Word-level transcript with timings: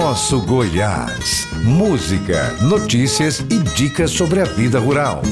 Nosso 0.00 0.40
Goiás. 0.40 1.48
Música, 1.64 2.54
notícias 2.60 3.40
e 3.40 3.58
dicas 3.74 4.12
sobre 4.12 4.40
a 4.40 4.44
vida 4.44 4.78
rural. 4.78 5.22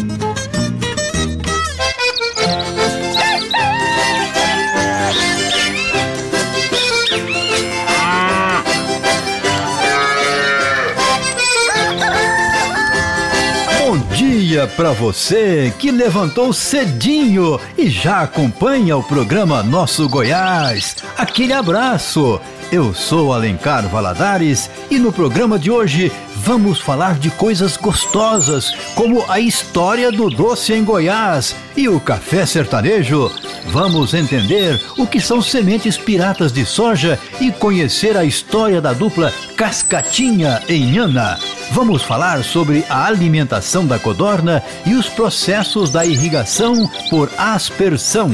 Dia 14.17 14.67
para 14.69 14.93
você 14.93 15.75
que 15.79 15.91
levantou 15.91 16.51
cedinho 16.53 17.61
e 17.77 17.91
já 17.91 18.23
acompanha 18.23 18.97
o 18.97 19.03
programa 19.03 19.63
Nosso 19.63 20.09
Goiás. 20.09 20.97
Aquele 21.19 21.53
abraço. 21.53 22.41
Eu 22.71 22.93
sou 22.93 23.33
Alencar 23.33 23.89
Valadares 23.89 24.69
e 24.91 24.99
no 24.99 25.13
programa 25.13 25.57
de 25.57 25.71
hoje 25.71 26.11
vamos 26.37 26.81
falar 26.81 27.17
de 27.17 27.31
coisas 27.31 27.77
gostosas, 27.77 28.73
como 28.97 29.25
a 29.29 29.39
história 29.39 30.11
do 30.11 30.29
doce 30.29 30.73
em 30.73 30.83
Goiás 30.83 31.55
e 31.77 31.89
o 31.89 32.01
café 32.01 32.45
sertanejo. 32.45 33.31
Vamos 33.67 34.15
entender 34.15 34.81
o 34.99 35.07
que 35.07 35.21
são 35.21 35.41
sementes 35.41 35.97
piratas 35.97 36.53
de 36.53 36.67
soja 36.67 37.19
e 37.41 37.53
conhecer 37.53 38.17
a 38.17 38.25
história 38.25 38.81
da 38.81 38.93
dupla 38.93 39.33
Cascatinha 39.57 40.61
em 40.69 40.99
Ana. 40.99 41.39
Vamos 41.71 42.03
falar 42.03 42.43
sobre 42.43 42.85
a 42.89 43.07
alimentação 43.07 43.87
da 43.87 43.99
codorna 43.99 44.63
e 44.85 44.95
os 44.95 45.09
processos 45.09 45.91
da 45.91 46.05
irrigação 46.05 46.91
por 47.11 47.31
aspersão. 47.39 48.31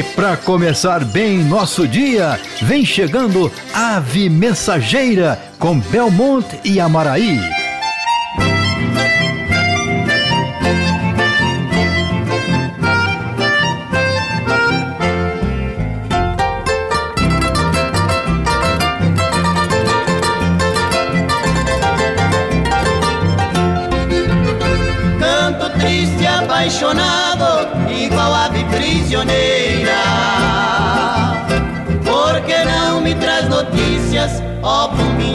E 0.00 0.02
para 0.02 0.34
começar 0.34 1.04
bem 1.04 1.44
nosso 1.44 1.86
dia, 1.86 2.40
vem 2.62 2.86
chegando 2.86 3.52
Ave 3.74 4.30
Mensageira 4.30 5.38
com 5.58 5.78
Belmont 5.78 6.46
e 6.64 6.80
Amaraí. 6.80 7.59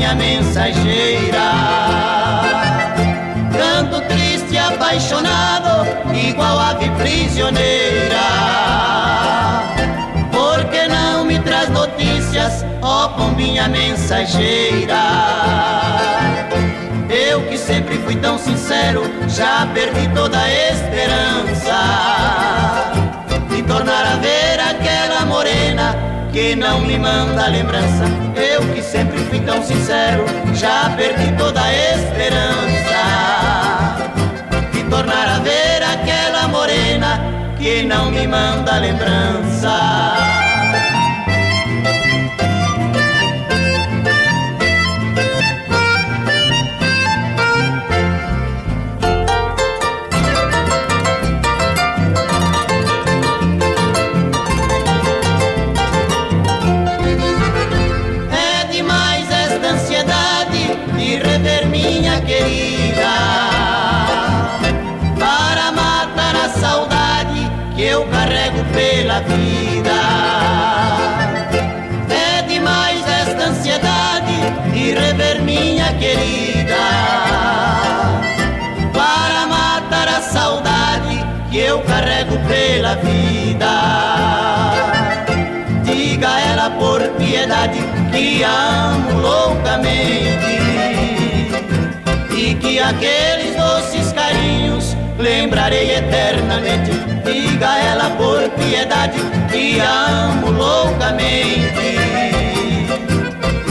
Pombinha 0.06 0.16
mensageira? 0.16 1.52
Canto 3.58 4.02
triste, 4.02 4.58
apaixonado, 4.58 5.88
igual 6.14 6.60
ave 6.60 6.90
prisioneira. 6.92 8.26
Por 10.32 10.66
que 10.66 10.88
não 10.88 11.26
me 11.26 11.40
traz 11.40 11.70
notícias, 11.70 12.64
ó 12.82 13.08
pombinha 13.10 13.68
mensageira? 13.68 15.02
Eu 17.10 17.42
que 17.48 17.58
sempre 17.58 17.98
fui 18.00 18.16
tão 18.16 18.38
sincero, 18.38 19.04
já 19.28 19.68
perdi 19.74 20.08
toda 20.10 20.38
a 20.38 20.52
esperança 20.52 22.15
que 26.36 26.54
não 26.54 26.82
me 26.82 27.00
manda 27.00 27.48
lembrança. 27.48 28.04
Eu 28.36 28.62
que 28.74 28.82
sempre 28.82 29.18
fui 29.20 29.40
tão 29.40 29.64
sincero, 29.64 30.26
já 30.54 30.90
perdi 30.98 31.32
toda 31.38 31.62
a 31.62 31.74
esperança 31.74 33.00
de 34.74 34.84
tornar 34.90 35.30
a 35.30 35.40
ver 35.40 35.82
aquela 35.82 36.50
morena 36.50 37.22
que 37.58 37.84
não 37.84 38.12
me 38.12 38.28
manda 38.28 38.80
lembrança. 38.80 40.15
Vida. 82.98 83.74
Diga 85.84 86.36
a 86.36 86.42
ela 86.42 86.70
por 86.72 87.02
piedade 87.18 87.80
que 88.12 88.44
amo 88.44 89.20
loucamente. 89.20 90.60
E 92.32 92.56
que 92.56 92.80
aqueles 92.80 93.56
doces 93.56 94.14
carinhos 94.14 94.96
lembrarei 95.18 95.96
eternamente. 95.96 96.92
Diga 97.24 97.72
a 97.72 97.80
ela 97.80 98.10
por 98.12 98.50
piedade 98.52 99.20
que 99.52 99.80
amo 99.80 100.52
loucamente. 100.52 101.98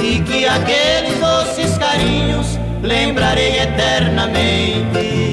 E 0.02 0.20
que 0.20 0.46
aqueles 0.46 1.18
doces 1.20 1.78
carinhos 1.78 2.58
lembrarei 2.82 3.60
eternamente 3.60 5.23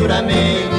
juramento. 0.00 0.76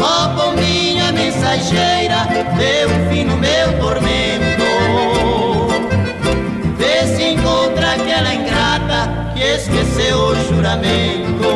Ó 0.00 0.28
pombinha 0.36 1.12
mensageira, 1.12 2.26
dê 2.58 2.86
um 2.86 3.08
fim 3.10 3.24
no 3.24 3.36
meu 3.38 3.78
tormento. 3.80 4.64
Vê 6.76 7.06
se 7.16 7.22
encontra 7.32 7.92
aquela 7.92 8.34
ingrata 8.34 9.32
que 9.34 9.42
esqueceu 9.42 10.18
o 10.18 10.34
juramento. 10.46 11.52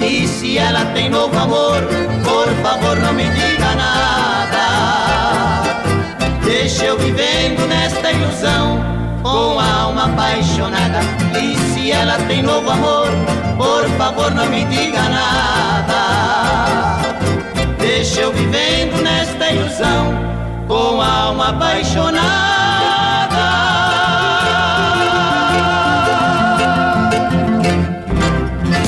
E 0.00 0.28
se 0.28 0.58
ela 0.58 0.84
tem 0.94 1.10
novo 1.10 1.36
amor, 1.36 1.82
por 2.24 2.48
favor 2.62 2.96
não 2.98 3.12
me 3.12 3.24
diga 3.24 3.74
nada. 3.74 4.64
Deixa 6.44 6.84
eu 6.84 6.98
vivendo 6.98 7.66
nesta 7.66 8.12
ilusão, 8.12 8.97
com 9.28 9.60
a 9.60 9.82
alma 9.82 10.04
apaixonada. 10.06 11.00
E 11.38 11.56
se 11.72 11.90
ela 11.90 12.16
tem 12.26 12.42
novo 12.42 12.70
amor, 12.70 13.08
por 13.56 13.88
favor 13.98 14.34
não 14.34 14.48
me 14.48 14.64
diga 14.64 15.02
nada. 15.02 16.00
Deixa 17.78 18.20
eu 18.22 18.32
vivendo 18.32 19.02
nesta 19.02 19.50
ilusão, 19.50 20.14
com 20.66 21.00
a 21.00 21.12
alma 21.24 21.48
apaixonada. 21.48 22.28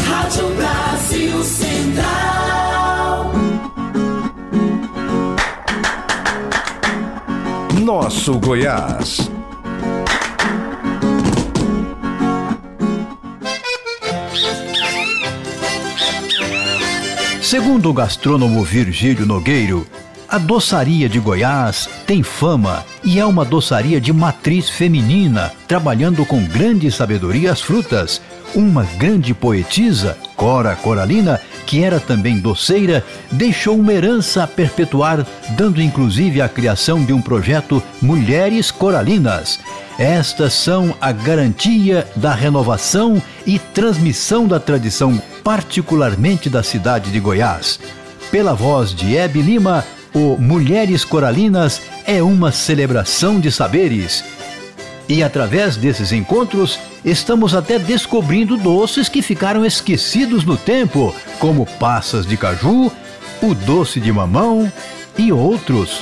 Rádio 0.08 0.48
Brasil 0.56 1.44
Central. 1.44 3.32
Nosso 7.84 8.38
Goiás. 8.38 9.30
Segundo 17.50 17.90
o 17.90 17.92
gastrônomo 17.92 18.62
Virgílio 18.62 19.26
Nogueiro, 19.26 19.84
A 20.28 20.38
doçaria 20.38 21.08
de 21.08 21.18
Goiás 21.18 21.88
tem 22.06 22.22
fama 22.22 22.86
e 23.02 23.18
é 23.18 23.26
uma 23.26 23.44
doçaria 23.44 24.00
de 24.00 24.12
matriz 24.12 24.70
feminina, 24.70 25.50
trabalhando 25.66 26.24
com 26.24 26.44
grande 26.44 26.88
sabedoria 26.92 27.50
as 27.50 27.60
frutas. 27.60 28.22
Uma 28.54 28.84
grande 28.96 29.34
poetisa, 29.34 30.16
Cora 30.36 30.76
Coralina, 30.76 31.40
que 31.66 31.82
era 31.82 31.98
também 31.98 32.38
doceira, 32.38 33.04
deixou 33.32 33.76
uma 33.76 33.92
herança 33.92 34.44
a 34.44 34.46
perpetuar, 34.46 35.26
dando 35.56 35.82
inclusive 35.82 36.40
a 36.40 36.48
criação 36.48 37.04
de 37.04 37.12
um 37.12 37.20
projeto 37.20 37.82
Mulheres 38.00 38.70
Coralinas. 38.70 39.58
Estas 40.00 40.54
são 40.54 40.96
a 40.98 41.12
garantia 41.12 42.08
da 42.16 42.32
renovação 42.32 43.22
e 43.46 43.58
transmissão 43.58 44.48
da 44.48 44.58
tradição, 44.58 45.20
particularmente 45.44 46.48
da 46.48 46.62
cidade 46.62 47.10
de 47.10 47.20
Goiás. 47.20 47.78
Pela 48.30 48.54
voz 48.54 48.94
de 48.94 49.14
Hebe 49.14 49.42
Lima, 49.42 49.84
o 50.14 50.38
Mulheres 50.38 51.04
Coralinas 51.04 51.82
é 52.06 52.22
uma 52.22 52.50
celebração 52.50 53.38
de 53.38 53.52
saberes. 53.52 54.24
E 55.06 55.22
através 55.22 55.76
desses 55.76 56.12
encontros, 56.12 56.78
estamos 57.04 57.54
até 57.54 57.78
descobrindo 57.78 58.56
doces 58.56 59.06
que 59.06 59.20
ficaram 59.20 59.66
esquecidos 59.66 60.44
no 60.44 60.56
tempo, 60.56 61.14
como 61.38 61.66
passas 61.78 62.24
de 62.24 62.38
caju, 62.38 62.90
o 63.42 63.54
doce 63.54 64.00
de 64.00 64.10
mamão 64.10 64.72
e 65.18 65.30
outros. 65.30 66.00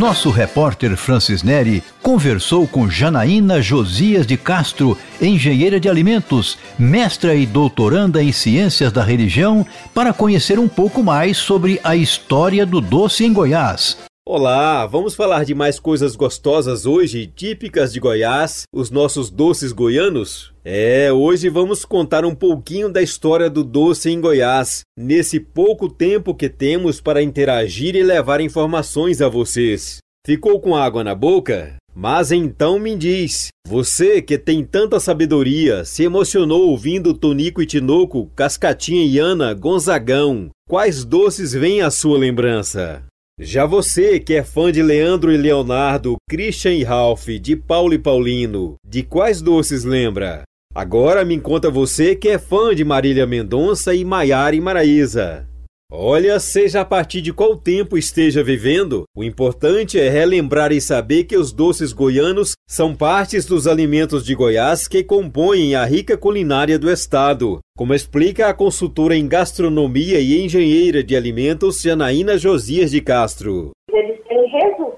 Nosso 0.00 0.30
repórter 0.30 0.96
Francis 0.96 1.42
Neri 1.42 1.84
conversou 2.00 2.66
com 2.66 2.88
Janaína 2.88 3.60
Josias 3.60 4.26
de 4.26 4.34
Castro, 4.34 4.96
engenheira 5.20 5.78
de 5.78 5.90
alimentos, 5.90 6.56
mestra 6.78 7.34
e 7.34 7.44
doutoranda 7.44 8.22
em 8.22 8.32
ciências 8.32 8.90
da 8.90 9.04
religião, 9.04 9.64
para 9.92 10.14
conhecer 10.14 10.58
um 10.58 10.68
pouco 10.68 11.02
mais 11.02 11.36
sobre 11.36 11.78
a 11.84 11.94
história 11.94 12.64
do 12.64 12.80
doce 12.80 13.26
em 13.26 13.32
Goiás. 13.34 13.98
Olá, 14.32 14.86
vamos 14.86 15.16
falar 15.16 15.44
de 15.44 15.56
mais 15.56 15.80
coisas 15.80 16.14
gostosas 16.14 16.86
hoje, 16.86 17.26
típicas 17.26 17.92
de 17.92 17.98
Goiás, 17.98 18.62
os 18.72 18.88
nossos 18.88 19.28
doces 19.28 19.72
goianos? 19.72 20.54
É, 20.64 21.12
hoje 21.12 21.48
vamos 21.48 21.84
contar 21.84 22.24
um 22.24 22.32
pouquinho 22.32 22.88
da 22.88 23.02
história 23.02 23.50
do 23.50 23.64
doce 23.64 24.08
em 24.08 24.20
Goiás, 24.20 24.82
nesse 24.96 25.40
pouco 25.40 25.88
tempo 25.88 26.32
que 26.32 26.48
temos 26.48 27.00
para 27.00 27.20
interagir 27.20 27.96
e 27.96 28.04
levar 28.04 28.40
informações 28.40 29.20
a 29.20 29.28
vocês. 29.28 29.98
Ficou 30.24 30.60
com 30.60 30.76
água 30.76 31.02
na 31.02 31.16
boca? 31.16 31.74
Mas 31.92 32.30
então 32.30 32.78
me 32.78 32.94
diz, 32.94 33.48
você 33.66 34.22
que 34.22 34.38
tem 34.38 34.64
tanta 34.64 35.00
sabedoria, 35.00 35.84
se 35.84 36.04
emocionou 36.04 36.68
ouvindo 36.68 37.14
Tonico 37.14 37.60
e 37.60 37.66
Tinoco, 37.66 38.30
Cascatinha 38.36 39.04
e 39.04 39.18
Ana, 39.18 39.52
Gonzagão, 39.54 40.50
quais 40.68 41.04
doces 41.04 41.52
vêm 41.52 41.80
à 41.80 41.90
sua 41.90 42.16
lembrança? 42.16 43.09
Já 43.42 43.64
você 43.64 44.20
que 44.20 44.34
é 44.34 44.44
fã 44.44 44.70
de 44.70 44.82
Leandro 44.82 45.32
e 45.32 45.36
Leonardo, 45.38 46.16
Christian 46.28 46.74
e 46.74 46.84
Ralph, 46.84 47.26
de 47.40 47.56
Paulo 47.56 47.94
e 47.94 47.98
Paulino, 47.98 48.74
de 48.86 49.02
quais 49.02 49.40
doces 49.40 49.82
lembra? 49.82 50.42
Agora 50.74 51.24
me 51.24 51.40
conta 51.40 51.70
você 51.70 52.14
que 52.14 52.28
é 52.28 52.38
fã 52.38 52.74
de 52.74 52.84
Marília 52.84 53.26
Mendonça 53.26 53.94
e 53.94 54.04
Maiara 54.04 54.54
e 54.54 54.60
Maraísa. 54.60 55.48
Olha, 55.92 56.38
seja 56.38 56.82
a 56.82 56.84
partir 56.84 57.20
de 57.20 57.32
qual 57.32 57.56
tempo 57.56 57.98
esteja 57.98 58.44
vivendo, 58.44 59.02
o 59.12 59.24
importante 59.24 59.98
é 59.98 60.08
relembrar 60.08 60.70
e 60.70 60.80
saber 60.80 61.24
que 61.24 61.36
os 61.36 61.50
doces 61.50 61.92
goianos 61.92 62.52
são 62.68 62.94
partes 62.94 63.44
dos 63.44 63.66
alimentos 63.66 64.24
de 64.24 64.32
Goiás 64.32 64.86
que 64.86 65.02
compõem 65.02 65.74
a 65.74 65.84
rica 65.84 66.16
culinária 66.16 66.78
do 66.78 66.88
estado, 66.88 67.58
como 67.76 67.92
explica 67.92 68.46
a 68.46 68.54
consultora 68.54 69.16
em 69.16 69.26
gastronomia 69.26 70.20
e 70.20 70.40
engenheira 70.40 71.02
de 71.02 71.16
alimentos 71.16 71.80
Janaína 71.80 72.38
Josias 72.38 72.92
de 72.92 73.00
Castro 73.00 73.72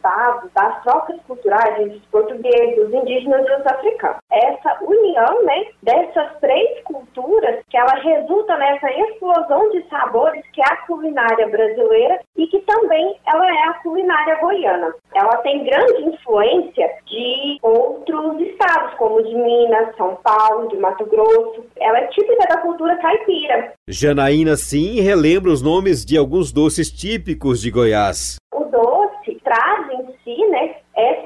resultado 0.02 0.50
das 0.54 0.82
trocas 0.82 1.16
culturais 1.26 1.80
entre 1.80 1.96
os 1.96 2.04
portugueses, 2.06 2.78
os 2.78 2.92
indígenas 2.92 3.46
e 3.46 3.60
os 3.60 3.66
africanos. 3.66 4.16
Essa 4.30 4.78
união 4.82 5.44
né, 5.44 5.66
dessas 5.82 6.38
três 6.40 6.82
culturas, 6.84 7.60
que 7.70 7.76
ela 7.76 7.94
resulta 7.94 8.56
nessa 8.56 8.90
explosão 8.90 9.70
de 9.70 9.88
sabores 9.88 10.44
que 10.52 10.60
é 10.60 10.64
a 10.64 10.76
culinária 10.86 11.48
brasileira 11.48 12.20
e 12.36 12.46
que 12.46 12.60
também 12.60 13.16
ela 13.26 13.46
é 13.46 13.68
a 13.68 13.74
culinária 13.74 14.36
goiana. 14.40 14.92
Ela 15.14 15.36
tem 15.38 15.64
grande 15.64 16.02
influência 16.04 16.90
de 17.06 17.58
outros 17.62 18.40
estados, 18.40 18.94
como 18.94 19.22
de 19.22 19.34
Minas, 19.34 19.94
São 19.96 20.16
Paulo, 20.22 20.68
de 20.68 20.76
Mato 20.76 21.04
Grosso. 21.06 21.64
Ela 21.78 21.98
é 21.98 22.06
típica 22.08 22.46
da 22.48 22.58
cultura 22.58 22.96
caipira. 22.96 23.72
Janaína, 23.88 24.56
sim, 24.56 25.00
relembra 25.00 25.50
os 25.50 25.62
nomes 25.62 26.04
de 26.04 26.16
alguns 26.16 26.52
doces 26.52 26.90
típicos 26.90 27.60
de 27.60 27.70
Goiás. 27.70 28.36
O 28.54 28.64
doce 28.64 29.40
traz 29.42 29.90
em 29.90 30.06
si, 30.24 30.46
né, 30.48 30.76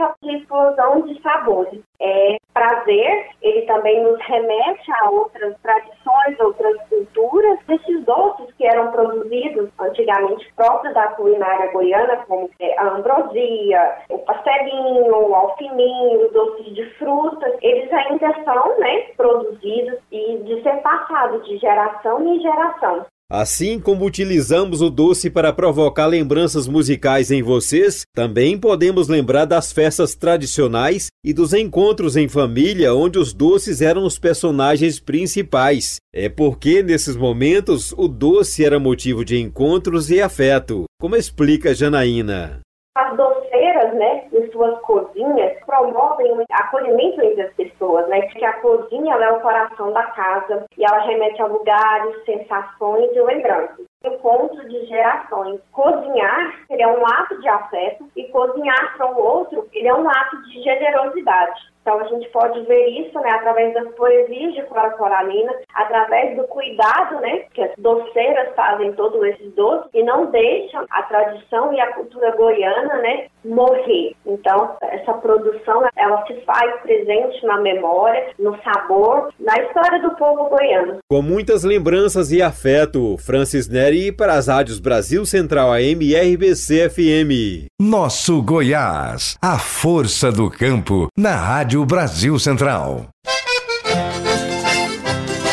essa 0.02 0.14
explosão 0.22 1.02
de 1.02 1.20
sabores. 1.22 1.80
É 2.00 2.36
prazer, 2.52 3.28
ele 3.42 3.62
também 3.62 4.02
nos 4.02 4.18
remete 4.22 4.90
a 4.92 5.10
outras 5.10 5.54
tradições, 5.60 6.40
outras 6.40 6.76
culturas. 6.88 7.58
Esses 7.68 8.04
doces 8.04 8.54
que 8.54 8.66
eram 8.66 8.90
produzidos 8.92 9.70
antigamente 9.78 10.50
próprios 10.54 10.94
da 10.94 11.08
culinária 11.08 11.70
goiana, 11.72 12.16
como 12.26 12.48
é, 12.60 12.78
a 12.78 12.88
ambrosia, 12.94 13.96
o 14.08 14.18
pastelinho, 14.20 15.28
o 15.28 15.34
alfininho, 15.34 16.32
doces 16.32 16.74
de 16.74 16.84
frutas, 16.94 17.54
eles 17.60 17.92
ainda 17.92 18.32
são 18.44 18.78
né, 18.78 19.02
produzidos 19.16 19.98
e 20.10 20.38
de 20.38 20.62
ser 20.62 20.76
passado 20.82 21.42
de 21.42 21.58
geração 21.58 22.26
em 22.26 22.40
geração. 22.40 23.06
Assim 23.28 23.80
como 23.80 24.04
utilizamos 24.04 24.80
o 24.80 24.88
doce 24.88 25.28
para 25.28 25.52
provocar 25.52 26.06
lembranças 26.06 26.68
musicais 26.68 27.32
em 27.32 27.42
vocês, 27.42 28.04
também 28.14 28.56
podemos 28.56 29.08
lembrar 29.08 29.46
das 29.46 29.72
festas 29.72 30.14
tradicionais 30.14 31.08
e 31.24 31.34
dos 31.34 31.52
encontros 31.52 32.16
em 32.16 32.28
família 32.28 32.94
onde 32.94 33.18
os 33.18 33.32
doces 33.32 33.82
eram 33.82 34.04
os 34.04 34.16
personagens 34.16 35.00
principais. 35.00 35.96
É 36.14 36.28
porque 36.28 36.84
nesses 36.84 37.16
momentos 37.16 37.92
o 37.98 38.06
doce 38.06 38.64
era 38.64 38.78
motivo 38.78 39.24
de 39.24 39.40
encontros 39.40 40.08
e 40.08 40.20
afeto, 40.20 40.84
como 41.00 41.16
explica 41.16 41.74
Janaína. 41.74 42.60
As 42.96 43.16
doceiras, 43.16 43.92
né, 43.94 44.28
em 44.34 44.52
suas 44.52 44.80
cozinhas, 44.82 45.55
promovem 45.76 46.32
o 46.32 46.44
acolhimento 46.50 47.22
entre 47.22 47.42
as 47.42 47.52
pessoas, 47.54 48.08
né? 48.08 48.22
Que 48.22 48.44
a 48.44 48.54
cozinha 48.54 49.14
é 49.14 49.32
o 49.32 49.40
coração 49.40 49.92
da 49.92 50.04
casa 50.04 50.64
e 50.76 50.84
ela 50.84 51.00
remete 51.00 51.40
a 51.42 51.46
lugares, 51.46 52.24
sensações 52.24 53.10
e 53.12 53.20
lembranças. 53.20 53.86
Encontro 54.04 54.66
de 54.68 54.86
gerações. 54.86 55.60
Cozinhar 55.72 56.54
ele 56.70 56.82
é 56.82 56.88
um 56.88 57.04
ato 57.06 57.40
de 57.40 57.48
afeto 57.48 58.08
e 58.16 58.24
cozinhar 58.28 58.96
para 58.96 59.06
o 59.06 59.18
outro 59.18 59.68
ele 59.72 59.88
é 59.88 59.94
um 59.94 60.08
ato 60.08 60.42
de 60.44 60.62
generosidade. 60.62 61.75
Então 61.86 62.00
a 62.00 62.04
gente 62.08 62.28
pode 62.30 62.60
ver 62.62 62.84
isso 62.88 63.16
né, 63.20 63.30
através 63.30 63.72
das 63.72 63.94
poesias 63.94 64.54
de 64.54 64.62
Clara 64.62 64.90
Coralina, 64.96 65.52
através 65.72 66.36
do 66.36 66.42
cuidado 66.48 67.20
né, 67.20 67.44
que 67.54 67.62
as 67.62 67.70
doceiras 67.78 68.52
fazem 68.56 68.92
todos 68.94 69.22
esses 69.22 69.54
doces 69.54 69.88
e 69.94 70.02
não 70.02 70.26
deixam 70.26 70.84
a 70.90 71.02
tradição 71.04 71.72
e 71.72 71.78
a 71.78 71.92
cultura 71.92 72.34
goiana 72.36 72.96
né, 72.96 73.26
morrer. 73.44 74.16
Então 74.26 74.76
essa 74.82 75.12
produção 75.14 75.88
ela 75.94 76.26
se 76.26 76.34
faz 76.40 76.80
presente 76.80 77.46
na 77.46 77.58
memória, 77.58 78.30
no 78.36 78.60
sabor, 78.64 79.32
na 79.38 79.54
história 79.62 80.02
do 80.02 80.10
povo 80.16 80.48
goiano. 80.48 80.98
Com 81.08 81.22
muitas 81.22 81.62
lembranças 81.62 82.32
e 82.32 82.42
afeto, 82.42 83.16
Francis 83.18 83.68
Neri 83.68 84.10
para 84.10 84.32
as 84.32 84.48
rádios 84.48 84.80
Brasil 84.80 85.24
Central 85.24 85.70
AM 85.72 86.04
e 86.04 86.16
RBC 86.16 86.90
FM. 86.90 87.70
Nosso 87.80 88.42
Goiás, 88.42 89.38
a 89.40 89.56
força 89.56 90.32
do 90.32 90.50
campo, 90.50 91.06
na 91.16 91.36
Rádio 91.36 91.75
Rádio 91.76 91.84
Brasil 91.84 92.38
Central. 92.38 93.06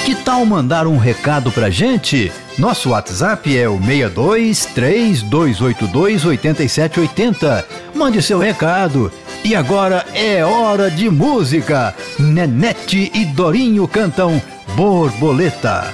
Que 0.05 0.15
tal 0.15 0.45
mandar 0.45 0.87
um 0.87 0.97
recado 0.97 1.51
pra 1.51 1.69
gente? 1.69 2.31
Nosso 2.57 2.91
WhatsApp 2.91 3.57
é 3.57 3.67
o 3.67 3.77
62 3.77 4.65
3282 4.67 6.25
8780. 6.25 7.67
Mande 7.93 8.21
seu 8.21 8.39
recado. 8.39 9.11
E 9.43 9.53
agora 9.53 10.05
é 10.13 10.45
hora 10.45 10.89
de 10.89 11.09
música. 11.09 11.93
Nenete 12.17 13.11
e 13.13 13.25
Dorinho 13.25 13.85
cantam 13.85 14.41
Borboleta. 14.77 15.93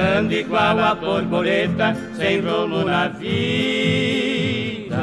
Vagando 0.00 0.34
igual 0.34 0.78
a 0.80 0.94
borboleta, 0.94 1.94
sem 2.16 2.40
rumo 2.40 2.84
na 2.84 3.08
vida. 3.08 4.96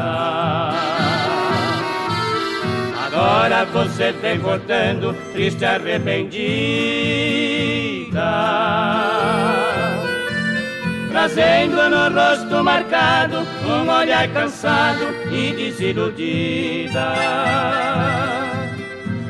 Agora 3.05 3.65
você 3.65 4.11
vem 4.13 4.39
voltando, 4.39 5.13
triste 5.33 5.63
arrependida. 5.65 6.47
trazendo 11.11 11.89
no 11.89 12.09
rosto 12.13 12.63
marcado 12.63 13.37
um 13.65 13.89
olhar 13.89 14.27
cansado 14.33 15.07
e 15.31 15.51
desiludida. 15.53 17.07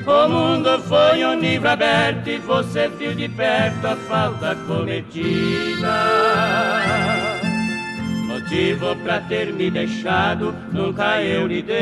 O 0.08 0.28
mundo 0.30 0.80
foi 0.84 1.26
um 1.26 1.38
livro 1.38 1.68
aberto 1.68 2.30
e 2.30 2.38
você 2.38 2.88
viu 2.88 3.14
de 3.14 3.28
perto 3.28 3.86
a 3.86 3.98
falta 3.98 4.56
cometida. 4.66 5.94
Motivo 8.26 8.96
pra 9.04 9.20
ter 9.20 9.52
me 9.52 9.70
deixado, 9.70 10.56
nunca 10.72 11.22
eu 11.22 11.46
lhe 11.46 11.62
dei. 11.62 11.78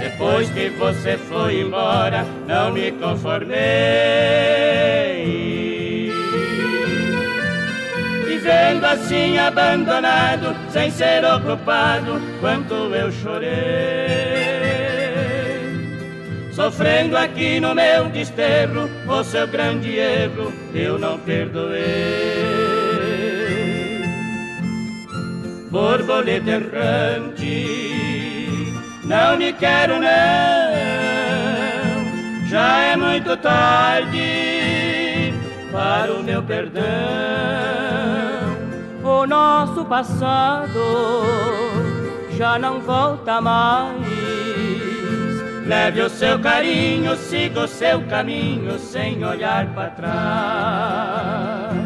Depois 0.00 0.50
que 0.50 0.68
você 0.70 1.16
foi 1.16 1.60
embora, 1.60 2.26
não 2.48 2.72
me 2.72 2.90
conformei. 2.90 3.62
Vivendo 8.42 8.84
assim 8.84 9.38
abandonado, 9.38 10.56
sem 10.72 10.90
ser 10.90 11.24
ocupado, 11.24 12.20
quanto 12.40 12.74
eu 12.74 13.12
chorei. 13.12 13.48
Sofrendo 16.52 17.16
aqui 17.16 17.60
no 17.60 17.72
meu 17.72 18.06
desterro, 18.06 18.90
o 19.06 19.22
seu 19.22 19.46
grande 19.46 19.96
erro 19.96 20.52
eu 20.74 20.98
não 20.98 21.20
perdoei. 21.20 21.82
Borboleta 25.70 26.50
errante 26.50 27.92
não 29.04 29.36
me 29.36 29.52
quero 29.52 30.00
não, 30.00 30.08
já 32.48 32.78
é 32.86 32.96
muito 32.96 33.36
tarde 33.36 35.32
para 35.70 36.12
o 36.12 36.24
meu 36.24 36.42
perdão. 36.42 38.31
Nosso 39.26 39.84
passado 39.84 40.80
já 42.30 42.58
não 42.58 42.80
volta 42.80 43.40
mais. 43.40 44.02
Leve 45.66 46.02
o 46.02 46.10
seu 46.10 46.38
carinho, 46.40 47.16
siga 47.16 47.60
o 47.60 47.68
seu 47.68 48.02
caminho 48.06 48.78
sem 48.78 49.24
olhar 49.24 49.66
para 49.74 49.90
trás. 49.90 51.81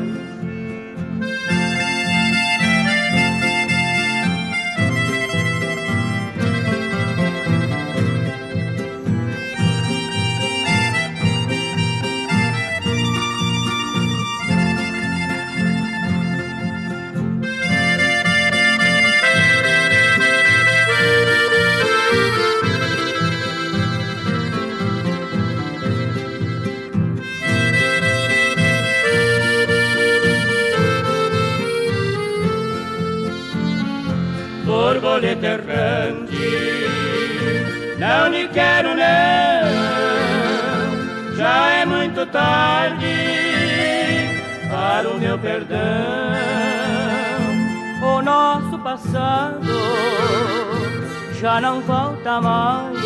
Mais. 52.27 52.99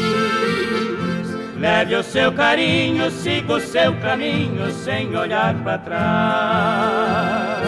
Leve 1.59 1.95
o 1.95 2.03
seu 2.03 2.33
carinho, 2.33 3.11
siga 3.11 3.55
o 3.55 3.61
seu 3.61 3.95
caminho 4.01 4.73
sem 4.73 5.15
olhar 5.15 5.55
para 5.63 5.79
trás. 5.79 7.61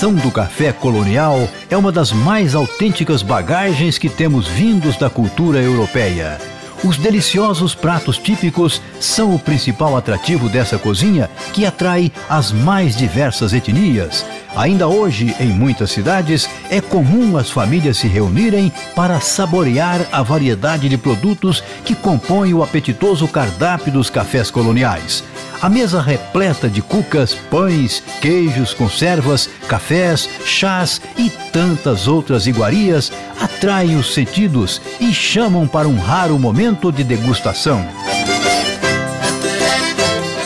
Tradição 0.00 0.14
do 0.14 0.30
café 0.30 0.72
colonial 0.72 1.46
é 1.68 1.76
uma 1.76 1.92
das 1.92 2.10
mais 2.10 2.54
autênticas 2.54 3.22
bagagens 3.22 3.98
que 3.98 4.08
temos 4.08 4.48
vindos 4.48 4.96
da 4.96 5.10
cultura 5.10 5.60
europeia. 5.60 6.38
Os 6.82 6.96
deliciosos 6.96 7.74
pratos 7.74 8.16
típicos 8.16 8.80
são 8.98 9.34
o 9.34 9.38
principal 9.38 9.94
atrativo 9.94 10.48
dessa 10.48 10.78
cozinha 10.78 11.28
que 11.52 11.66
atrai 11.66 12.10
as 12.30 12.50
mais 12.50 12.96
diversas 12.96 13.52
etnias. 13.52 14.24
Ainda 14.56 14.88
hoje, 14.88 15.36
em 15.38 15.48
muitas 15.48 15.90
cidades, 15.90 16.48
é 16.70 16.80
comum 16.80 17.36
as 17.36 17.50
famílias 17.50 17.98
se 17.98 18.08
reunirem 18.08 18.72
para 18.96 19.20
saborear 19.20 20.00
a 20.10 20.22
variedade 20.22 20.88
de 20.88 20.96
produtos 20.96 21.62
que 21.84 21.94
compõem 21.94 22.54
o 22.54 22.62
apetitoso 22.62 23.28
cardápio 23.28 23.92
dos 23.92 24.08
cafés 24.08 24.50
coloniais. 24.50 25.22
A 25.62 25.68
mesa 25.68 26.00
repleta 26.00 26.70
de 26.70 26.80
cucas, 26.80 27.34
pães, 27.34 28.02
queijos, 28.22 28.72
conservas, 28.72 29.46
cafés, 29.68 30.26
chás 30.42 31.02
e 31.18 31.28
tantas 31.52 32.08
outras 32.08 32.46
iguarias 32.46 33.12
atraem 33.38 33.96
os 33.96 34.14
sentidos 34.14 34.80
e 34.98 35.12
chamam 35.12 35.68
para 35.68 35.86
um 35.86 35.98
raro 35.98 36.38
momento 36.38 36.90
de 36.90 37.04
degustação. 37.04 37.86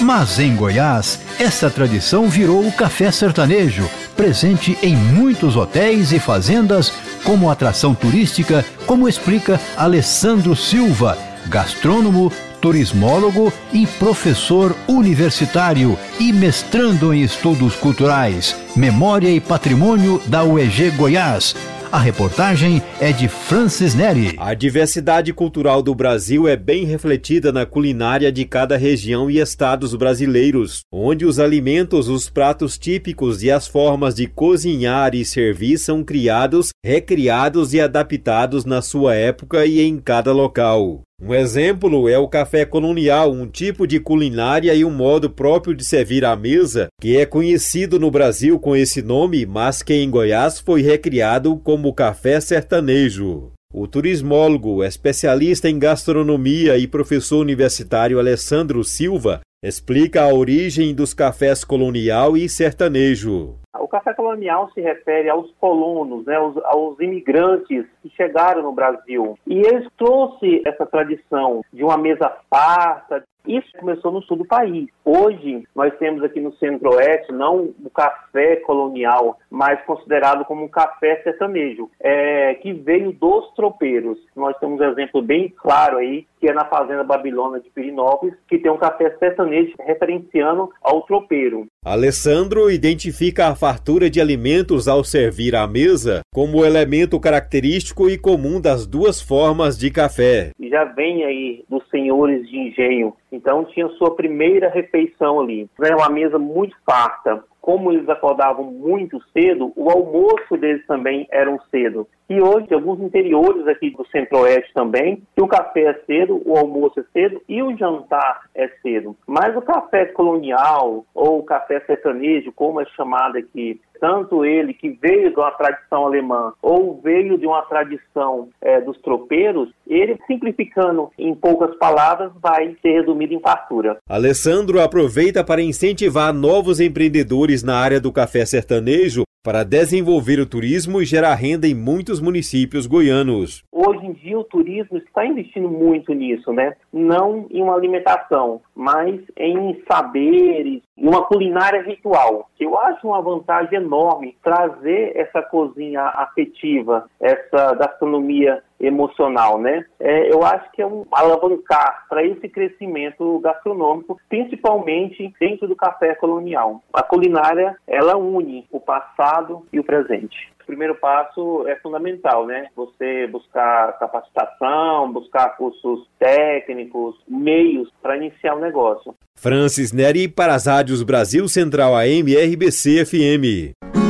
Mas 0.00 0.40
em 0.40 0.56
Goiás, 0.56 1.20
essa 1.38 1.70
tradição 1.70 2.28
virou 2.28 2.66
o 2.66 2.72
café 2.72 3.12
sertanejo, 3.12 3.88
presente 4.16 4.76
em 4.82 4.96
muitos 4.96 5.54
hotéis 5.56 6.12
e 6.12 6.18
fazendas 6.18 6.92
como 7.22 7.48
atração 7.48 7.94
turística, 7.94 8.64
como 8.84 9.08
explica 9.08 9.60
Alessandro 9.76 10.56
Silva, 10.56 11.16
gastrônomo, 11.46 12.32
turismólogo 12.64 13.52
e 13.74 13.86
professor 13.86 14.74
universitário 14.88 15.98
e 16.18 16.32
mestrando 16.32 17.12
em 17.12 17.22
estudos 17.22 17.76
culturais, 17.76 18.56
memória 18.74 19.28
e 19.28 19.38
patrimônio 19.38 20.18
da 20.28 20.42
UEG 20.42 20.90
Goiás. 20.92 21.54
A 21.92 21.98
reportagem 21.98 22.82
é 22.98 23.12
de 23.12 23.28
Francis 23.28 23.94
Neri. 23.94 24.34
A 24.38 24.54
diversidade 24.54 25.30
cultural 25.34 25.82
do 25.82 25.94
Brasil 25.94 26.48
é 26.48 26.56
bem 26.56 26.86
refletida 26.86 27.52
na 27.52 27.66
culinária 27.66 28.32
de 28.32 28.46
cada 28.46 28.78
região 28.78 29.30
e 29.30 29.38
estados 29.38 29.94
brasileiros, 29.94 30.84
onde 30.90 31.26
os 31.26 31.38
alimentos, 31.38 32.08
os 32.08 32.30
pratos 32.30 32.78
típicos 32.78 33.42
e 33.42 33.50
as 33.50 33.68
formas 33.68 34.14
de 34.14 34.26
cozinhar 34.26 35.14
e 35.14 35.22
servir 35.22 35.76
são 35.76 36.02
criados, 36.02 36.70
recriados 36.82 37.74
e 37.74 37.80
adaptados 37.80 38.64
na 38.64 38.80
sua 38.80 39.14
época 39.14 39.66
e 39.66 39.82
em 39.82 39.98
cada 39.98 40.32
local. 40.32 41.02
Um 41.22 41.32
exemplo 41.32 42.08
é 42.08 42.18
o 42.18 42.26
café 42.26 42.64
colonial, 42.64 43.32
um 43.32 43.46
tipo 43.46 43.86
de 43.86 44.00
culinária 44.00 44.74
e 44.74 44.84
um 44.84 44.90
modo 44.90 45.30
próprio 45.30 45.74
de 45.74 45.84
servir 45.84 46.24
à 46.24 46.34
mesa, 46.34 46.88
que 47.00 47.16
é 47.16 47.24
conhecido 47.24 48.00
no 48.00 48.10
Brasil 48.10 48.58
com 48.58 48.74
esse 48.74 49.00
nome, 49.00 49.46
mas 49.46 49.80
que 49.80 49.94
em 49.94 50.10
Goiás 50.10 50.58
foi 50.58 50.82
recriado 50.82 51.56
como 51.56 51.94
café 51.94 52.40
sertanejo. 52.40 53.52
O 53.72 53.86
turismólogo, 53.86 54.84
especialista 54.84 55.68
em 55.68 55.78
gastronomia 55.78 56.76
e 56.76 56.86
professor 56.86 57.40
universitário 57.40 58.18
Alessandro 58.18 58.82
Silva 58.82 59.40
explica 59.64 60.22
a 60.22 60.28
origem 60.28 60.94
dos 60.94 61.14
cafés 61.14 61.64
colonial 61.64 62.36
e 62.36 62.46
sertanejo. 62.50 63.56
O 63.78 63.88
café 63.88 64.12
colonial 64.12 64.70
se 64.74 64.80
refere 64.82 65.30
aos 65.30 65.50
colonos, 65.58 66.26
né, 66.26 66.36
aos, 66.36 66.54
aos, 66.64 67.00
imigrantes 67.00 67.86
que 68.02 68.10
chegaram 68.10 68.62
no 68.62 68.72
Brasil. 68.72 69.38
E 69.46 69.60
eles 69.60 69.88
trouxeram 69.96 70.62
essa 70.66 70.84
tradição 70.84 71.62
de 71.72 71.82
uma 71.82 71.96
mesa 71.96 72.30
farta, 72.50 73.24
isso 73.46 73.68
começou 73.78 74.10
no 74.10 74.22
sul 74.22 74.36
do 74.38 74.44
país. 74.44 74.88
Hoje, 75.04 75.64
nós 75.74 75.94
temos 75.98 76.22
aqui 76.22 76.40
no 76.40 76.52
centro-oeste, 76.54 77.32
não 77.32 77.74
o 77.84 77.90
café 77.90 78.56
colonial, 78.56 79.38
mas 79.50 79.82
considerado 79.84 80.44
como 80.44 80.64
um 80.64 80.68
café 80.68 81.22
sertanejo, 81.22 81.90
é, 82.00 82.54
que 82.54 82.72
veio 82.72 83.12
dos 83.12 83.52
tropeiros. 83.54 84.18
Nós 84.34 84.56
temos 84.58 84.80
um 84.80 84.84
exemplo 84.84 85.22
bem 85.22 85.48
claro 85.48 85.98
aí, 85.98 86.26
que 86.40 86.48
é 86.48 86.52
na 86.52 86.64
Fazenda 86.64 87.04
Babilônia 87.04 87.60
de 87.60 87.70
Pirinópolis, 87.70 88.34
que 88.48 88.58
tem 88.58 88.70
um 88.70 88.78
café 88.78 89.16
sertanejo 89.18 89.74
referenciando 89.80 90.70
ao 90.82 91.02
tropeiro. 91.02 91.66
Alessandro 91.84 92.70
identifica 92.70 93.48
a 93.48 93.54
fartura 93.54 94.08
de 94.08 94.18
alimentos 94.18 94.88
ao 94.88 95.04
servir 95.04 95.54
à 95.54 95.66
mesa 95.66 96.22
como 96.32 96.64
elemento 96.64 97.20
característico 97.20 98.08
e 98.08 98.16
comum 98.16 98.58
das 98.58 98.86
duas 98.86 99.20
formas 99.20 99.76
de 99.76 99.90
café. 99.90 100.52
Já 100.58 100.84
vem 100.84 101.24
aí 101.24 101.62
dos 101.68 101.86
senhores 101.90 102.48
de 102.48 102.56
engenho, 102.56 103.12
então 103.30 103.66
tinha 103.66 103.86
sua 103.98 104.16
primeira 104.16 104.70
refeição 104.70 105.40
ali. 105.40 105.68
Era 105.78 105.94
uma 105.94 106.08
mesa 106.08 106.38
muito 106.38 106.74
farta, 106.86 107.44
como 107.64 107.90
eles 107.90 108.06
acordavam 108.10 108.64
muito 108.66 109.18
cedo, 109.32 109.72
o 109.74 109.90
almoço 109.90 110.54
deles 110.58 110.86
também 110.86 111.26
era 111.30 111.50
cedo. 111.70 112.06
E 112.28 112.38
hoje, 112.38 112.74
alguns 112.74 113.00
interiores 113.00 113.66
aqui 113.66 113.88
do 113.88 114.06
centro-oeste 114.08 114.70
também, 114.74 115.22
que 115.34 115.42
o 115.42 115.48
café 115.48 115.84
é 115.84 115.94
cedo, 116.04 116.42
o 116.44 116.58
almoço 116.58 117.00
é 117.00 117.04
cedo 117.14 117.40
e 117.48 117.62
o 117.62 117.74
jantar 117.74 118.42
é 118.54 118.68
cedo. 118.82 119.16
Mas 119.26 119.56
o 119.56 119.62
café 119.62 120.04
colonial 120.04 121.06
ou 121.14 121.38
o 121.38 121.42
café 121.42 121.80
sertanejo, 121.86 122.52
como 122.52 122.82
é 122.82 122.84
chamado 122.94 123.38
aqui, 123.38 123.80
tanto 124.00 124.44
ele 124.44 124.74
que 124.74 124.90
veio 124.90 125.30
de 125.30 125.36
uma 125.36 125.50
tradição 125.52 126.06
alemã 126.06 126.52
ou 126.62 127.00
veio 127.02 127.38
de 127.38 127.46
uma 127.46 127.62
tradição 127.62 128.48
é, 128.60 128.80
dos 128.80 129.00
tropeiros, 129.00 129.70
ele 129.86 130.18
simplificando 130.26 131.10
em 131.18 131.34
poucas 131.34 131.76
palavras 131.76 132.32
vai 132.40 132.76
ser 132.82 133.00
resumido 133.00 133.34
em 133.34 133.40
fartura. 133.40 133.98
Alessandro 134.08 134.80
aproveita 134.80 135.44
para 135.44 135.62
incentivar 135.62 136.32
novos 136.32 136.80
empreendedores 136.80 137.62
na 137.62 137.76
área 137.76 138.00
do 138.00 138.12
café 138.12 138.44
sertanejo 138.44 139.24
para 139.44 139.62
desenvolver 139.62 140.40
o 140.40 140.46
turismo 140.46 141.02
e 141.02 141.04
gerar 141.04 141.34
renda 141.34 141.68
em 141.68 141.74
muitos 141.74 142.18
municípios 142.18 142.86
goianos. 142.86 143.62
Hoje 143.70 144.06
em 144.06 144.12
dia 144.14 144.38
o 144.38 144.44
turismo 144.44 144.96
está 144.96 145.26
investindo 145.26 145.68
muito 145.68 146.14
nisso, 146.14 146.50
né? 146.50 146.74
Não 146.90 147.46
em 147.50 147.62
uma 147.62 147.74
alimentação, 147.74 148.62
mas 148.74 149.20
em 149.36 149.82
saberes, 149.86 150.82
em 150.96 151.06
uma 151.06 151.26
culinária 151.26 151.82
ritual. 151.82 152.48
Eu 152.58 152.78
acho 152.78 153.06
uma 153.06 153.20
vantagem 153.20 153.78
enorme 153.78 154.34
trazer 154.42 155.12
essa 155.14 155.42
cozinha 155.42 156.00
afetiva, 156.00 157.04
essa 157.20 157.74
gastronomia 157.74 158.62
emocional, 158.80 159.58
né? 159.58 159.84
É, 159.98 160.32
eu 160.32 160.44
acho 160.44 160.70
que 160.72 160.82
é 160.82 160.86
um 160.86 161.04
alavancar 161.12 162.06
para 162.08 162.24
esse 162.24 162.48
crescimento 162.48 163.38
gastronômico, 163.40 164.18
principalmente 164.28 165.32
dentro 165.40 165.68
do 165.68 165.76
café 165.76 166.14
colonial. 166.14 166.82
A 166.92 167.02
culinária, 167.02 167.76
ela 167.86 168.16
une 168.16 168.66
o 168.70 168.80
passado 168.80 169.66
e 169.72 169.78
o 169.78 169.84
presente. 169.84 170.52
O 170.62 170.66
primeiro 170.66 170.94
passo 170.94 171.68
é 171.68 171.76
fundamental, 171.76 172.46
né? 172.46 172.68
Você 172.74 173.26
buscar 173.26 173.98
capacitação, 173.98 175.12
buscar 175.12 175.56
cursos 175.56 176.08
técnicos, 176.18 177.16
meios 177.28 177.90
para 178.02 178.16
iniciar 178.16 178.54
o 178.54 178.60
negócio. 178.60 179.14
Francis 179.36 179.92
Neri 179.92 180.26
para 180.26 180.54
as 180.54 180.66
rádios 180.66 181.02
Brasil 181.02 181.46
Central 181.48 181.94
AM 181.94 182.34
RBC 182.34 183.04
FM. 183.04 184.03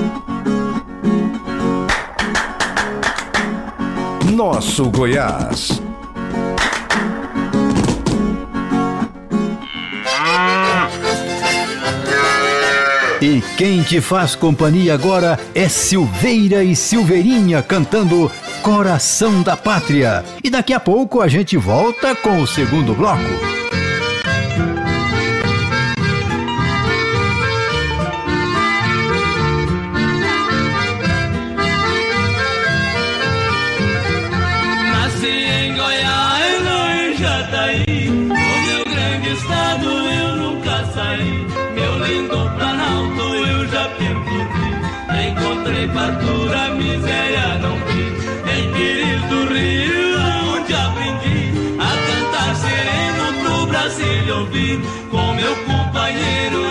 Nosso 4.47 4.91
Goiás. 4.91 5.81
E 13.23 13.41
quem 13.57 13.83
te 13.83 14.03
faz 14.03 14.35
companhia 14.37 14.93
agora 14.93 15.41
é 15.55 15.67
Silveira 15.67 16.63
e 16.63 16.77
Silveirinha 16.77 17.63
cantando 17.63 18.31
Coração 18.61 19.41
da 19.41 19.57
Pátria. 19.57 20.23
E 20.45 20.51
daqui 20.51 20.75
a 20.75 20.79
pouco 20.79 21.23
a 21.23 21.27
gente 21.27 21.57
volta 21.57 22.15
com 22.15 22.43
o 22.43 22.47
segundo 22.47 22.95
bloco. 22.95 23.64
Meu 56.13 56.64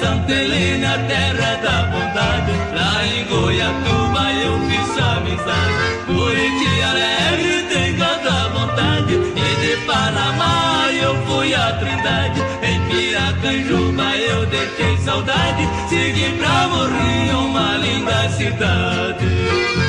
Santa 0.00 0.32
Helena, 0.32 0.98
terra 1.08 1.54
da 1.62 1.82
bondade. 1.90 2.52
Lá 2.74 3.06
em 3.06 3.24
Goiatuba 3.26 4.32
eu 4.44 4.60
fiz 4.68 4.98
amizade. 4.98 5.72
Buriti 6.06 6.82
Alegre 6.82 7.62
tem 7.72 7.96
cada 7.96 8.48
vontade. 8.48 9.14
E 9.14 9.66
de 9.66 9.76
Panamá 9.86 10.88
eu 10.92 11.14
fui 11.26 11.54
a 11.54 11.72
Trindade. 11.72 12.40
Em 12.62 12.80
Piracanjuba 12.88 14.16
eu 14.16 14.46
deixei 14.46 14.96
saudade. 14.98 15.68
Segui 15.88 16.30
pra 16.38 16.68
Morrinho, 16.68 17.38
uma 17.46 17.76
linda 17.76 18.28
cidade. 18.30 19.81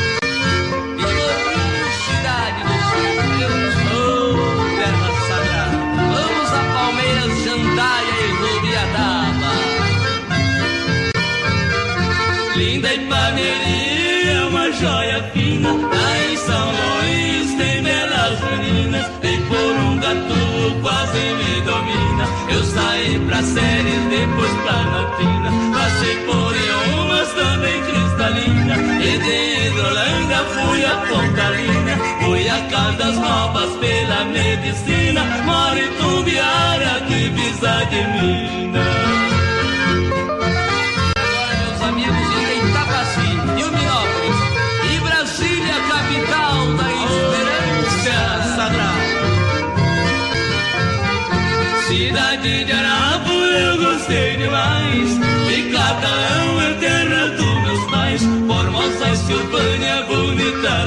Séries, 23.53 24.03
depois 24.09 24.51
pra 24.63 24.79
Latina. 24.93 25.49
Passei 25.73 26.17
por 26.25 26.53
umas 26.99 27.29
também 27.33 27.81
cristalina. 27.83 28.75
E 29.01 29.17
de 29.19 29.67
Hidrolândia 29.67 30.43
fui 30.53 30.85
a 30.85 30.95
Pontalina. 31.07 31.93
Fui 32.23 32.49
a 32.49 32.61
Caldas 32.69 33.15
Novas 33.17 33.75
pela 33.77 34.25
medicina. 34.25 35.23
Moro 35.45 35.79
em 35.79 35.91
Tumbiara, 35.97 37.01
que 37.07 37.29
visa 37.29 37.85
de 37.85 38.01
mina. 38.21 39.02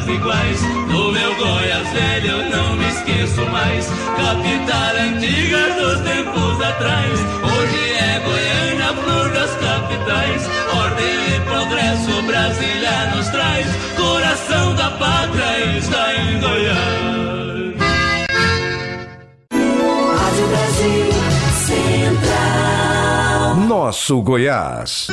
Bonitas 0.07 0.09
iguais. 0.09 0.63
No 0.89 1.13
meu 1.13 1.35
Goiás 1.37 1.89
velho 1.93 2.31
eu 2.31 2.51
não 2.51 2.77
me 2.77 2.89
esqueço 2.89 3.45
mais. 3.47 3.87
Capital 3.87 4.97
antiga 5.01 5.75
dos 5.75 6.01
tempos 6.01 6.63
atrás. 6.63 7.21
Hoje 7.43 7.93
é 7.93 8.21
Goiânia, 8.21 8.95
flor 8.95 9.31
das 9.31 9.51
capitais. 9.57 10.49
Ordem 10.75 11.37
e 11.37 11.41
progresso, 11.41 12.23
Brasília 12.23 13.15
nos 13.15 13.29
traz. 13.29 13.67
Coração 13.97 14.75
da 14.75 14.91
pátria 14.93 15.79
está 15.79 16.15
em 16.15 16.41
Goiás. 16.41 17.07
Brasil 20.49 21.11
Central. 21.67 23.57
Nosso 23.67 24.23
Goiás. 24.23 25.09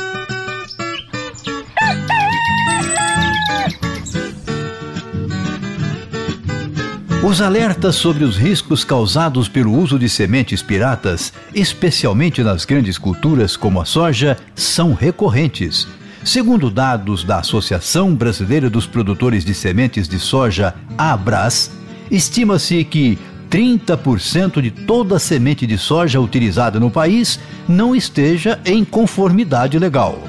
Os 7.25 7.41
alertas 7.41 7.95
sobre 7.95 8.25
os 8.25 8.35
riscos 8.35 8.83
causados 8.83 9.47
pelo 9.47 9.71
uso 9.71 9.97
de 9.97 10.09
sementes 10.09 10.61
piratas, 10.61 11.31
especialmente 11.55 12.43
nas 12.43 12.65
grandes 12.65 12.97
culturas 12.97 13.55
como 13.55 13.79
a 13.79 13.85
soja, 13.85 14.37
são 14.53 14.93
recorrentes. 14.93 15.87
Segundo 16.25 16.69
dados 16.69 17.23
da 17.23 17.39
Associação 17.39 18.13
Brasileira 18.13 18.69
dos 18.69 18.85
Produtores 18.85 19.45
de 19.45 19.53
Sementes 19.53 20.05
de 20.05 20.19
Soja, 20.19 20.75
Abras, 20.97 21.71
estima-se 22.11 22.83
que 22.83 23.17
30% 23.49 24.61
de 24.61 24.69
toda 24.69 25.15
a 25.15 25.19
semente 25.19 25.65
de 25.65 25.77
soja 25.77 26.19
utilizada 26.19 26.77
no 26.77 26.91
país 26.91 27.39
não 27.69 27.95
esteja 27.95 28.59
em 28.65 28.83
conformidade 28.83 29.79
legal. 29.79 30.19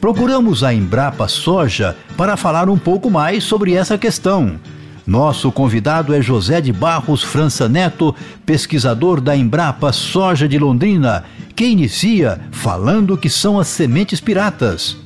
Procuramos 0.00 0.64
a 0.64 0.72
Embrapa 0.72 1.28
Soja 1.28 1.94
para 2.16 2.38
falar 2.38 2.70
um 2.70 2.78
pouco 2.78 3.10
mais 3.10 3.44
sobre 3.44 3.74
essa 3.74 3.98
questão. 3.98 4.58
Nosso 5.08 5.50
convidado 5.50 6.14
é 6.14 6.20
José 6.20 6.60
de 6.60 6.70
Barros 6.70 7.22
França 7.22 7.66
Neto, 7.66 8.14
pesquisador 8.44 9.22
da 9.22 9.34
Embrapa 9.34 9.90
Soja 9.90 10.46
de 10.46 10.58
Londrina, 10.58 11.24
que 11.56 11.64
inicia 11.64 12.38
falando 12.52 13.16
que 13.16 13.30
são 13.30 13.58
as 13.58 13.68
sementes 13.68 14.20
piratas. 14.20 14.98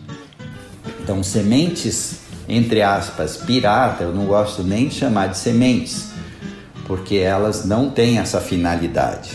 Então, 1.01 1.23
sementes, 1.23 2.19
entre 2.49 2.83
aspas, 2.83 3.37
pirata, 3.37 4.03
eu 4.03 4.13
não 4.13 4.25
gosto 4.25 4.65
nem 4.65 4.89
de 4.89 4.95
chamar 4.97 5.29
de 5.29 5.39
sementes, 5.39 6.09
porque 6.85 7.15
elas 7.15 7.65
não 7.65 7.89
têm 7.89 8.19
essa 8.19 8.41
finalidade. 8.41 9.31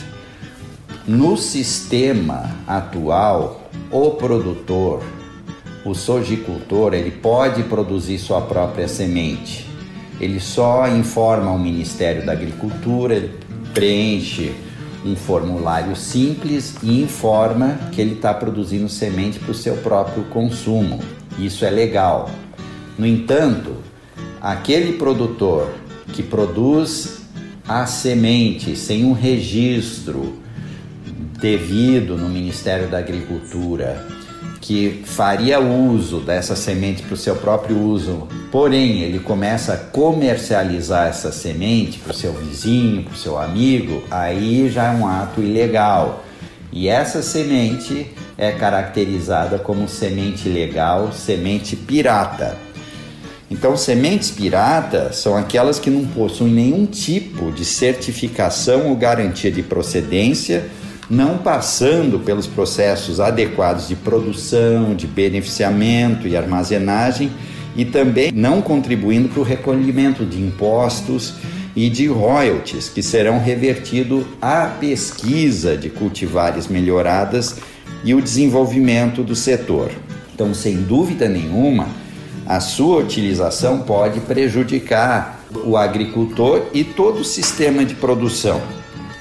No 1.08 1.38
sistema 1.38 2.51
atual, 2.67 3.69
o 3.89 4.12
produtor, 4.12 5.01
o 5.86 5.95
sojicultor, 5.95 6.93
ele 6.93 7.12
pode 7.12 7.63
produzir 7.63 8.19
sua 8.19 8.41
própria 8.41 8.89
semente. 8.89 9.66
Ele 10.19 10.39
só 10.39 10.88
informa 10.88 11.51
o 11.51 11.60
Ministério 11.60 12.25
da 12.25 12.32
Agricultura, 12.32 13.30
preenche 13.73 14.53
um 15.06 15.15
formulário 15.15 15.95
simples 15.95 16.75
e 16.82 17.01
informa 17.01 17.80
que 17.91 18.01
ele 18.01 18.15
está 18.15 18.34
produzindo 18.34 18.89
semente 18.89 19.39
para 19.39 19.51
o 19.51 19.56
seu 19.56 19.77
próprio 19.77 20.23
consumo. 20.25 20.99
Isso 21.38 21.63
é 21.63 21.69
legal. 21.69 22.30
No 22.97 23.06
entanto, 23.06 23.75
aquele 24.41 24.93
produtor 24.93 25.71
que 26.13 26.23
produz 26.23 27.21
a 27.67 27.86
semente 27.86 28.75
sem 28.75 29.06
um 29.06 29.13
registro 29.13 30.39
devido 31.39 32.17
no 32.17 32.27
Ministério 32.27 32.88
da 32.88 32.97
Agricultura 32.97 34.16
que 34.62 35.04
faria 35.06 35.60
uso 35.60 36.20
dessa 36.20 36.56
semente 36.56 37.04
para 37.04 37.13
o 37.13 37.17
seu 37.17 37.36
próprio 37.36 37.80
uso, 37.80 38.28
porém 38.52 39.02
ele 39.02 39.20
começa 39.20 39.74
a 39.74 39.78
comercializar 39.78 41.08
essa 41.08 41.32
semente 41.32 42.00
para 42.00 42.12
o 42.12 42.15
seu 42.15 42.34
vizinho, 42.34 43.04
para 43.04 43.13
o 43.13 43.17
seu 43.17 43.38
amigo, 43.38 44.04
aí 44.10 44.70
já 44.70 44.91
é 44.91 44.96
um 44.96 45.08
ato 45.08 45.41
ilegal. 45.41 46.24
E 46.72 46.88
essa 46.88 47.22
semente 47.22 48.08
é 48.38 48.52
caracterizada 48.52 49.58
como 49.58 49.88
semente 49.88 50.50
legal, 50.50 51.12
semente 51.12 51.76
pirata. 51.76 52.58
Então, 53.50 53.78
sementes 53.78 54.30
pirata 54.30 55.13
são 55.13 55.38
aquelas 55.38 55.80
que 55.80 55.89
não 55.89 56.06
possuem 56.06 56.52
nenhum 56.52 56.86
tipo 56.86 57.52
de 57.52 57.63
certificação 57.63 58.89
ou 58.89 58.96
garantia 58.96 59.50
de 59.50 59.63
procedência 59.63 60.70
não 61.10 61.38
passando 61.38 62.20
pelos 62.20 62.48
processos 62.48 63.20
adequados 63.20 63.88
de 63.88 63.96
produção, 63.96 64.93
de 64.93 65.08
beneficiamento 65.08 66.28
e 66.28 66.36
armazenagem 66.36 67.32
e 67.76 67.86
também 67.86 68.32
não 68.34 68.62
contribuindo 68.62 69.30
para 69.30 69.39
o 69.39 69.43
recolhimento 69.43 70.26
de 70.26 70.41
impostos 70.41 71.36
e 71.76 71.89
de 71.89 72.08
royalties 72.08 72.89
que 72.89 73.04
serão 73.04 73.39
revertidos 73.39 74.26
à 74.41 74.65
pesquisa 74.65 75.78
de 75.78 75.89
cultivares 75.89 76.67
melhoradas 76.67 77.58
e 78.04 78.13
o 78.13 78.22
desenvolvimento 78.22 79.24
do 79.24 79.36
setor. 79.36 79.91
Então, 80.34 80.54
sem 80.54 80.78
dúvida 80.78 81.30
nenhuma, 81.30 81.88
a 82.46 82.60
sua 82.60 82.98
utilização 82.98 83.80
pode 83.80 84.20
prejudicar 84.22 85.39
o 85.65 85.78
agricultor 85.78 86.63
e 86.74 86.84
todo 86.84 87.20
o 87.20 87.26
sistema 87.26 87.86
de 87.86 87.96
produção. 87.96 88.62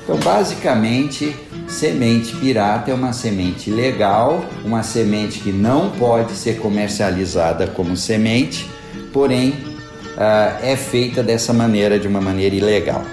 Então, 0.06 0.18
basicamente, 0.20 1.34
Semente 1.68 2.34
pirata 2.36 2.92
é 2.92 2.94
uma 2.94 3.12
semente 3.12 3.70
legal, 3.70 4.44
uma 4.64 4.82
semente 4.82 5.40
que 5.40 5.50
não 5.50 5.90
pode 5.90 6.32
ser 6.32 6.58
comercializada 6.58 7.66
como 7.66 7.96
semente, 7.96 8.70
porém 9.12 9.50
uh, 9.50 10.62
é 10.62 10.76
feita 10.76 11.24
dessa 11.24 11.52
maneira, 11.52 11.98
de 11.98 12.06
uma 12.06 12.20
maneira 12.20 12.54
ilegal. 12.54 13.04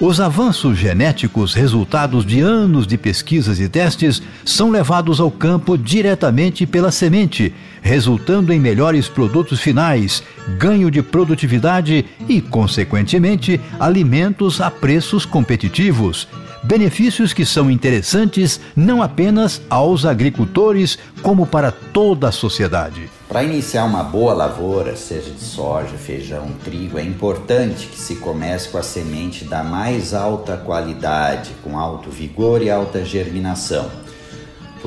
Os 0.00 0.20
avanços 0.20 0.76
genéticos 0.76 1.54
resultados 1.54 2.26
de 2.26 2.40
anos 2.40 2.86
de 2.86 2.98
pesquisas 2.98 3.60
e 3.60 3.68
testes 3.68 4.20
são 4.44 4.70
levados 4.70 5.20
ao 5.20 5.30
campo 5.30 5.78
diretamente 5.78 6.66
pela 6.66 6.90
semente, 6.90 7.54
resultando 7.86 8.52
em 8.52 8.58
melhores 8.58 9.08
produtos 9.08 9.60
finais, 9.60 10.22
ganho 10.58 10.90
de 10.90 11.02
produtividade 11.02 12.04
e, 12.28 12.40
consequentemente, 12.40 13.60
alimentos 13.78 14.60
a 14.60 14.70
preços 14.70 15.24
competitivos. 15.24 16.26
Benefícios 16.64 17.32
que 17.32 17.46
são 17.46 17.70
interessantes 17.70 18.60
não 18.74 19.00
apenas 19.00 19.62
aos 19.70 20.04
agricultores, 20.04 20.98
como 21.22 21.46
para 21.46 21.70
toda 21.70 22.28
a 22.28 22.32
sociedade. 22.32 23.08
Para 23.28 23.44
iniciar 23.44 23.84
uma 23.84 24.02
boa 24.02 24.34
lavoura, 24.34 24.96
seja 24.96 25.30
de 25.30 25.40
soja, 25.40 25.96
feijão, 25.96 26.48
trigo, 26.64 26.98
é 26.98 27.04
importante 27.04 27.86
que 27.86 27.98
se 27.98 28.16
comece 28.16 28.68
com 28.68 28.78
a 28.78 28.82
semente 28.82 29.44
da 29.44 29.62
mais 29.62 30.12
alta 30.12 30.56
qualidade, 30.56 31.52
com 31.62 31.78
alto 31.78 32.10
vigor 32.10 32.62
e 32.62 32.68
alta 32.68 33.04
germinação. 33.04 33.88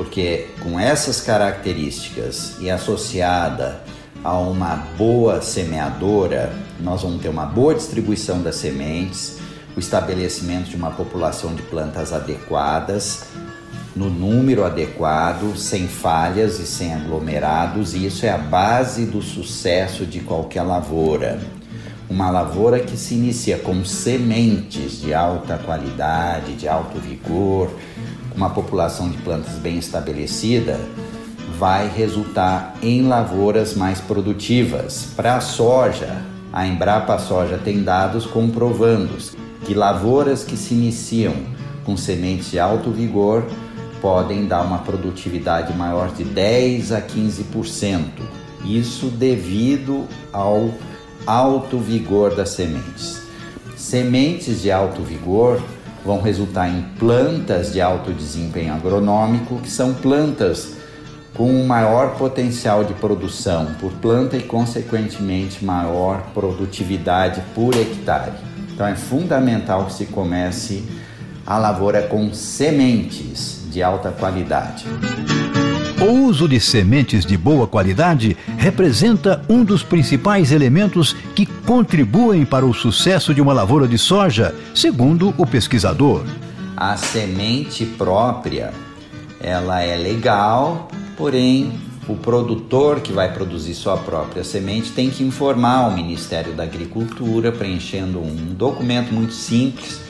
Porque 0.00 0.46
com 0.62 0.80
essas 0.80 1.20
características 1.20 2.54
e 2.58 2.70
associada 2.70 3.82
a 4.24 4.32
uma 4.38 4.76
boa 4.96 5.42
semeadora, 5.42 6.50
nós 6.80 7.02
vamos 7.02 7.20
ter 7.20 7.28
uma 7.28 7.44
boa 7.44 7.74
distribuição 7.74 8.40
das 8.40 8.54
sementes, 8.54 9.36
o 9.76 9.78
estabelecimento 9.78 10.70
de 10.70 10.76
uma 10.76 10.90
população 10.90 11.54
de 11.54 11.60
plantas 11.60 12.14
adequadas, 12.14 13.24
no 13.94 14.08
número 14.08 14.64
adequado, 14.64 15.54
sem 15.54 15.86
falhas 15.86 16.58
e 16.58 16.66
sem 16.66 16.94
aglomerados, 16.94 17.92
e 17.92 18.06
isso 18.06 18.24
é 18.24 18.30
a 18.30 18.38
base 18.38 19.04
do 19.04 19.20
sucesso 19.20 20.06
de 20.06 20.20
qualquer 20.20 20.62
lavoura. 20.62 21.38
Uma 22.08 22.30
lavoura 22.30 22.80
que 22.80 22.96
se 22.96 23.14
inicia 23.14 23.58
com 23.58 23.84
sementes 23.84 24.98
de 24.98 25.12
alta 25.12 25.58
qualidade, 25.58 26.54
de 26.54 26.66
alto 26.66 26.98
vigor, 26.98 27.70
uma 28.34 28.50
população 28.50 29.08
de 29.08 29.18
plantas 29.18 29.54
bem 29.54 29.78
estabelecida, 29.78 30.80
vai 31.58 31.88
resultar 31.88 32.74
em 32.82 33.02
lavouras 33.02 33.74
mais 33.74 34.00
produtivas. 34.00 35.08
Para 35.16 35.36
a 35.36 35.40
soja, 35.40 36.22
a 36.52 36.66
Embrapa 36.66 37.18
Soja 37.18 37.58
tem 37.58 37.82
dados 37.82 38.26
comprovando 38.26 39.16
que 39.64 39.74
lavouras 39.74 40.42
que 40.42 40.56
se 40.56 40.74
iniciam 40.74 41.34
com 41.84 41.96
sementes 41.96 42.50
de 42.50 42.58
alto 42.58 42.90
vigor 42.90 43.44
podem 44.00 44.46
dar 44.46 44.62
uma 44.62 44.78
produtividade 44.78 45.76
maior 45.76 46.10
de 46.12 46.24
10 46.24 46.92
a 46.92 47.02
15%. 47.02 48.00
Isso 48.64 49.06
devido 49.06 50.06
ao 50.32 50.70
alto 51.26 51.78
vigor 51.78 52.34
das 52.34 52.50
sementes. 52.50 53.20
Sementes 53.76 54.62
de 54.62 54.70
alto 54.70 55.02
vigor 55.02 55.62
vão 56.04 56.20
resultar 56.20 56.68
em 56.68 56.82
plantas 56.98 57.72
de 57.72 57.80
alto 57.80 58.12
desempenho 58.12 58.74
agronômico, 58.74 59.58
que 59.58 59.70
são 59.70 59.94
plantas 59.94 60.74
com 61.34 61.64
maior 61.64 62.16
potencial 62.16 62.84
de 62.84 62.94
produção 62.94 63.74
por 63.80 63.92
planta 63.92 64.36
e, 64.36 64.42
consequentemente, 64.42 65.64
maior 65.64 66.22
produtividade 66.34 67.42
por 67.54 67.74
hectare. 67.74 68.32
Então, 68.72 68.86
é 68.86 68.94
fundamental 68.94 69.86
que 69.86 69.92
se 69.92 70.06
comece 70.06 70.84
a 71.46 71.58
lavoura 71.58 72.02
com 72.02 72.32
sementes 72.32 73.62
de 73.70 73.82
alta 73.82 74.10
qualidade. 74.10 74.84
O 76.00 76.24
uso 76.24 76.48
de 76.48 76.58
sementes 76.58 77.26
de 77.26 77.36
boa 77.36 77.66
qualidade 77.66 78.34
representa 78.56 79.44
um 79.50 79.62
dos 79.62 79.82
principais 79.82 80.50
elementos 80.50 81.14
que 81.34 81.44
contribuem 81.44 82.46
para 82.46 82.64
o 82.64 82.72
sucesso 82.72 83.34
de 83.34 83.42
uma 83.42 83.52
lavoura 83.52 83.86
de 83.86 83.98
soja, 83.98 84.54
segundo 84.74 85.34
o 85.36 85.46
pesquisador. 85.46 86.24
A 86.74 86.96
semente 86.96 87.84
própria, 87.84 88.72
ela 89.38 89.82
é 89.82 89.94
legal, 89.94 90.88
porém 91.18 91.78
o 92.08 92.14
produtor 92.14 93.00
que 93.00 93.12
vai 93.12 93.30
produzir 93.34 93.74
sua 93.74 93.98
própria 93.98 94.42
semente 94.42 94.92
tem 94.92 95.10
que 95.10 95.22
informar 95.22 95.86
o 95.86 95.94
Ministério 95.94 96.54
da 96.54 96.62
Agricultura, 96.62 97.52
preenchendo 97.52 98.20
um 98.20 98.54
documento 98.54 99.12
muito 99.12 99.34
simples 99.34 100.00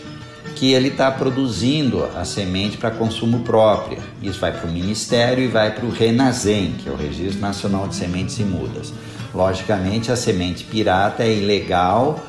que 0.61 0.75
ele 0.75 0.88
está 0.88 1.11
produzindo 1.11 2.05
a 2.14 2.23
semente 2.23 2.77
para 2.77 2.90
consumo 2.90 3.40
próprio. 3.40 3.96
Isso 4.23 4.38
vai 4.38 4.53
para 4.53 4.68
o 4.68 4.70
Ministério 4.70 5.42
e 5.42 5.46
vai 5.46 5.75
para 5.75 5.87
o 5.87 5.90
RENASEM, 5.90 6.73
que 6.73 6.87
é 6.87 6.92
o 6.92 6.96
Registro 6.96 7.40
Nacional 7.40 7.88
de 7.88 7.94
Sementes 7.94 8.38
e 8.38 8.44
Mudas. 8.44 8.92
Logicamente, 9.35 10.12
a 10.12 10.16
semente 10.16 10.64
pirata 10.64 11.23
é 11.23 11.35
ilegal 11.35 12.23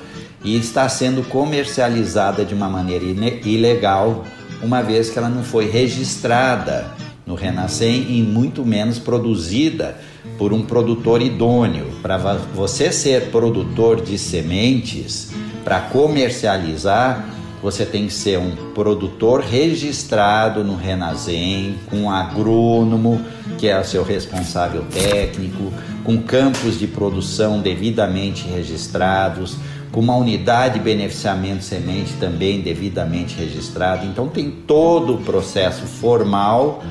e 0.45 0.57
está 0.57 0.87
sendo 0.87 1.27
comercializada 1.27 2.45
de 2.45 2.53
uma 2.53 2.69
maneira 2.69 3.03
ilegal, 3.03 4.23
uma 4.63 4.81
vez 4.81 5.09
que 5.09 5.17
ela 5.17 5.27
não 5.27 5.43
foi 5.43 5.69
registrada 5.69 6.89
no 7.25 7.35
Renascem 7.35 8.17
e 8.17 8.21
muito 8.21 8.65
menos 8.65 8.97
produzida 8.97 9.97
por 10.37 10.53
um 10.53 10.61
produtor 10.61 11.21
idôneo. 11.21 11.87
Para 12.01 12.15
você 12.55 12.93
ser 12.93 13.23
produtor 13.23 13.99
de 13.99 14.17
sementes, 14.17 15.31
para 15.65 15.81
comercializar, 15.81 17.40
você 17.61 17.85
tem 17.85 18.07
que 18.07 18.13
ser 18.13 18.39
um 18.39 18.55
produtor 18.73 19.41
registrado 19.41 20.63
no 20.63 20.75
Renasem, 20.75 21.75
com 21.89 22.03
um 22.03 22.09
agrônomo, 22.09 23.21
que 23.57 23.67
é 23.67 23.79
o 23.79 23.85
seu 23.85 24.03
responsável 24.03 24.83
técnico, 24.91 25.71
com 26.03 26.21
campos 26.21 26.79
de 26.79 26.87
produção 26.87 27.59
devidamente 27.59 28.47
registrados, 28.47 29.57
com 29.91 29.99
uma 29.99 30.15
unidade 30.15 30.75
de 30.75 30.79
beneficiamento 30.79 31.63
semente 31.63 32.13
também 32.19 32.61
devidamente 32.61 33.35
registrada. 33.35 34.05
Então 34.05 34.27
tem 34.27 34.49
todo 34.49 35.15
o 35.15 35.17
processo 35.19 35.85
formal 35.85 36.83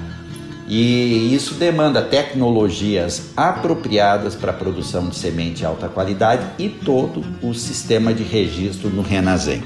e 0.68 1.34
isso 1.34 1.54
demanda 1.54 2.00
tecnologias 2.00 3.32
apropriadas 3.36 4.36
para 4.36 4.52
a 4.52 4.54
produção 4.54 5.08
de 5.08 5.16
semente 5.16 5.56
de 5.56 5.66
alta 5.66 5.88
qualidade 5.88 6.46
e 6.58 6.68
todo 6.68 7.24
o 7.42 7.52
sistema 7.52 8.14
de 8.14 8.22
registro 8.22 8.88
no 8.88 9.02
Renasem. 9.02 9.62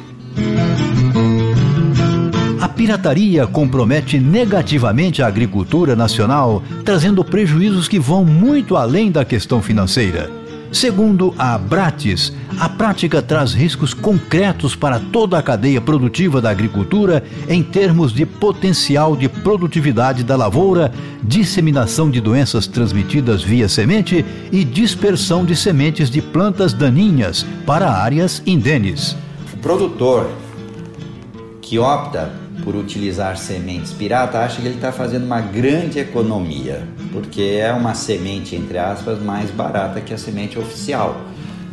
Pirataria 2.76 3.46
compromete 3.46 4.18
negativamente 4.18 5.22
a 5.22 5.28
agricultura 5.28 5.94
nacional, 5.94 6.62
trazendo 6.84 7.24
prejuízos 7.24 7.86
que 7.86 7.98
vão 8.00 8.24
muito 8.24 8.76
além 8.76 9.12
da 9.12 9.24
questão 9.24 9.62
financeira. 9.62 10.30
Segundo 10.72 11.32
a 11.38 11.54
Abrates, 11.54 12.32
a 12.58 12.68
prática 12.68 13.22
traz 13.22 13.52
riscos 13.54 13.94
concretos 13.94 14.74
para 14.74 14.98
toda 14.98 15.38
a 15.38 15.42
cadeia 15.42 15.80
produtiva 15.80 16.40
da 16.40 16.50
agricultura 16.50 17.22
em 17.48 17.62
termos 17.62 18.12
de 18.12 18.26
potencial 18.26 19.14
de 19.14 19.28
produtividade 19.28 20.24
da 20.24 20.34
lavoura, 20.34 20.90
disseminação 21.22 22.10
de 22.10 22.20
doenças 22.20 22.66
transmitidas 22.66 23.40
via 23.40 23.68
semente 23.68 24.24
e 24.50 24.64
dispersão 24.64 25.44
de 25.44 25.54
sementes 25.54 26.10
de 26.10 26.20
plantas 26.20 26.72
daninhas 26.72 27.46
para 27.64 27.88
áreas 27.88 28.42
indenes. 28.44 29.16
O 29.52 29.58
produtor 29.58 30.28
que 31.62 31.78
opta 31.78 32.43
por 32.62 32.76
utilizar 32.76 33.36
sementes 33.36 33.92
pirata 33.92 34.38
acha 34.38 34.60
que 34.60 34.66
ele 34.66 34.76
está 34.76 34.92
fazendo 34.92 35.24
uma 35.24 35.40
grande 35.40 35.98
economia, 35.98 36.86
porque 37.12 37.58
é 37.60 37.72
uma 37.72 37.94
semente, 37.94 38.54
entre 38.54 38.78
aspas, 38.78 39.20
mais 39.20 39.50
barata 39.50 40.00
que 40.00 40.14
a 40.14 40.18
semente 40.18 40.58
oficial. 40.58 41.20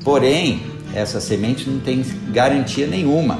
Porém, 0.03 0.63
essa 0.93 1.21
semente 1.21 1.69
não 1.69 1.79
tem 1.79 2.03
garantia 2.29 2.87
nenhuma 2.87 3.39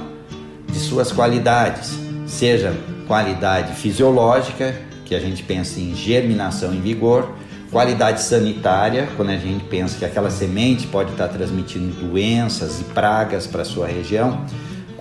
de 0.72 0.80
suas 0.80 1.12
qualidades, 1.12 1.98
seja 2.26 2.74
qualidade 3.08 3.74
fisiológica, 3.74 4.76
que 5.06 5.16
a 5.16 5.20
gente 5.20 5.44
pensa 5.44 5.80
em 5.80 5.94
germinação 5.94 6.74
em 6.74 6.80
vigor, 6.80 7.30
qualidade 7.70 8.22
sanitária, 8.22 9.10
quando 9.18 9.30
a 9.30 9.38
gente 9.38 9.64
pensa 9.66 9.98
que 9.98 10.06
aquela 10.06 10.30
semente 10.30 10.88
pode 10.88 11.12
estar 11.12 11.28
transmitindo 11.28 11.94
doenças 11.94 12.80
e 12.80 12.84
pragas 12.86 13.48
para 13.48 13.64
a 13.64 13.66
sua 13.66 13.88
região, 13.88 14.46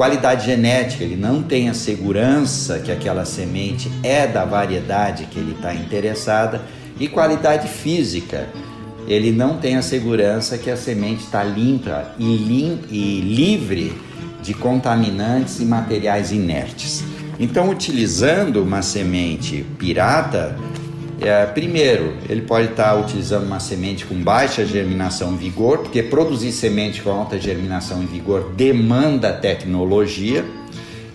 Qualidade 0.01 0.47
genética, 0.47 1.05
ele 1.05 1.15
não 1.15 1.43
tem 1.43 1.69
a 1.69 1.75
segurança 1.75 2.79
que 2.79 2.91
aquela 2.91 3.27
semente 3.27 3.93
é 4.03 4.27
da 4.27 4.47
variedade 4.47 5.27
que 5.27 5.39
ele 5.39 5.53
está 5.53 5.75
interessada. 5.75 6.63
E 6.99 7.07
qualidade 7.07 7.69
física, 7.69 8.49
ele 9.07 9.31
não 9.31 9.59
tem 9.59 9.77
a 9.77 9.83
segurança 9.83 10.57
que 10.57 10.71
a 10.71 10.77
semente 10.79 11.25
está 11.25 11.45
limpa 11.45 12.15
e, 12.19 12.25
lim 12.25 12.81
e 12.91 13.21
livre 13.21 13.93
de 14.43 14.55
contaminantes 14.55 15.61
e 15.61 15.67
materiais 15.67 16.33
inertes. 16.33 17.05
Então, 17.39 17.69
utilizando 17.69 18.63
uma 18.63 18.81
semente 18.81 19.67
pirata, 19.79 20.57
é, 21.21 21.45
primeiro, 21.47 22.15
ele 22.29 22.43
pode 22.43 22.69
estar 22.69 22.95
utilizando 22.95 23.45
uma 23.45 23.61
semente 23.61 24.07
com 24.07 24.15
baixa 24.15 24.65
germinação 24.65 25.35
e 25.35 25.37
vigor, 25.37 25.79
porque 25.79 26.03
produzir 26.03 26.53
semente 26.53 27.03
com 27.03 27.11
alta 27.11 27.39
germinação 27.39 28.03
e 28.03 28.07
vigor 28.07 28.53
demanda 28.57 29.33
tecnologia. 29.33 30.45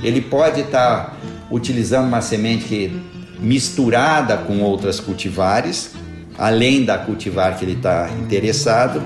Ele 0.03 0.21
pode 0.21 0.61
estar 0.61 1.17
utilizando 1.49 2.07
uma 2.07 2.21
semente 2.21 2.65
que, 2.65 3.01
misturada 3.39 4.37
com 4.37 4.61
outras 4.61 4.99
cultivares, 4.99 5.93
além 6.37 6.85
da 6.85 6.97
cultivar 6.97 7.57
que 7.57 7.65
ele 7.65 7.73
está 7.73 8.09
interessado. 8.19 9.01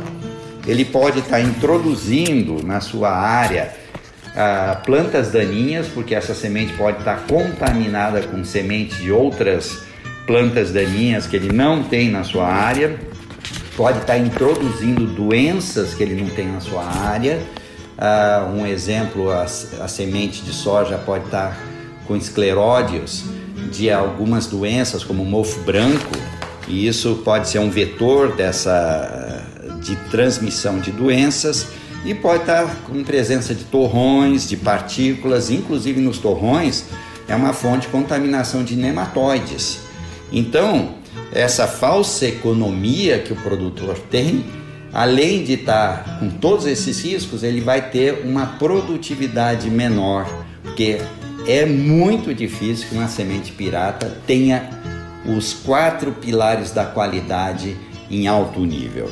Ele 0.68 0.84
pode 0.84 1.20
estar 1.20 1.40
introduzindo 1.40 2.62
na 2.66 2.82
sua 2.82 3.12
área 3.12 3.74
ah, 4.36 4.82
plantas 4.86 5.32
daninhas, 5.32 5.88
porque 5.88 6.14
essa 6.14 6.34
semente 6.34 6.74
pode 6.74 7.00
estar 7.00 7.26
contaminada 7.28 8.22
com 8.24 8.44
sementes 8.44 8.98
de 8.98 9.12
outras 9.12 9.89
plantas 10.30 10.72
daninhas 10.72 11.26
que 11.26 11.36
ele 11.36 11.52
não 11.52 11.82
tem 11.82 12.12
na 12.12 12.24
sua 12.24 12.46
área, 12.46 13.00
pode 13.76 13.98
estar 13.98 14.16
introduzindo 14.16 15.08
doenças 15.08 15.96
que 15.96 16.04
ele 16.04 16.22
não 16.22 16.30
tem 16.30 16.46
na 16.46 16.60
sua 16.60 16.86
área. 16.86 17.42
Uh, 17.98 18.60
um 18.60 18.68
exemplo, 18.68 19.32
a, 19.32 19.42
a, 19.42 19.88
semente 19.88 20.44
de 20.44 20.54
soja 20.54 21.00
pode 21.00 21.26
estar 21.26 21.60
com 22.06 22.16
escleródios 22.16 23.24
de 23.72 23.90
algumas 23.90 24.46
doenças, 24.46 25.04
como 25.04 25.26
mofo 25.26 25.62
branco, 25.62 26.16
e 26.68 26.86
isso 26.86 27.24
pode 27.26 27.50
ser 27.50 27.58
um 27.58 27.72
vetor 27.72 28.36
dessa 28.36 29.44
de 29.82 29.96
transmissão 30.12 30.78
de 30.78 30.92
doenças 30.92 31.70
e 32.06 32.14
pode 32.14 32.42
estar 32.42 32.68
com 32.84 33.04
presença 33.04 33.56
de 33.56 33.64
torrões, 33.64 34.48
de 34.48 34.56
partículas, 34.56 35.50
inclusive 35.50 36.00
nos 36.00 36.20
torrões 36.20 36.86
é 37.28 37.36
uma 37.36 37.52
fonte 37.52 37.88
de 37.88 37.88
contaminação 37.88 38.64
de 38.64 38.76
nematóides. 38.76 39.89
Então, 40.32 40.96
essa 41.32 41.68
falsa 41.68 42.26
economia 42.28 43.20
que 43.20 43.34
o 43.34 43.36
produtor 43.36 43.98
tem, 44.10 44.46
além 44.94 45.44
de 45.44 45.54
estar 45.54 46.20
com 46.20 46.30
todos 46.30 46.66
esses 46.66 47.04
riscos, 47.04 47.44
ele 47.44 47.62
vai 47.62 47.90
ter 47.90 48.26
uma 48.26 48.46
produtividade 48.46 49.70
menor, 49.70 50.28
porque 50.64 51.00
é 51.48 51.66
muito 51.66 52.34
difícil 52.34 52.90
que 52.90 52.96
uma 52.96 53.08
semente 53.08 53.52
pirata 53.52 54.18
tenha 54.26 54.70
os 55.26 55.54
quatro 55.54 56.12
pilares 56.12 56.72
da 56.72 56.86
qualidade 56.86 57.76
em 58.10 58.28
alto 58.28 58.62
nível. 58.62 59.10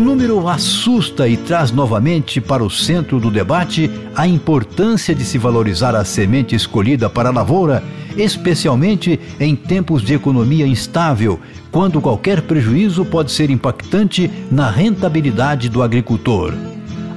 O 0.00 0.02
número 0.02 0.48
assusta 0.48 1.28
e 1.28 1.36
traz 1.36 1.70
novamente 1.70 2.40
para 2.40 2.64
o 2.64 2.70
centro 2.70 3.20
do 3.20 3.30
debate 3.30 3.90
a 4.16 4.26
importância 4.26 5.14
de 5.14 5.22
se 5.26 5.36
valorizar 5.36 5.94
a 5.94 6.06
semente 6.06 6.54
escolhida 6.54 7.10
para 7.10 7.28
a 7.28 7.32
lavoura, 7.32 7.84
especialmente 8.16 9.20
em 9.38 9.54
tempos 9.54 10.00
de 10.00 10.14
economia 10.14 10.66
instável, 10.66 11.38
quando 11.70 12.00
qualquer 12.00 12.40
prejuízo 12.40 13.04
pode 13.04 13.30
ser 13.30 13.50
impactante 13.50 14.30
na 14.50 14.70
rentabilidade 14.70 15.68
do 15.68 15.82
agricultor. 15.82 16.54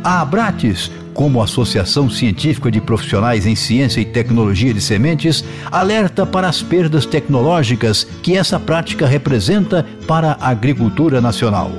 A 0.03 0.19
Abrates, 0.19 0.91
como 1.13 1.41
Associação 1.41 2.09
Científica 2.09 2.69
de 2.69 2.81
Profissionais 2.81 3.45
em 3.45 3.55
Ciência 3.55 4.01
e 4.01 4.05
Tecnologia 4.05 4.73
de 4.73 4.81
Sementes, 4.81 5.41
alerta 5.71 6.25
para 6.25 6.49
as 6.49 6.61
perdas 6.61 7.05
tecnológicas 7.05 8.05
que 8.21 8.35
essa 8.35 8.59
prática 8.59 9.07
representa 9.07 9.85
para 10.05 10.33
a 10.33 10.49
agricultura 10.49 11.21
nacional 11.21 11.71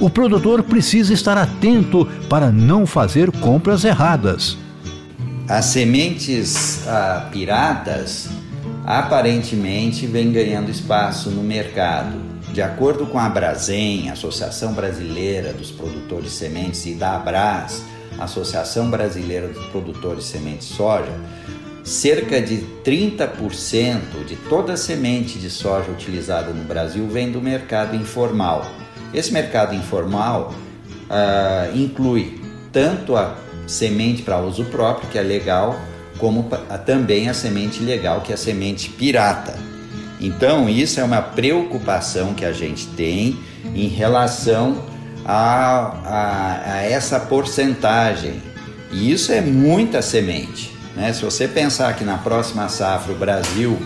o 0.00 0.10
produtor 0.10 0.62
precisa 0.62 1.12
estar 1.12 1.36
atento 1.38 2.06
para 2.28 2.50
não 2.50 2.86
fazer 2.86 3.30
compras 3.30 3.84
erradas. 3.84 4.56
As 5.48 5.66
sementes 5.66 6.86
ah, 6.88 7.28
piratas 7.30 8.28
aparentemente 8.84 10.06
vêm 10.06 10.32
ganhando 10.32 10.70
espaço 10.70 11.30
no 11.30 11.42
mercado. 11.42 12.16
De 12.52 12.62
acordo 12.62 13.06
com 13.06 13.18
a 13.18 13.28
Brasem, 13.28 14.08
Associação 14.08 14.72
Brasileira 14.72 15.52
dos 15.52 15.70
Produtores 15.70 16.30
de 16.30 16.36
Sementes, 16.36 16.86
e 16.86 16.94
da 16.94 17.16
Abras, 17.16 17.82
Associação 18.18 18.88
Brasileira 18.90 19.48
dos 19.48 19.66
Produtores 19.66 20.24
de 20.24 20.30
Sementes 20.30 20.68
de 20.68 20.74
Soja, 20.74 21.12
cerca 21.84 22.40
de 22.40 22.64
30% 22.84 24.24
de 24.26 24.36
toda 24.48 24.72
a 24.72 24.76
semente 24.76 25.38
de 25.38 25.48
soja 25.48 25.90
utilizada 25.90 26.52
no 26.52 26.64
Brasil 26.64 27.06
vem 27.06 27.30
do 27.30 27.40
mercado 27.40 27.94
informal. 27.94 28.66
Esse 29.12 29.32
mercado 29.32 29.74
informal 29.74 30.54
uh, 31.10 31.76
inclui 31.76 32.40
tanto 32.72 33.16
a 33.16 33.36
semente 33.66 34.22
para 34.22 34.38
uso 34.40 34.64
próprio, 34.66 35.08
que 35.08 35.18
é 35.18 35.22
legal, 35.22 35.78
como 36.18 36.48
também 36.84 37.28
a 37.28 37.34
semente 37.34 37.82
legal, 37.82 38.20
que 38.20 38.32
é 38.32 38.34
a 38.34 38.38
semente 38.38 38.88
pirata. 38.90 39.54
Então, 40.20 40.68
isso 40.68 40.98
é 41.00 41.04
uma 41.04 41.20
preocupação 41.20 42.32
que 42.34 42.44
a 42.44 42.52
gente 42.52 42.86
tem 42.88 43.38
em 43.74 43.88
relação 43.88 44.82
a, 45.24 45.92
a, 46.04 46.72
a 46.74 46.82
essa 46.82 47.20
porcentagem. 47.20 48.40
E 48.92 49.12
isso 49.12 49.32
é 49.32 49.40
muita 49.40 50.00
semente. 50.00 50.72
Né? 50.94 51.12
Se 51.12 51.24
você 51.24 51.46
pensar 51.46 51.94
que 51.96 52.04
na 52.04 52.16
próxima 52.16 52.68
safra 52.68 53.12
o 53.12 53.16
Brasil 53.16 53.78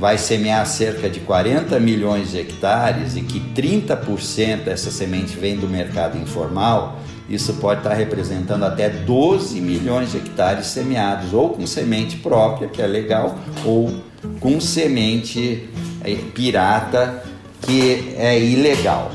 vai 0.00 0.16
semear 0.16 0.66
cerca 0.66 1.10
de 1.10 1.20
40 1.20 1.78
milhões 1.78 2.30
de 2.30 2.38
hectares 2.38 3.16
e 3.16 3.20
que 3.20 3.38
30% 3.38 4.64
dessa 4.64 4.90
semente 4.90 5.36
vem 5.36 5.58
do 5.58 5.68
mercado 5.68 6.16
informal, 6.16 6.98
isso 7.28 7.52
pode 7.54 7.80
estar 7.80 7.92
representando 7.92 8.64
até 8.64 8.88
12 8.88 9.60
milhões 9.60 10.12
de 10.12 10.16
hectares 10.16 10.68
semeados, 10.68 11.34
ou 11.34 11.50
com 11.50 11.66
semente 11.66 12.16
própria, 12.16 12.66
que 12.66 12.80
é 12.80 12.86
legal, 12.86 13.38
ou 13.62 14.02
com 14.40 14.58
semente 14.58 15.68
eh, 16.02 16.16
pirata, 16.34 17.22
que 17.60 18.14
é 18.16 18.40
ilegal. 18.40 19.12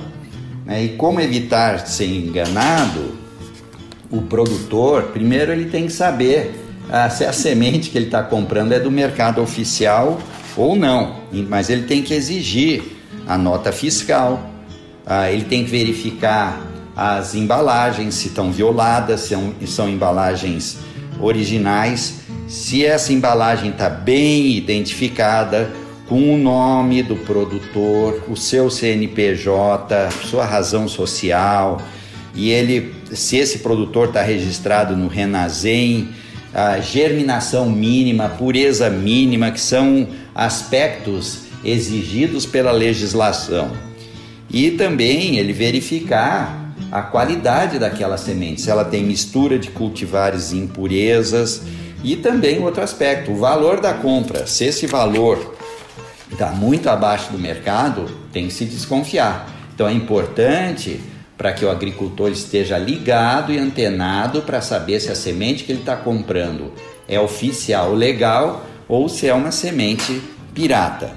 Né? 0.67 0.84
E 0.84 0.89
como 0.89 1.19
evitar 1.19 1.80
ser 1.88 2.06
enganado? 2.06 3.15
O 4.12 4.21
produtor, 4.21 5.06
primeiro 5.06 5.52
ele 5.52 5.65
tem 5.65 5.88
que 5.88 5.91
saber 5.91 6.54
ah, 6.91 7.10
se 7.10 7.26
a 7.26 7.34
semente 7.34 7.89
que 7.89 7.98
ele 7.98 8.06
está 8.06 8.21
comprando 8.21 8.71
é 8.71 8.80
do 8.80 8.91
mercado 8.91 9.41
oficial 9.41 10.21
ou 10.58 10.76
não, 10.76 11.22
mas 11.50 11.70
ele 11.70 11.84
tem 11.84 12.02
que 12.02 12.13
exigir 12.13 12.84
a 13.28 13.38
nota 13.38 13.72
fiscal, 13.72 14.50
ah, 15.06 15.32
ele 15.32 15.46
tem 15.46 15.63
que 15.63 15.70
verificar 15.70 16.62
as 16.96 17.36
embalagens, 17.36 18.15
se 18.15 18.28
estão 18.28 18.52
violadas, 18.52 19.22
se 19.22 19.30
são, 19.30 19.54
são 19.65 19.89
embalagens 19.89 20.78
originais, 21.20 22.22
se 22.48 22.86
essa 22.86 23.12
embalagem 23.12 23.72
está 23.72 23.89
bem 23.89 24.56
identificada, 24.56 25.70
com 26.08 26.36
o 26.36 26.38
nome 26.38 27.02
do 27.02 27.15
produtor, 27.15 28.24
o 28.30 28.36
seu 28.36 28.70
CNPJ, 28.70 30.12
sua 30.30 30.46
razão 30.46 30.88
social, 30.88 31.82
e 32.36 32.52
ele, 32.52 32.94
se 33.12 33.38
esse 33.38 33.60
produtor 33.60 34.10
está 34.10 34.22
registrado 34.22 34.96
no 34.96 35.08
Renazem, 35.08 36.10
a 36.54 36.80
germinação 36.80 37.70
mínima, 37.70 38.30
pureza 38.30 38.89
mínima, 38.89 39.52
que 39.52 39.60
são 39.60 40.08
aspectos 40.36 41.45
exigidos 41.63 42.45
pela 42.45 42.74
legislação. 42.74 43.71
E 44.50 44.71
também 44.71 45.38
ele 45.38 45.54
verificar 45.54 46.65
a 46.91 47.02
qualidade 47.02 47.80
daquela 47.80 48.17
semente, 48.17 48.62
se 48.62 48.69
ela 48.69 48.86
tem 48.86 49.04
mistura 49.04 49.58
de 49.58 49.69
cultivares 49.69 50.52
e 50.52 50.58
impurezas. 50.58 51.62
E 52.04 52.15
também 52.15 52.62
outro 52.62 52.84
aspecto, 52.84 53.32
o 53.32 53.38
valor 53.38 53.80
da 53.80 53.93
compra. 53.93 54.45
Se 54.45 54.65
esse 54.65 54.86
valor 54.86 55.56
está 56.32 56.52
muito 56.52 56.89
abaixo 56.89 57.32
do 57.32 57.39
mercado, 57.39 58.06
tem 58.32 58.48
que 58.48 58.54
se 58.54 58.65
desconfiar. 58.65 59.50
Então 59.74 59.88
é 59.88 59.93
importante 59.93 61.00
para 61.38 61.52
que 61.52 61.65
o 61.65 61.71
agricultor 61.71 62.30
esteja 62.32 62.78
ligado 62.78 63.52
e 63.52 63.58
antenado 63.58 64.41
para 64.43 64.62
saber 64.62 65.00
se 65.00 65.12
a 65.12 65.15
semente 65.15 65.63
que 65.63 65.71
ele 65.71 65.80
está 65.80 65.95
comprando 65.95 66.71
é 67.08 67.19
oficial 67.19 67.93
legal 67.93 68.65
ou 68.88 69.10
se 69.10 69.28
é 69.28 69.34
uma 69.34 69.52
semente 69.52 70.21
pirata. 70.54 71.12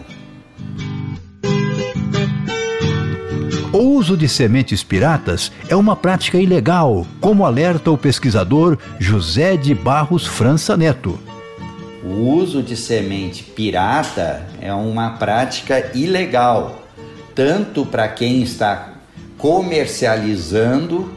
O 3.72 3.78
uso 3.78 4.16
de 4.16 4.28
sementes 4.28 4.82
piratas 4.82 5.52
é 5.68 5.76
uma 5.76 5.94
prática 5.94 6.38
ilegal, 6.38 7.06
como 7.20 7.44
alerta 7.44 7.90
o 7.90 7.98
pesquisador 7.98 8.78
José 8.98 9.56
de 9.56 9.74
Barros 9.74 10.26
França 10.26 10.76
Neto. 10.76 11.18
O 12.02 12.32
uso 12.32 12.62
de 12.62 12.76
semente 12.76 13.44
pirata 13.44 14.46
é 14.60 14.72
uma 14.72 15.10
prática 15.10 15.92
ilegal, 15.94 16.82
tanto 17.34 17.84
para 17.84 18.08
quem 18.08 18.42
está 18.42 18.94
comercializando 19.36 21.12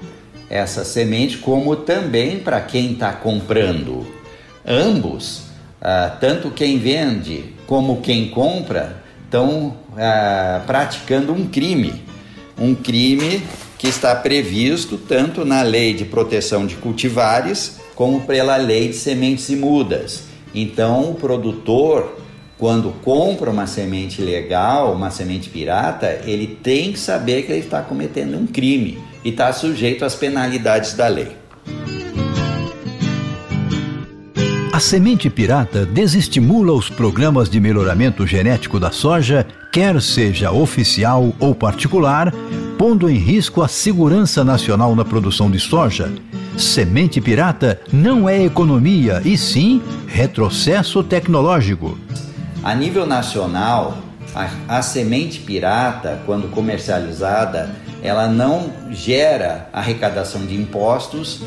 essa 0.49 0.83
semente, 0.83 1.37
como 1.37 1.75
também 1.77 2.39
para 2.39 2.59
quem 2.59 2.91
está 2.91 3.13
comprando. 3.13 4.05
Ambos, 4.65 5.50
ah, 5.81 6.15
tanto 6.19 6.51
quem 6.51 6.77
vende 6.77 7.55
como 7.65 8.01
quem 8.01 8.29
compra, 8.29 9.01
estão 9.25 9.77
ah, 9.97 10.61
praticando 10.67 11.33
um 11.33 11.47
crime. 11.47 12.03
Um 12.57 12.75
crime 12.75 13.41
que 13.77 13.87
está 13.87 14.15
previsto 14.15 14.97
tanto 14.97 15.43
na 15.43 15.63
lei 15.63 15.93
de 15.93 16.05
proteção 16.05 16.67
de 16.67 16.75
cultivares 16.75 17.79
como 17.95 18.21
pela 18.21 18.55
lei 18.57 18.89
de 18.89 18.95
sementes 18.95 19.49
e 19.49 19.55
mudas. 19.55 20.25
Então, 20.53 21.11
o 21.11 21.15
produtor 21.15 22.21
quando 22.61 22.91
compra 23.01 23.49
uma 23.49 23.65
semente 23.65 24.21
legal, 24.21 24.93
uma 24.93 25.09
semente 25.09 25.49
pirata, 25.49 26.21
ele 26.25 26.45
tem 26.45 26.93
que 26.93 26.99
saber 26.99 27.41
que 27.41 27.51
ele 27.51 27.61
está 27.61 27.81
cometendo 27.81 28.37
um 28.37 28.45
crime 28.45 29.01
e 29.25 29.29
está 29.29 29.51
sujeito 29.51 30.05
às 30.05 30.13
penalidades 30.13 30.93
da 30.93 31.07
lei. 31.07 31.40
Semente 34.81 35.29
pirata 35.29 35.85
desestimula 35.85 36.73
os 36.73 36.89
programas 36.89 37.47
de 37.47 37.59
melhoramento 37.59 38.25
genético 38.25 38.79
da 38.79 38.91
soja, 38.91 39.45
quer 39.71 40.01
seja 40.01 40.51
oficial 40.51 41.33
ou 41.39 41.53
particular, 41.53 42.33
pondo 42.79 43.07
em 43.07 43.15
risco 43.15 43.61
a 43.61 43.67
segurança 43.67 44.43
nacional 44.43 44.95
na 44.95 45.05
produção 45.05 45.51
de 45.51 45.59
soja. 45.59 46.11
Semente 46.57 47.21
pirata 47.21 47.79
não 47.93 48.27
é 48.27 48.43
economia, 48.43 49.21
e 49.23 49.37
sim 49.37 49.81
retrocesso 50.07 51.03
tecnológico. 51.03 51.97
A 52.63 52.73
nível 52.73 53.05
nacional, 53.05 53.99
a, 54.35 54.49
a, 54.67 54.81
semente 54.81 55.39
pirata, 55.39 56.21
quando 56.25 56.49
comercializada, 56.49 57.69
ela 58.01 58.27
não 58.27 58.71
gera 58.89 59.69
arrecadação 59.71 60.45
de 60.45 60.55
impostos, 60.55 61.41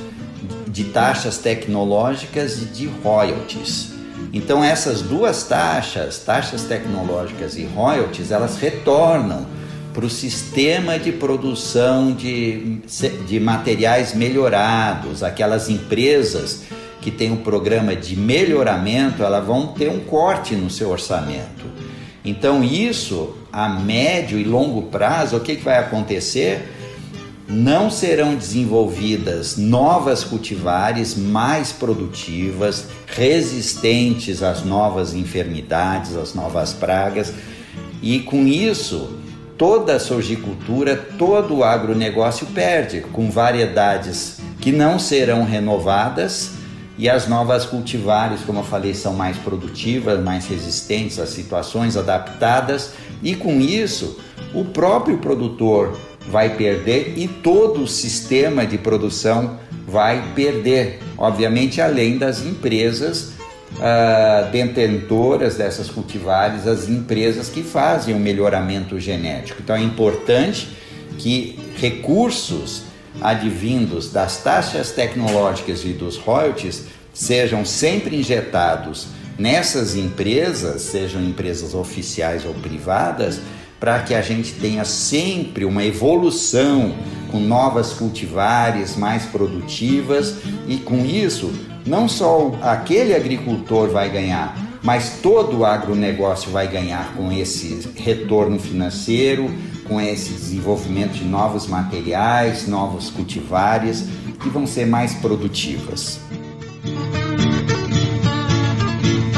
de 0.75 0.87
taxas 0.87 1.39
tecnológicas 1.39 2.61
e 2.61 2.65
de 2.65 2.87
royalties. 2.87 3.93
Então 4.33 4.63
essas 4.63 5.03
duas 5.03 5.45
taxas, 5.45 6.19
taxas 6.19 6.65
tecnológicas 6.65 7.57
e 7.57 7.63
royalties, 7.65 8.33
elas 8.33 8.57
retornam 8.57 9.47
para 9.93 10.05
o 10.05 10.11
sistema 10.11 10.99
de 10.99 11.13
produção 11.13 12.13
de, 12.13 12.81
de 13.25 13.39
materiais 13.39 14.15
melhorados, 14.15 15.23
aquelas 15.23 15.71
empresas 15.71 16.65
que 17.01 17.13
tem 17.13 17.31
um 17.31 17.37
programa 17.37 17.95
de 17.95 18.17
melhoramento, 18.17 19.23
elas 19.23 19.47
vão 19.47 19.69
ter 19.69 19.89
um 19.89 20.01
corte 20.01 20.57
no 20.57 20.69
seu 20.69 20.91
orçamento. 20.91 21.67
Então, 22.25 22.65
isso 22.65 23.37
a 23.53 23.69
médio 23.69 24.41
e 24.41 24.43
longo 24.43 24.83
prazo, 24.85 25.37
o 25.37 25.41
que, 25.41 25.55
que 25.55 25.63
vai 25.63 25.79
acontecer? 25.79 26.69
Não 27.47 27.91
serão 27.91 28.35
desenvolvidas 28.35 29.57
novas 29.57 30.25
cultivares 30.25 31.15
mais 31.15 31.73
produtivas, 31.73 32.87
resistentes 33.07 34.43
às 34.43 34.65
novas 34.65 35.15
enfermidades, 35.15 36.17
às 36.17 36.35
novas 36.35 36.73
pragas, 36.73 37.33
e 38.03 38.21
com 38.21 38.47
isso 38.47 39.19
toda 39.59 39.97
a 39.97 40.01
sojicultura, 40.01 40.97
todo 40.97 41.57
o 41.57 41.65
agronegócio 41.65 42.47
perde, 42.49 43.03
com 43.13 43.31
variedades 43.31 44.39
que 44.61 44.73
não 44.73 44.99
serão 44.99 45.45
renovadas 45.45 46.53
e 46.97 47.09
as 47.09 47.27
novas 47.27 47.67
cultivares, 47.67 48.41
como 48.43 48.61
eu 48.61 48.65
falei, 48.65 48.95
são 48.95 49.15
mais 49.15 49.37
produtivas, 49.37 50.23
mais 50.23 50.47
resistentes 50.47 51.19
às 51.19 51.31
situações, 51.31 51.97
adaptadas, 51.97 52.93
e 53.23 53.35
com 53.35 53.61
isso 53.61 54.19
o 54.55 54.65
próprio 54.65 55.19
produtor 55.19 55.99
vai 56.29 56.57
perder 56.57 57.15
e 57.17 57.29
todo 57.29 57.83
o 57.83 57.87
sistema 57.87 58.67
de 58.67 58.79
produção 58.79 59.59
vai 59.87 60.33
perder, 60.35 60.99
obviamente, 61.19 61.81
além 61.81 62.17
das 62.17 62.41
empresas 62.41 63.33
uh, 63.75 64.51
detentoras 64.51 65.57
dessas 65.57 65.91
cultivares, 65.91 66.67
as 66.67 66.89
empresas 66.89 67.49
que 67.49 67.63
fazem 67.63 68.15
o 68.15 68.19
melhoramento 68.19 68.99
genético. 68.99 69.61
Então 69.63 69.77
é 69.77 69.83
importante 69.83 70.69
que 71.19 71.59
recursos 71.77 72.83
advindos 73.21 74.11
das 74.11 74.43
taxas 74.43 74.91
tecnológicas 74.91 75.85
e 75.85 75.93
dos 75.93 76.17
royalties 76.17 76.87
sejam 77.13 77.65
sempre 77.65 78.17
injetados 78.17 79.07
nessas 79.39 79.95
empresas, 79.95 80.83
sejam 80.83 81.23
empresas 81.23 81.75
oficiais 81.75 82.45
ou 82.45 82.55
privadas, 82.55 83.41
para 83.85 83.99
que 83.99 84.15
a 84.15 84.23
gente 84.23 84.55
tenha 84.55 84.83
sempre 84.83 85.67
uma 85.67 85.85
evolução 85.85 86.95
com 87.31 87.39
novas 87.39 87.93
cultivares 87.93 88.97
mais 88.97 89.27
produtivas 89.27 90.37
e 90.67 90.79
com 90.79 91.05
isso 91.05 91.53
não 91.85 92.09
só 92.09 92.53
aquele 92.63 93.15
agricultor 93.15 93.91
vai 93.91 94.09
ganhar, 94.09 94.57
mas 94.83 95.19
todo 95.23 95.59
o 95.59 95.65
agronegócio 95.67 96.51
vai 96.51 96.67
ganhar 96.67 97.13
com 97.15 97.31
esse 97.31 97.87
retorno 97.95 98.59
financeiro, 98.59 99.53
com 99.87 100.01
esse 100.01 100.31
desenvolvimento 100.31 101.13
de 101.13 101.25
novos 101.25 101.67
materiais, 101.67 102.67
novos 102.67 103.11
cultivares 103.11 104.07
que 104.41 104.49
vão 104.49 104.67
ser 104.67 104.87
mais 104.87 105.13
produtivas. 105.13 106.21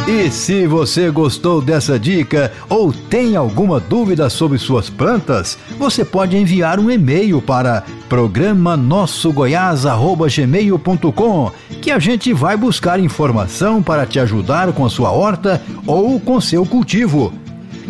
E 0.07 0.30
se 0.30 0.66
você 0.68 1.11
gostou 1.11 1.61
dessa 1.61 1.98
dica 1.98 2.52
ou 2.68 2.92
tem 2.92 3.34
alguma 3.34 3.80
dúvida 3.80 4.30
sobre 4.30 4.57
suas 4.57 4.88
plantas, 4.88 5.59
você 5.80 6.04
pode 6.04 6.36
enviar 6.36 6.78
um 6.78 6.88
e-mail 6.88 7.42
para 7.42 7.82
programa 8.09 8.76
nossogoiás@gmail.com, 8.76 11.50
que 11.82 11.90
a 11.90 11.98
gente 11.98 12.32
vai 12.32 12.57
buscar 12.57 13.00
informação 13.00 13.82
para 13.82 14.07
te 14.07 14.20
ajudar 14.20 14.72
com 14.72 14.86
a 14.86 14.90
sua 14.90 15.11
horta 15.11 15.61
ou 15.84 16.20
com 16.20 16.40
seu 16.40 16.64
cultivo. 16.64 17.34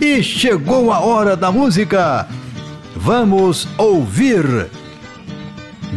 E 0.01 0.23
chegou 0.23 0.91
a 0.91 1.01
hora 1.01 1.37
da 1.37 1.53
música. 1.53 2.27
Vamos 2.97 3.69
ouvir 3.77 4.71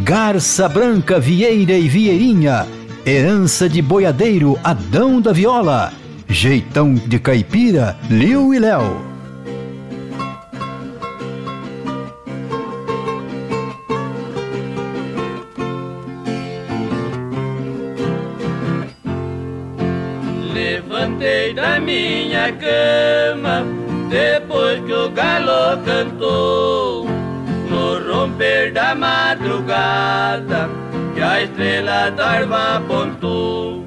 Garça 0.04 0.68
Branca 0.68 1.18
Vieira 1.18 1.78
e 1.78 1.88
Vieirinha, 1.88 2.68
Herança 3.06 3.70
de 3.70 3.82
Boiadeiro 3.82 4.60
Adão 4.62 5.22
da 5.22 5.32
Viola, 5.32 5.94
Jeitão 6.30 6.94
de 6.94 7.18
Caipira 7.18 7.98
Liu 8.08 8.54
e 8.54 8.60
Léo. 8.60 9.02
Levantei 20.54 21.54
da 21.56 21.80
minha 21.80 22.52
cama 22.54 23.66
depois 24.10 24.80
que 24.86 24.94
o 24.94 25.10
galo 25.10 25.84
cantou 25.84 27.08
no 27.70 28.14
romper 28.14 28.72
da 28.72 28.94
madrugada 28.94 30.70
que 31.16 31.22
a 31.22 31.42
estrela 31.42 32.12
d'alva 32.12 32.78
apontou. 32.78 33.79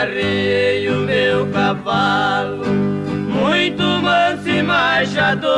Arrei 0.00 0.88
o 0.88 0.94
meu 1.00 1.46
cavalo, 1.52 2.64
muito 2.64 3.82
manso 4.00 4.48
e 4.48 4.62
marchador. 4.62 5.50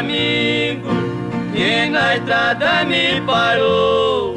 Dois 0.00 0.06
amigos 0.06 0.92
que 1.52 1.90
na 1.90 2.16
estrada 2.16 2.84
me 2.84 3.20
parou. 3.22 4.36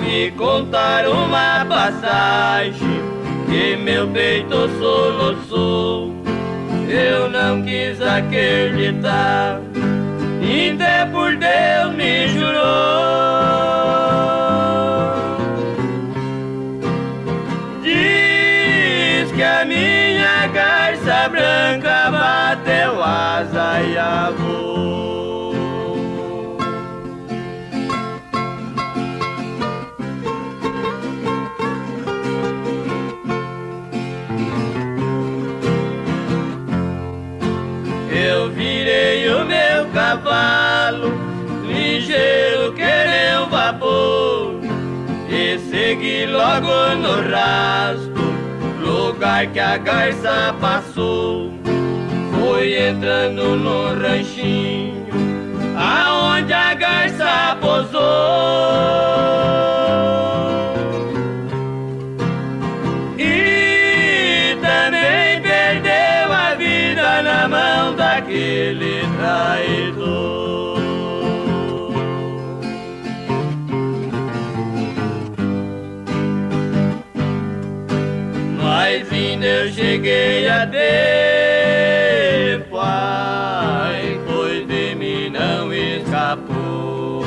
Me 0.00 0.30
contaram 0.32 1.24
uma 1.24 1.64
passagem 1.66 3.02
que 3.48 3.76
meu 3.76 4.08
peito 4.08 4.68
soluçou. 4.78 6.14
Eu 6.88 7.30
não 7.30 7.62
quis 7.62 8.00
acreditar, 8.00 9.60
até 10.74 11.04
por 11.06 11.36
Deus 11.36 11.94
me 11.94 12.28
jurou. 12.28 12.58
Diz 17.82 19.30
que 19.32 19.42
a 19.42 19.64
minha 19.66 20.46
garça 20.48 21.28
branca 21.28 22.10
bateu 22.10 23.02
asa 23.02 23.80
e 23.82 23.98
avô. 23.98 24.47
Segui 46.18 46.26
logo 46.26 46.96
no 46.96 47.30
rastro, 47.30 48.34
lugar 48.80 49.46
que 49.48 49.60
a 49.60 49.76
garça 49.78 50.54
passou. 50.60 51.52
Fui 52.32 52.76
entrando 52.76 53.56
no 53.56 53.94
ranchinho, 54.00 55.06
aonde 55.76 56.52
a 56.52 56.74
garça 56.74 57.56
posou. 57.60 57.98
Cheguei 79.98 80.46
a 80.48 80.64
tempo, 80.66 80.78
ai, 82.78 84.20
pois 84.26 84.66
de 84.68 84.94
mim 84.94 85.28
não 85.28 85.72
escapou. 85.72 87.24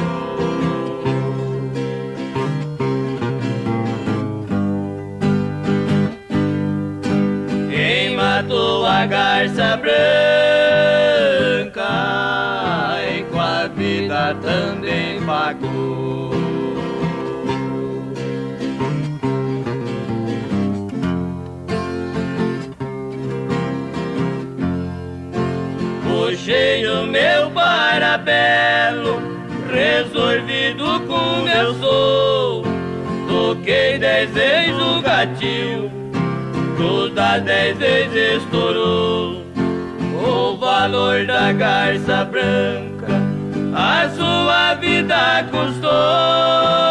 Quem 7.70 8.16
matou 8.16 8.86
a 8.86 9.06
garça 9.06 9.76
branca 9.76 10.21
Puxei 26.32 26.88
o 26.88 27.04
meu 27.08 27.52
parabelo, 27.52 29.22
resolvido 29.70 31.02
com 31.06 31.42
meu 31.42 31.74
sou. 31.74 32.64
Toquei 33.28 34.00
dez 34.00 34.32
vezes 34.32 34.82
o 34.82 35.02
gatil, 35.02 35.92
toda 36.78 37.38
dez 37.40 37.78
vezes 37.78 38.44
estourou. 38.44 39.44
O 40.26 40.56
valor 40.56 41.26
da 41.26 41.52
garça 41.52 42.24
branca, 42.24 43.08
a 43.76 44.10
sua 44.12 44.76
vida 44.76 45.46
custou. 45.52 46.91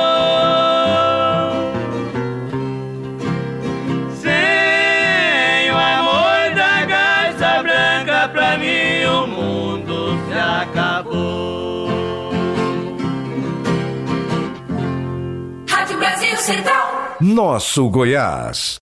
Central. 16.50 17.16
Nosso 17.20 17.88
Goiás. 17.88 18.80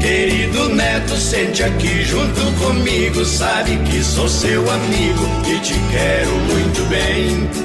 Querido 0.00 0.68
neto, 0.70 1.16
sente 1.16 1.62
aqui 1.62 2.02
junto 2.02 2.40
comigo. 2.58 3.24
Sabe 3.24 3.76
que 3.84 4.02
sou 4.02 4.28
seu 4.28 4.68
amigo 4.68 5.22
e 5.46 5.60
te 5.60 5.74
quero 5.92 6.30
muito 6.32 6.84
bem. 6.88 7.61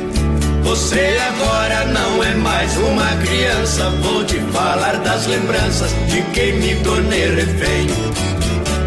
Você 0.67 1.17
agora 1.29 1.85
não 1.85 2.21
é 2.21 2.35
mais 2.35 2.75
uma 2.75 3.15
criança. 3.25 3.89
Vou 4.01 4.25
te 4.25 4.37
falar 4.51 4.97
das 4.97 5.25
lembranças 5.25 5.89
de 6.09 6.21
quem 6.33 6.59
me 6.59 6.75
tornei 6.83 7.35
refém. 7.35 7.87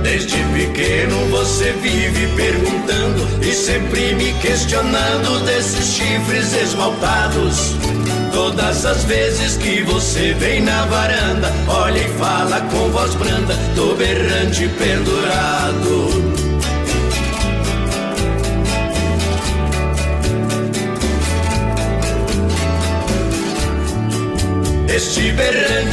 Desde 0.03 0.37
pequeno 0.53 1.16
você 1.31 1.72
vive 1.72 2.26
perguntando 2.37 3.26
e 3.43 3.55
sempre 3.55 4.14
me 4.14 4.31
questionando 4.43 5.43
desses 5.47 5.87
chifres 5.87 6.53
esmaltados. 6.53 7.74
Todas 8.31 8.85
as 8.85 9.05
vezes 9.05 9.57
que 9.57 9.83
você 9.83 10.35
vem 10.35 10.61
na 10.61 10.85
varanda, 10.85 11.51
olha 11.66 11.99
e 11.99 12.09
fala 12.18 12.61
com 12.61 12.91
voz 12.91 13.14
branda, 13.14 13.55
tô 13.74 13.95
berrante 13.95 14.68
pendurado. 14.68 16.49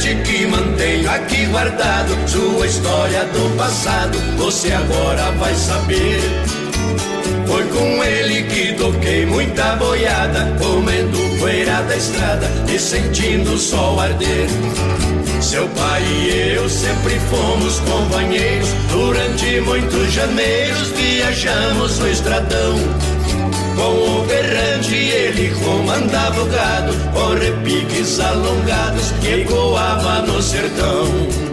Este 0.08 0.22
que 0.22 0.46
mantenho 0.46 1.10
aqui 1.10 1.44
guardado, 1.46 2.16
sua 2.26 2.66
história 2.66 3.24
do 3.24 3.56
passado, 3.58 4.16
você 4.38 4.72
agora 4.72 5.30
vai 5.32 5.54
saber. 5.54 6.18
Foi 7.46 7.62
com 7.64 8.02
ele 8.02 8.44
que 8.44 8.72
toquei 8.72 9.26
muita 9.26 9.76
boiada, 9.76 10.56
comendo 10.58 11.18
poeira 11.38 11.82
da 11.82 11.94
estrada 11.94 12.50
e 12.74 12.78
sentindo 12.78 13.52
o 13.52 13.58
sol 13.58 14.00
arder. 14.00 14.48
Seu 15.42 15.68
pai 15.68 16.02
e 16.04 16.54
eu 16.56 16.66
sempre 16.70 17.20
fomos 17.28 17.80
companheiros, 17.80 18.70
durante 18.90 19.60
muitos 19.60 20.10
janeiros 20.10 20.88
viajamos 20.92 21.98
no 21.98 22.08
estradão. 22.08 22.78
Com 23.78 24.20
o 24.20 24.24
berrante 24.26 24.92
ele 24.96 25.54
comandava 25.64 26.42
o 26.42 26.46
gado, 26.46 26.92
com 27.12 27.34
repiques 27.34 28.18
alongados 28.18 29.12
que 29.20 29.42
ecoava 29.42 30.22
no 30.22 30.42
sertão. 30.42 31.47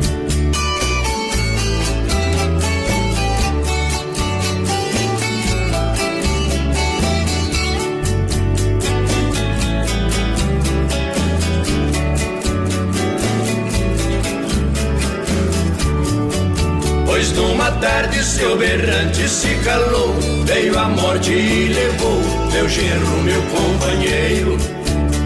Numa 17.35 17.71
tarde 17.73 18.23
seu 18.23 18.57
berrante 18.57 19.27
se 19.27 19.55
calou, 19.63 20.15
veio 20.45 20.77
a 20.77 20.87
morte 20.87 21.31
e 21.31 21.67
levou 21.73 22.21
meu 22.51 22.67
genro, 22.69 23.23
meu 23.23 23.41
companheiro. 23.43 24.57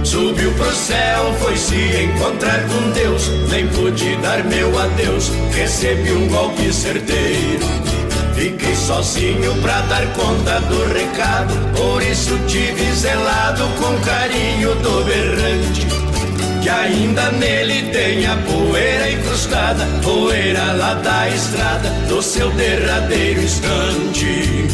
Subiu 0.03 0.51
pro 0.53 0.73
céu, 0.73 1.33
foi 1.39 1.55
se 1.55 1.75
encontrar 1.75 2.61
com 2.67 2.91
Deus, 2.91 3.29
nem 3.51 3.67
pude 3.67 4.15
dar 4.17 4.43
meu 4.45 4.77
adeus, 4.79 5.31
recebi 5.53 6.11
um 6.11 6.27
golpe 6.27 6.73
certeiro. 6.73 7.65
Fiquei 8.33 8.75
sozinho 8.75 9.53
pra 9.61 9.81
dar 9.81 10.05
conta 10.13 10.59
do 10.61 10.93
recado, 10.93 11.53
por 11.75 12.01
isso 12.01 12.37
tive 12.47 12.91
zelado 12.93 13.63
com 13.79 13.99
carinho 14.01 14.73
do 14.75 15.03
berrante 15.03 15.98
que 16.61 16.69
ainda 16.69 17.31
nele 17.31 17.89
tem 17.91 18.25
a 18.25 18.35
poeira 18.37 19.11
incrustada, 19.11 19.85
poeira 20.03 20.73
lá 20.73 20.93
da 20.95 21.29
estrada, 21.29 21.89
do 22.07 22.21
seu 22.21 22.49
derradeiro 22.51 23.41
instante. 23.41 24.67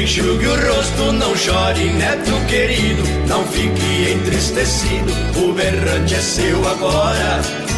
Enxugue 0.00 0.46
o 0.46 0.74
rosto, 0.74 1.12
não 1.12 1.36
chore, 1.36 1.92
neto 1.92 2.32
querido, 2.48 3.02
não 3.28 3.44
fique 3.46 4.12
entristecido, 4.12 5.12
o 5.36 5.52
berrante 5.52 6.14
é 6.14 6.20
seu 6.20 6.68
agora. 6.68 7.69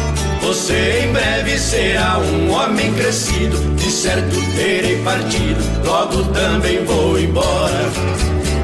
Você 0.43 1.05
em 1.05 1.13
breve 1.13 1.57
será 1.57 2.19
um 2.19 2.51
homem 2.51 2.93
crescido, 2.93 3.57
de 3.75 3.89
certo 3.89 4.35
terei 4.55 5.01
partido, 5.01 5.85
logo 5.85 6.23
também 6.33 6.83
vou 6.83 7.17
embora. 7.17 7.89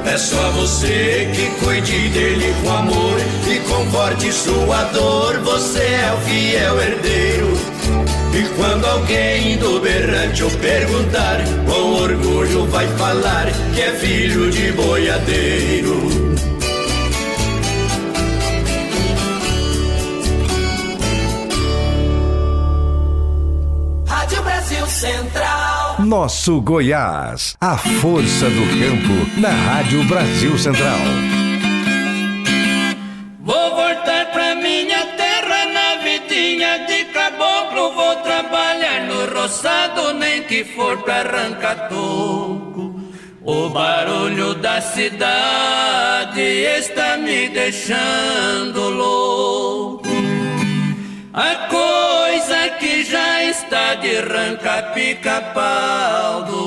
Peço 0.03 0.37
a 0.37 0.49
você 0.49 1.29
que 1.33 1.63
cuide 1.63 2.09
dele 2.09 2.53
com 2.61 2.71
amor 2.71 3.17
e 3.49 3.59
conforte 3.59 4.31
sua 4.31 4.83
dor, 4.91 5.39
você 5.39 5.79
é 5.79 6.13
o 6.13 6.21
fiel 6.21 6.81
herdeiro. 6.81 7.47
E 8.33 8.43
quando 8.57 8.85
alguém 8.85 9.57
do 9.57 9.79
berrante 9.79 10.43
o 10.43 10.51
perguntar, 10.57 11.37
com 11.65 12.03
orgulho 12.03 12.65
vai 12.67 12.87
falar 12.97 13.47
que 13.73 13.81
é 13.81 13.91
filho 13.93 14.51
de 14.51 14.71
boiadeiro. 14.73 16.28
Nosso 26.09 26.59
Goiás, 26.59 27.55
a 27.61 27.77
força 27.77 28.49
do 28.49 28.65
campo, 28.79 29.39
na 29.39 29.49
Rádio 29.49 30.03
Brasil 30.05 30.57
Central. 30.57 30.97
Vou 33.41 33.75
voltar 33.75 34.25
pra 34.31 34.55
minha 34.55 35.05
terra 35.05 35.65
na 35.71 36.01
vidinha 36.01 36.79
de 36.87 37.05
caboclo. 37.13 37.93
Vou 37.93 38.15
trabalhar 38.23 39.01
no 39.01 39.39
roçado, 39.39 40.15
nem 40.15 40.41
que 40.41 40.63
for 40.63 40.97
pra 41.03 41.19
arrancar 41.19 41.87
toco. 41.89 42.99
O 43.45 43.69
barulho 43.69 44.55
da 44.55 44.81
cidade 44.81 46.41
está 46.41 47.17
me 47.17 47.49
deixando 47.49 48.89
louco. 48.89 50.09
A 51.31 51.67
está 53.49 53.95
de 53.95 54.15
ranca 54.21 54.83
pica-pau 54.93 56.43
do. 56.43 56.59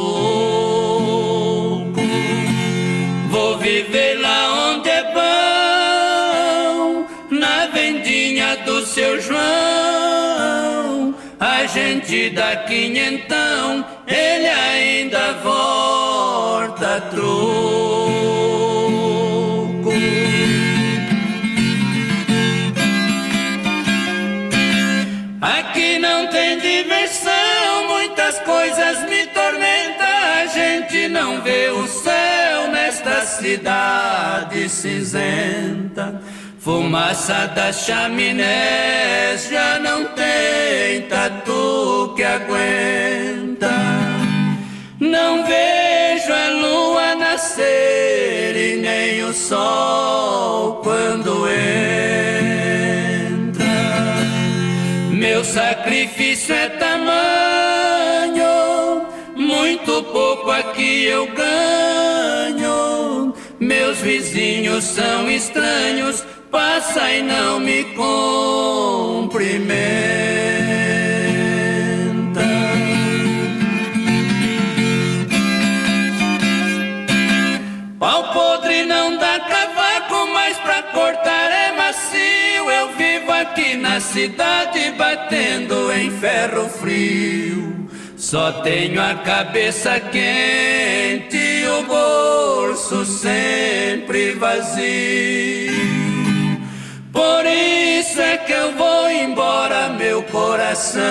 Vou 3.30 3.56
viver 3.58 4.20
lá 4.20 4.72
onde 4.72 4.88
é 4.90 5.02
bom, 5.14 7.06
na 7.30 7.66
vendinha 7.66 8.56
do 8.66 8.84
seu 8.84 9.20
João. 9.20 9.42
A 11.38 11.66
gente 11.66 12.30
dá 12.30 12.56
quinhentão, 12.56 13.84
ele 14.06 14.48
ainda 14.48 15.34
volta 15.44 17.00
troco. 17.10 17.61
Cidade 33.42 34.68
cinzenta. 34.68 36.22
Fumaça 36.60 37.48
das 37.56 37.84
chaminés 37.84 39.48
já 39.50 39.80
não 39.80 40.04
tem 40.14 41.02
tatu 41.08 42.14
que 42.14 42.22
aguenta. 42.22 43.72
Não 45.00 45.44
vejo 45.44 46.32
a 46.32 46.48
lua 46.50 47.16
nascer 47.16 48.54
e 48.56 48.76
nem 48.76 49.24
o 49.24 49.32
sol 49.32 50.76
quando 50.84 51.48
entra. 51.48 51.66
Meu 55.10 55.44
sacrifício 55.44 56.54
é 56.54 56.68
tamanho, 56.68 56.94
muito 59.34 60.00
pouco 60.04 60.48
aqui 60.52 61.06
eu 61.06 61.26
ganho. 61.34 61.81
Vizinhos 64.02 64.82
são 64.82 65.30
estranhos, 65.30 66.24
passa 66.50 67.08
e 67.08 67.22
não 67.22 67.60
me 67.60 67.84
cumprimenta. 67.94 69.22
Pau 78.00 78.32
podre 78.32 78.82
não 78.82 79.16
dá 79.18 79.38
cavaco, 79.38 80.26
mas 80.34 80.58
pra 80.58 80.82
cortar 80.82 81.52
é 81.52 81.70
macio. 81.70 82.70
Eu 82.72 82.88
vivo 82.96 83.30
aqui 83.30 83.76
na 83.76 84.00
cidade 84.00 84.90
batendo 84.98 85.92
em 85.92 86.10
ferro 86.10 86.68
frio. 86.68 87.88
Só 88.16 88.50
tenho 88.62 89.00
a 89.00 89.14
cabeça 89.14 90.00
quente 90.00 91.51
o 91.78 91.82
bolso 91.84 93.04
sempre 93.04 94.32
vazio. 94.32 95.72
Por 97.12 97.44
isso 97.46 98.20
é 98.20 98.38
que 98.38 98.52
eu 98.52 98.72
vou 98.76 99.10
embora, 99.10 99.90
meu 99.90 100.22
coração 100.24 101.02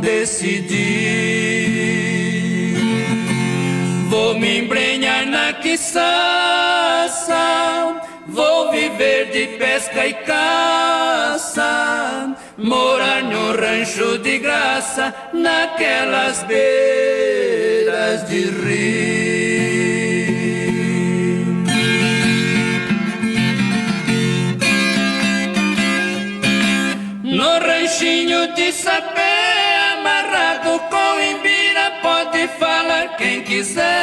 decidir. 0.00 0.72
Vou 4.08 4.38
me 4.38 4.58
embrenhar 4.60 5.26
na 5.26 5.52
quiçaça 5.54 6.92
Vou 8.32 8.70
viver 8.70 9.30
de 9.30 9.58
pesca 9.58 10.06
e 10.06 10.14
caça, 10.14 11.64
morar 12.56 13.22
no 13.22 13.52
rancho 13.52 14.18
de 14.18 14.38
graça, 14.38 15.14
naquelas 15.32 16.42
beiras 16.44 18.28
de 18.28 18.40
rio. 18.42 19.72
No 27.24 27.58
ranchinho 27.58 28.54
de 28.54 28.72
sapé, 28.72 29.34
amarrado 29.94 30.78
com 30.90 31.20
imbira, 31.20 31.90
pode 32.02 32.46
falar 32.58 33.16
quem 33.16 33.42
quiser, 33.42 34.01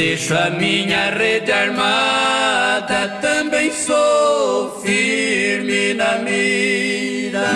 Deixo 0.00 0.32
a 0.34 0.48
minha 0.48 1.10
rede 1.10 1.52
armada, 1.52 3.18
também 3.20 3.70
sou 3.70 4.80
firme 4.80 5.92
na 5.92 6.16
mira. 6.20 7.50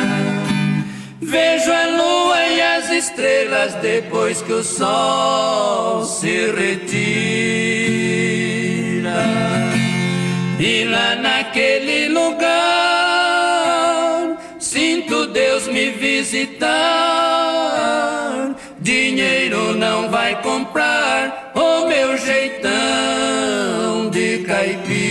Vejo 1.23 1.73
a 1.73 1.87
lua 1.87 2.47
e 2.49 2.61
as 2.61 2.91
estrelas 2.91 3.73
depois 3.77 4.43
que 4.43 4.53
o 4.53 4.63
sol 4.63 6.05
se 6.05 6.53
retira. 6.53 6.85
E 10.61 10.85
lá 10.85 11.15
naquele 11.15 12.11
lugar 12.11 12.37
sinto 14.59 15.29
Deus 15.29 15.67
me 15.67 15.93
visitar. 15.93 16.75
Dinheiro 18.81 19.75
não 19.75 20.11
vai 20.11 20.43
comprar 20.43 21.44
jeitão 22.25 24.11
de 24.11 24.39
caipira. 24.39 25.05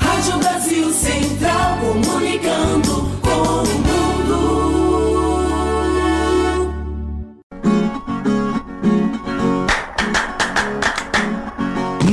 Rádio 0.00 0.38
Brasil 0.38 0.92
Central 0.92 1.78
comunicando 1.80 3.10
com 3.20 3.62
o 3.62 3.66
mundo. 3.88 4.54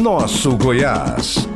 Nosso 0.01 0.57
Goiás. 0.57 1.46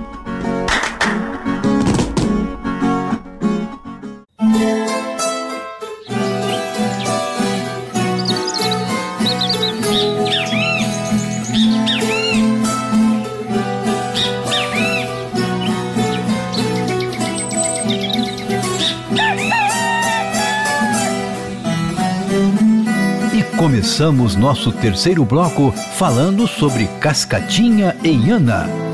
Começamos 23.62 24.36
nosso 24.36 24.72
terceiro 24.72 25.24
bloco 25.26 25.72
falando 25.72 26.48
sobre 26.48 26.88
Cascatinha 27.00 27.96
em 28.04 28.32
Ana. 28.32 28.91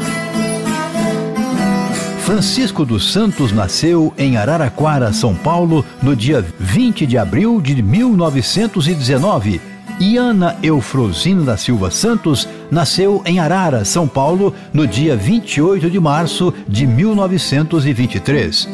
Francisco 2.28 2.84
dos 2.84 3.14
Santos 3.14 3.54
nasceu 3.54 4.14
em 4.18 4.36
Araraquara, 4.36 5.14
São 5.14 5.34
Paulo, 5.34 5.86
no 6.04 6.14
dia 6.14 6.46
20 6.60 7.06
de 7.06 7.18
abril 7.18 7.62
de 7.62 7.82
1919. 7.82 9.62
E 9.98 10.18
Ana 10.18 10.58
Eufrosina 10.62 11.44
da 11.44 11.56
Silva 11.56 11.90
Santos 11.90 12.46
nasceu 12.70 13.22
em 13.26 13.40
Arara, 13.40 13.86
São 13.86 14.10
Paulo, 14.10 14.54
no 14.74 14.86
dia 14.86 15.16
28 15.16 15.90
de 15.90 16.00
março 16.02 16.54
de 16.68 16.86
1923 16.86 18.68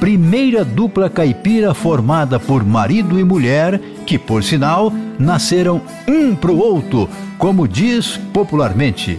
primeira 0.00 0.62
dupla 0.62 1.08
caipira 1.08 1.72
formada 1.72 2.38
por 2.38 2.62
marido 2.62 3.18
e 3.18 3.24
mulher, 3.24 3.80
que, 4.06 4.18
por 4.18 4.44
sinal, 4.44 4.92
nasceram 5.18 5.80
um 6.06 6.34
para 6.34 6.52
o 6.52 6.58
outro, 6.58 7.08
como 7.38 7.66
diz 7.66 8.18
popularmente. 8.30 9.18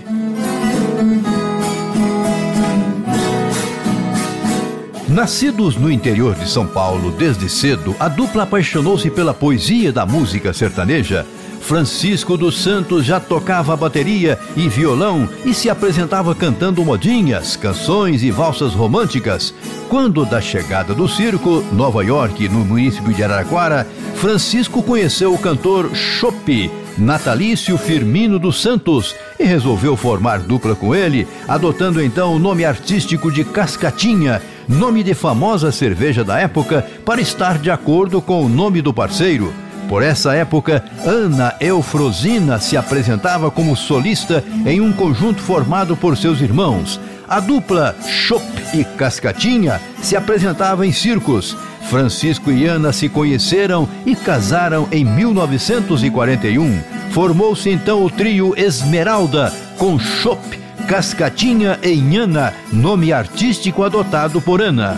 Nascidos 5.18 5.76
no 5.76 5.92
interior 5.92 6.36
de 6.36 6.48
São 6.48 6.68
Paulo 6.68 7.10
desde 7.10 7.50
cedo, 7.50 7.96
a 8.00 8.08
dupla 8.08 8.44
apaixonou-se 8.44 9.10
pela 9.10 9.34
poesia 9.34 9.92
da 9.92 10.06
música 10.06 10.54
sertaneja. 10.54 11.26
Francisco 11.60 12.38
dos 12.38 12.62
Santos 12.62 13.04
já 13.04 13.20
tocava 13.20 13.76
bateria 13.76 14.38
e 14.56 14.70
violão 14.70 15.28
e 15.44 15.56
se 15.56 15.72
apresentava 15.72 16.36
cantando 16.36 16.86
modinhas, 16.86 17.56
canções 17.56 18.22
e 18.22 18.30
valsas 18.30 18.76
românticas. 18.76 19.56
Quando 19.90 20.24
da 20.24 20.40
chegada 20.40 20.94
do 20.94 21.08
circo, 21.08 21.66
Nova 21.74 22.04
York, 22.06 22.48
no 22.48 22.64
município 22.64 23.12
de 23.12 23.24
Araraquara, 23.24 23.88
Francisco 24.14 24.84
conheceu 24.84 25.34
o 25.34 25.40
cantor 25.40 25.96
Chopp, 25.96 26.70
Natalício 26.96 27.76
Firmino 27.76 28.38
dos 28.38 28.62
Santos, 28.62 29.16
e 29.40 29.44
resolveu 29.46 29.98
formar 29.98 30.42
dupla 30.42 30.76
com 30.76 30.94
ele, 30.94 31.28
adotando 31.48 32.04
então 32.04 32.36
o 32.36 32.40
nome 32.40 32.64
artístico 32.64 33.32
de 33.32 33.44
Cascatinha, 33.44 34.42
nome 34.68 35.04
de 35.04 35.14
famosa 35.14 35.72
cerveja 35.72 36.24
da 36.24 36.40
época, 36.40 36.86
para 37.06 37.22
estar 37.22 37.58
de 37.58 37.72
acordo 37.72 38.22
com 38.22 38.46
o 38.46 38.50
nome 38.50 38.82
do 38.82 38.94
parceiro. 38.94 39.54
Por 39.88 40.04
essa 40.04 40.34
época, 40.34 40.84
Ana 41.06 41.56
Eufrosina 41.62 42.60
se 42.60 42.76
apresentava 42.76 43.50
como 43.50 43.76
solista 43.76 44.44
em 44.66 44.82
um 44.82 44.92
conjunto 44.92 45.42
formado 45.42 45.96
por 45.96 46.18
seus 46.18 46.42
irmãos. 46.42 47.00
A 47.28 47.40
dupla 47.40 47.96
Chop 48.06 48.44
e 48.74 48.84
Cascatinha 48.84 49.82
se 50.02 50.16
apresentava 50.16 50.86
em 50.86 50.92
circos. 50.92 51.56
Francisco 51.90 52.52
e 52.52 52.66
Ana 52.66 52.92
se 52.92 53.08
conheceram 53.08 53.88
e 54.06 54.14
casaram 54.14 54.90
em 54.92 55.06
1941. 55.06 56.82
Formou-se 57.12 57.70
então 57.70 58.04
o 58.04 58.10
trio 58.10 58.54
Esmeralda, 58.58 59.54
com 59.78 59.98
Chop, 59.98 60.60
Cascatinha 60.88 61.78
e 61.84 61.98
Nhana, 61.98 62.54
nome 62.72 63.12
artístico 63.12 63.84
adotado 63.84 64.40
por 64.40 64.62
Ana. 64.62 64.98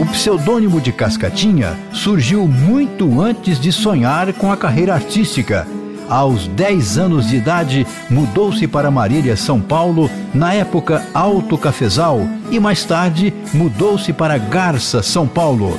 O 0.00 0.06
pseudônimo 0.06 0.80
de 0.80 0.92
Cascatinha 0.92 1.76
surgiu 1.92 2.46
muito 2.46 3.20
antes 3.20 3.58
de 3.58 3.72
sonhar 3.72 4.32
com 4.34 4.52
a 4.52 4.56
carreira 4.56 4.94
artística. 4.94 5.66
Aos 6.08 6.46
10 6.46 6.96
anos 6.96 7.26
de 7.26 7.34
idade, 7.34 7.84
mudou-se 8.08 8.68
para 8.68 8.88
Marília, 8.88 9.36
São 9.36 9.60
Paulo, 9.60 10.08
na 10.32 10.54
época 10.54 11.04
Alto 11.12 11.58
Cafezal, 11.58 12.20
e 12.52 12.60
mais 12.60 12.84
tarde 12.84 13.34
mudou-se 13.52 14.12
para 14.12 14.38
Garça, 14.38 15.02
São 15.02 15.26
Paulo. 15.26 15.76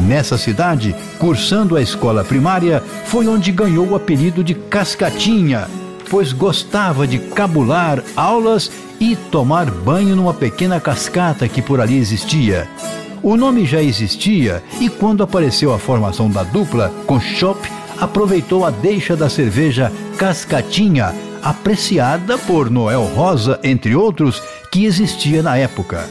Nessa 0.00 0.36
cidade, 0.36 0.92
cursando 1.20 1.76
a 1.76 1.80
escola 1.80 2.24
primária, 2.24 2.82
foi 3.04 3.28
onde 3.28 3.52
ganhou 3.52 3.86
o 3.86 3.94
apelido 3.94 4.42
de 4.42 4.54
Cascatinha, 4.54 5.68
pois 6.10 6.32
gostava 6.32 7.06
de 7.06 7.18
cabular 7.18 8.02
aulas 8.16 8.70
e 9.00 9.14
tomar 9.16 9.70
banho 9.70 10.16
numa 10.16 10.32
pequena 10.34 10.80
cascata 10.80 11.48
que 11.48 11.60
por 11.60 11.80
ali 11.80 11.96
existia. 11.98 12.68
O 13.22 13.36
nome 13.36 13.66
já 13.66 13.82
existia 13.82 14.62
e 14.80 14.88
quando 14.88 15.22
apareceu 15.22 15.72
a 15.72 15.78
formação 15.78 16.30
da 16.30 16.42
dupla 16.42 16.92
com 17.06 17.20
Chop, 17.20 17.68
aproveitou 17.98 18.64
a 18.64 18.70
deixa 18.70 19.16
da 19.16 19.28
cerveja 19.28 19.92
Cascatinha, 20.16 21.14
apreciada 21.42 22.38
por 22.38 22.70
Noel 22.70 23.04
Rosa, 23.04 23.58
entre 23.62 23.94
outros, 23.94 24.42
que 24.70 24.84
existia 24.84 25.42
na 25.42 25.56
época. 25.56 26.08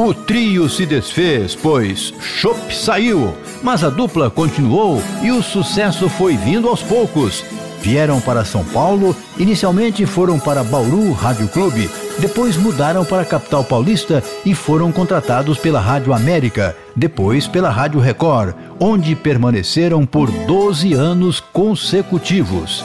O 0.00 0.14
trio 0.14 0.68
se 0.68 0.86
desfez, 0.86 1.56
pois 1.56 2.14
Chop 2.20 2.72
saiu, 2.72 3.34
mas 3.64 3.82
a 3.82 3.90
dupla 3.90 4.30
continuou 4.30 5.02
e 5.20 5.32
o 5.32 5.42
sucesso 5.42 6.08
foi 6.08 6.36
vindo 6.36 6.68
aos 6.68 6.80
poucos. 6.80 7.44
Vieram 7.82 8.20
para 8.20 8.44
São 8.44 8.64
Paulo, 8.64 9.16
inicialmente 9.36 10.06
foram 10.06 10.38
para 10.38 10.62
Bauru 10.62 11.10
Rádio 11.10 11.48
Clube, 11.48 11.90
depois 12.20 12.56
mudaram 12.56 13.04
para 13.04 13.22
a 13.22 13.24
capital 13.24 13.64
paulista 13.64 14.22
e 14.46 14.54
foram 14.54 14.92
contratados 14.92 15.58
pela 15.58 15.80
Rádio 15.80 16.12
América, 16.12 16.76
depois 16.94 17.48
pela 17.48 17.68
Rádio 17.68 17.98
Record, 17.98 18.54
onde 18.78 19.16
permaneceram 19.16 20.06
por 20.06 20.30
12 20.30 20.92
anos 20.92 21.40
consecutivos. 21.40 22.84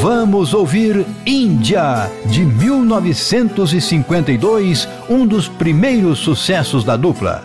Vamos 0.00 0.54
ouvir 0.54 1.04
Índia, 1.26 2.10
de 2.24 2.40
1952, 2.40 4.88
um 5.10 5.26
dos 5.26 5.46
primeiros 5.46 6.20
sucessos 6.20 6.84
da 6.84 6.96
dupla. 6.96 7.44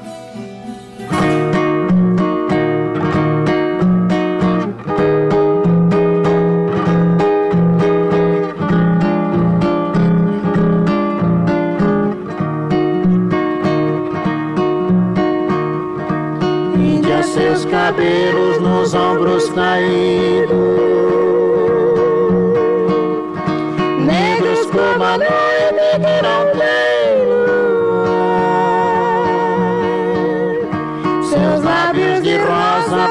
Índia, 16.74 17.22
seus 17.22 17.66
cabelos 17.66 18.62
nos 18.62 18.94
ombros 18.94 19.50
caídos, 19.50 21.25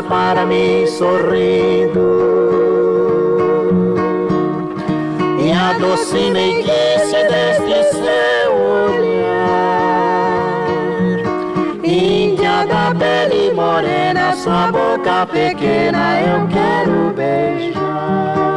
para 0.08 0.44
mim 0.46 0.86
sorrindo, 0.86 2.00
e 5.40 5.52
a 5.52 5.72
docina 5.74 6.40
e 6.40 6.62
quisse 6.62 7.22
deste 7.28 7.92
seu 7.92 8.52
olhar. 8.54 9.64
Índia 11.82 12.66
da 12.66 12.94
pele 12.98 13.52
morena, 13.52 14.34
sua 14.36 14.70
boca 14.70 15.26
pequena 15.26 16.20
eu 16.20 16.46
quero 16.48 17.12
beijar. 17.14 18.53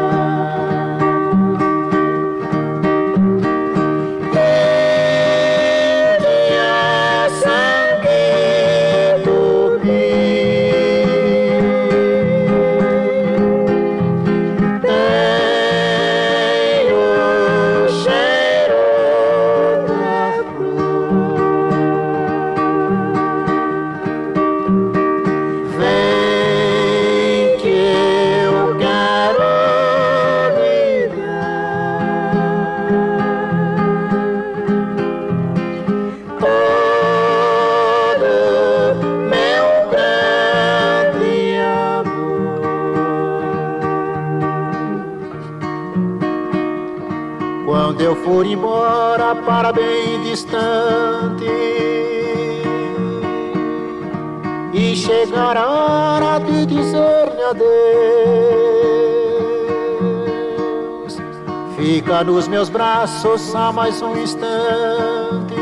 Fica 61.98 62.24
nos 62.24 62.48
meus 62.48 62.70
braços 62.70 63.42
só 63.42 63.74
mais 63.74 64.00
um 64.04 64.16
instante. 64.16 65.56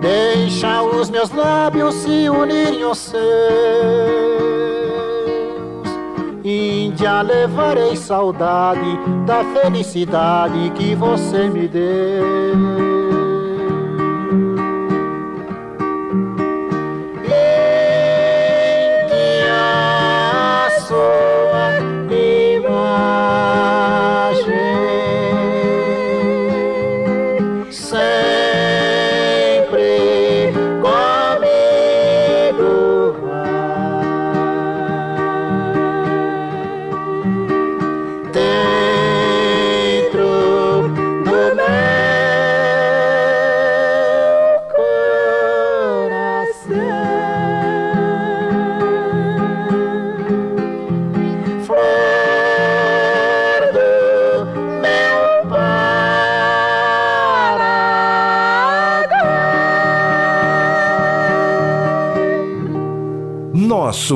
Deixa 0.00 0.82
os 0.82 1.10
meus 1.10 1.30
lábios 1.30 1.94
se 1.94 2.30
unirem 2.30 2.82
aos 2.82 2.96
seus. 2.96 3.20
Índia, 6.42 7.20
levarei 7.20 7.94
saudade 7.96 8.98
da 9.26 9.44
felicidade 9.60 10.72
que 10.74 10.94
você 10.94 11.46
me 11.50 11.68
deu. 11.68 12.83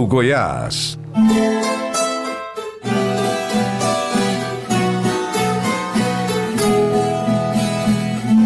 Goiás. 0.09 0.99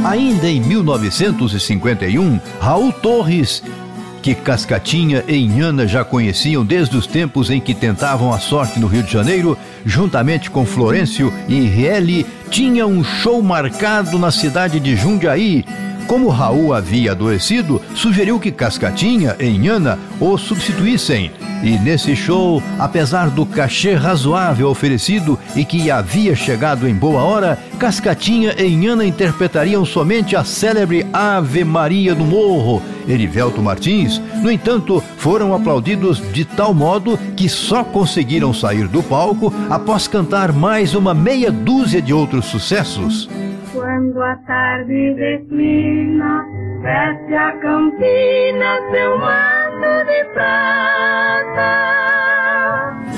Ainda 0.05 0.49
em 0.49 0.61
1951, 0.61 2.41
Raul 2.61 2.93
Torres, 2.93 3.63
que 4.21 4.35
Cascatinha 4.35 5.23
e 5.29 5.37
Inhana 5.37 5.87
já 5.87 6.05
conheciam 6.05 6.65
desde 6.65 6.97
os 6.97 7.07
tempos 7.07 7.49
em 7.49 7.61
que 7.61 7.75
tentavam 7.75 8.35
a 8.35 8.41
sorte 8.41 8.81
no 8.81 8.89
Rio 8.89 9.05
de 9.05 9.13
Janeiro, 9.13 9.57
juntamente 9.87 10.51
com 10.51 10.67
Florencio 10.67 11.33
e 11.49 11.61
Rielli, 11.61 12.27
tinha 12.51 12.89
um 12.89 13.05
show 13.05 13.41
marcado 13.41 14.19
na 14.19 14.33
cidade 14.33 14.81
de 14.81 14.97
Jundiaí, 14.97 15.65
como 16.09 16.29
Raul 16.29 16.75
havia 16.75 17.13
adoecido, 17.13 17.81
sugeriu 17.95 18.41
que 18.41 18.51
Cascatinha 18.51 19.37
e 19.39 19.47
Inhana 19.47 19.99
o 20.21 20.37
substituíssem. 20.37 21.31
E 21.63 21.79
nesse 21.79 22.17
show, 22.17 22.61
apesar 22.77 23.31
do 23.31 23.47
cachê 23.47 23.95
razoável 23.95 24.69
oferecido 24.69 25.39
e 25.55 25.65
que 25.65 25.93
havia 25.93 26.35
chegado 26.35 26.89
em 26.89 26.95
boa 26.95 27.23
hora, 27.23 27.57
Cascatinha 27.79 28.53
e 28.59 28.67
Inhana 28.67 29.05
interpretariam 29.05 29.85
somente 29.85 30.35
a 30.35 30.43
célebre 30.43 31.07
Ave 31.13 31.63
Maria 31.63 32.17
do 32.17 32.25
Morro. 32.25 32.83
Erivelto 33.07 33.63
Martins, 33.63 34.21
no 34.43 34.51
entanto, 34.51 35.01
foram 35.17 35.55
aplaudidos 35.55 36.21
de 36.33 36.45
tal 36.45 36.75
modo 36.75 37.17
que 37.37 37.49
só 37.49 37.85
conseguiram 37.85 38.53
sair 38.53 38.89
do 38.89 39.03
palco 39.03 39.53
após 39.71 40.09
cantar 40.09 40.53
mais 40.53 40.95
uma 40.95 41.15
meia 41.15 41.51
dúzia 41.51 42.03
de 42.03 42.13
outros 42.13 42.47
sucessos. 42.47 43.29
Quando 43.73 44.21
a 44.21 44.37
tarde 44.47 45.15
declina, 45.15 46.45
desce 46.83 47.35
a 47.35 47.53
campina 47.61 48.79
seu 48.91 49.19
manto 49.19 50.07
de 50.07 50.25
prata. 50.33 51.02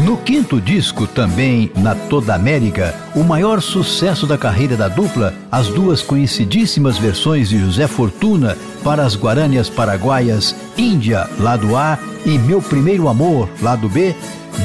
No 0.00 0.18
quinto 0.18 0.60
disco, 0.60 1.06
também 1.06 1.70
na 1.76 1.94
Toda 1.94 2.34
América, 2.34 2.94
o 3.14 3.22
maior 3.22 3.62
sucesso 3.62 4.26
da 4.26 4.36
carreira 4.36 4.76
da 4.76 4.88
dupla, 4.88 5.34
as 5.50 5.68
duas 5.68 6.02
conhecidíssimas 6.02 6.98
versões 6.98 7.48
de 7.48 7.58
José 7.58 7.86
Fortuna 7.86 8.56
para 8.82 9.04
as 9.04 9.16
Guarânias 9.16 9.70
Paraguaias 9.70 10.54
Índia, 10.76 11.28
lado 11.38 11.76
A, 11.76 11.98
e 12.26 12.38
Meu 12.38 12.60
Primeiro 12.60 13.08
Amor, 13.08 13.48
lado 13.62 13.88
B, 13.88 14.14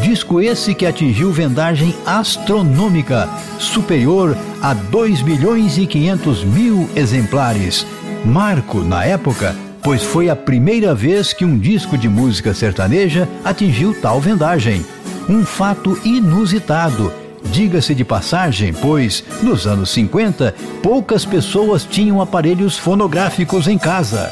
Disco 0.01 0.39
esse 0.39 0.73
que 0.73 0.85
atingiu 0.85 1.31
vendagem 1.31 1.93
astronômica, 2.05 3.27
superior 3.57 4.37
a 4.61 4.73
2 4.73 5.21
milhões 5.23 5.77
e 5.77 5.85
500 5.85 6.43
mil 6.45 6.89
exemplares. 6.95 7.85
Marco 8.23 8.79
na 8.81 9.03
época, 9.03 9.55
pois 9.83 10.03
foi 10.03 10.29
a 10.29 10.35
primeira 10.35 10.93
vez 10.93 11.31
que 11.33 11.45
um 11.45 11.57
disco 11.57 11.97
de 11.97 12.09
música 12.09 12.53
sertaneja 12.53 13.25
atingiu 13.43 13.93
tal 13.93 14.19
vendagem. 14.19 14.85
Um 15.27 15.43
fato 15.45 15.99
inusitado. 16.03 17.11
Diga-se 17.51 17.95
de 17.95 18.03
passagem, 18.03 18.73
pois, 18.73 19.23
nos 19.41 19.65
anos 19.65 19.89
50, 19.91 20.53
poucas 20.83 21.23
pessoas 21.25 21.85
tinham 21.85 22.21
aparelhos 22.21 22.77
fonográficos 22.77 23.65
em 23.67 23.77
casa. 23.77 24.29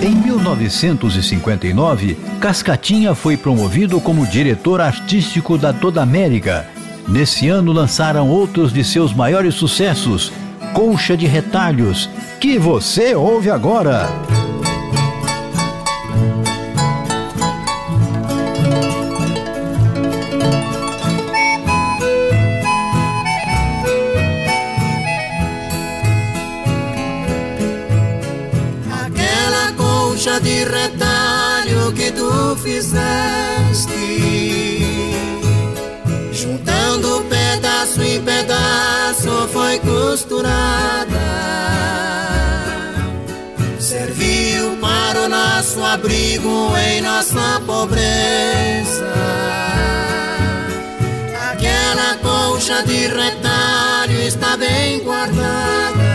Em 0.00 0.14
1959, 0.14 2.16
Cascatinha 2.40 3.16
foi 3.16 3.36
promovido 3.36 4.00
como 4.00 4.24
diretor 4.26 4.80
artístico 4.80 5.58
da 5.58 5.72
Toda 5.72 6.00
América. 6.00 6.68
Nesse 7.08 7.48
ano 7.48 7.72
lançaram 7.72 8.28
outros 8.28 8.72
de 8.72 8.84
seus 8.84 9.12
maiores 9.12 9.56
sucessos, 9.56 10.32
Colcha 10.74 11.16
de 11.16 11.26
Retalhos, 11.26 12.08
que 12.40 12.58
você 12.58 13.14
ouve 13.14 13.50
agora. 13.50 14.08
de 30.40 30.64
retalho 30.64 31.92
que 31.94 32.12
tu 32.12 32.56
fizeste, 32.56 32.98
pedaço 37.98 38.02
em 38.02 38.22
pedaço 38.22 39.48
foi 39.52 39.78
costurada. 39.80 41.18
Serviu 43.78 44.76
para 44.80 45.22
o 45.22 45.28
nosso 45.28 45.82
abrigo 45.82 46.76
em 46.76 47.00
nossa 47.00 47.60
pobreza. 47.66 49.14
Aquela 51.50 52.14
colcha 52.22 52.82
de 52.82 53.08
retalho 53.08 54.20
está 54.22 54.56
bem 54.56 55.00
guardada 55.00 56.08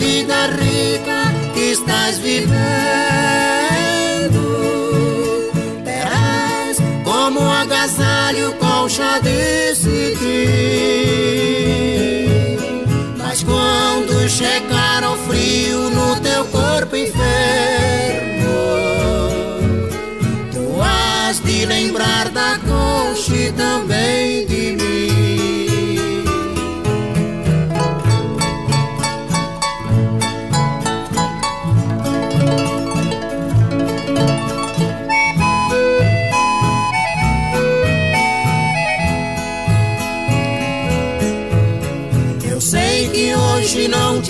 vida 0.00 0.46
rica 0.46 1.32
que 1.54 1.72
estás 1.72 2.18
vivendo, 2.18 2.99
colcha 9.10 9.20
de 9.20 9.74
cetim. 9.74 10.20
Mas 13.16 13.42
quando 13.42 14.28
chegar 14.28 14.99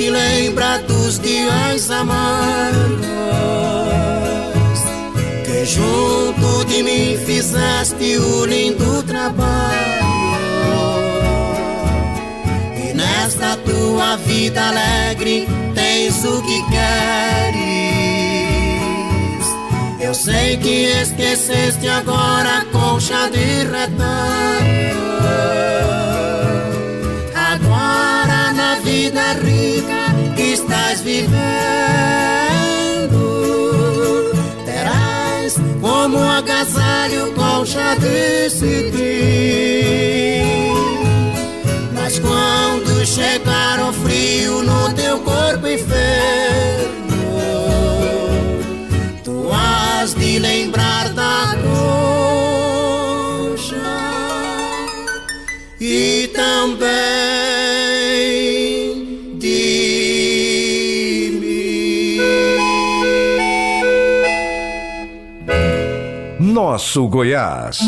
te 0.01 0.11
lembra 0.11 0.78
dos 0.88 1.20
dias 1.20 1.90
amargos 1.90 2.96
que 5.44 5.66
junto 5.66 6.64
de 6.64 6.82
mim 6.82 7.18
fizeste 7.26 8.16
o 8.16 8.46
lindo 8.46 9.03
trabalho. 9.03 9.61
E 12.82 12.94
nesta 12.94 13.59
tua 13.59 14.16
vida 14.16 14.68
alegre 14.70 15.46
tens 15.74 16.24
o 16.24 16.40
que 16.40 16.62
queres. 16.70 17.61
Eu 20.01 20.14
sei 20.14 20.57
que 20.57 20.86
esqueceste 21.03 21.86
agora 21.90 22.61
a 22.61 22.64
concha 22.72 23.28
de 23.28 23.64
retalho. 23.64 25.01
Vida 29.03 29.32
rica 29.32 30.03
que 30.36 30.53
estás 30.53 31.03
vivendo, 31.03 31.32
terás 34.66 35.55
como 35.80 36.18
agasalho 36.18 37.32
colcha 37.32 37.94
de 37.94 38.51
cetim. 38.51 39.01
Mas 41.94 42.18
quando 42.18 43.07
chegar 43.07 43.80
o 43.80 43.90
frio 43.94 44.62
no 44.62 44.92
teu 44.92 45.18
corpo 45.20 45.66
enfermo, 45.66 47.40
tu 49.24 49.51
has 49.51 50.14
de 50.14 50.38
lembrar 50.38 51.09
da 51.14 51.57
concha 53.46 53.76
e 55.80 56.28
também 56.34 57.10
Nosso 66.63 67.09
Goiás. 67.09 67.81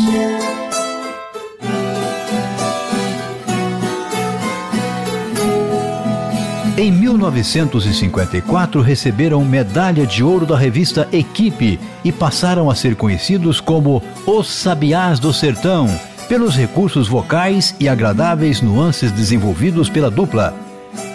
Em 6.75 6.91
1954 6.91 8.81
receberam 8.81 9.45
medalha 9.45 10.07
de 10.07 10.23
ouro 10.23 10.47
da 10.47 10.57
revista 10.57 11.07
Equipe 11.13 11.79
e 12.03 12.11
passaram 12.11 12.67
a 12.67 12.73
ser 12.73 12.95
conhecidos 12.95 13.61
como 13.61 14.01
Os 14.25 14.47
Sabiás 14.47 15.19
do 15.19 15.31
Sertão, 15.31 15.87
pelos 16.27 16.55
recursos 16.55 17.07
vocais 17.07 17.75
e 17.79 17.87
agradáveis 17.87 18.59
nuances 18.59 19.11
desenvolvidos 19.11 19.87
pela 19.87 20.09
dupla. 20.09 20.51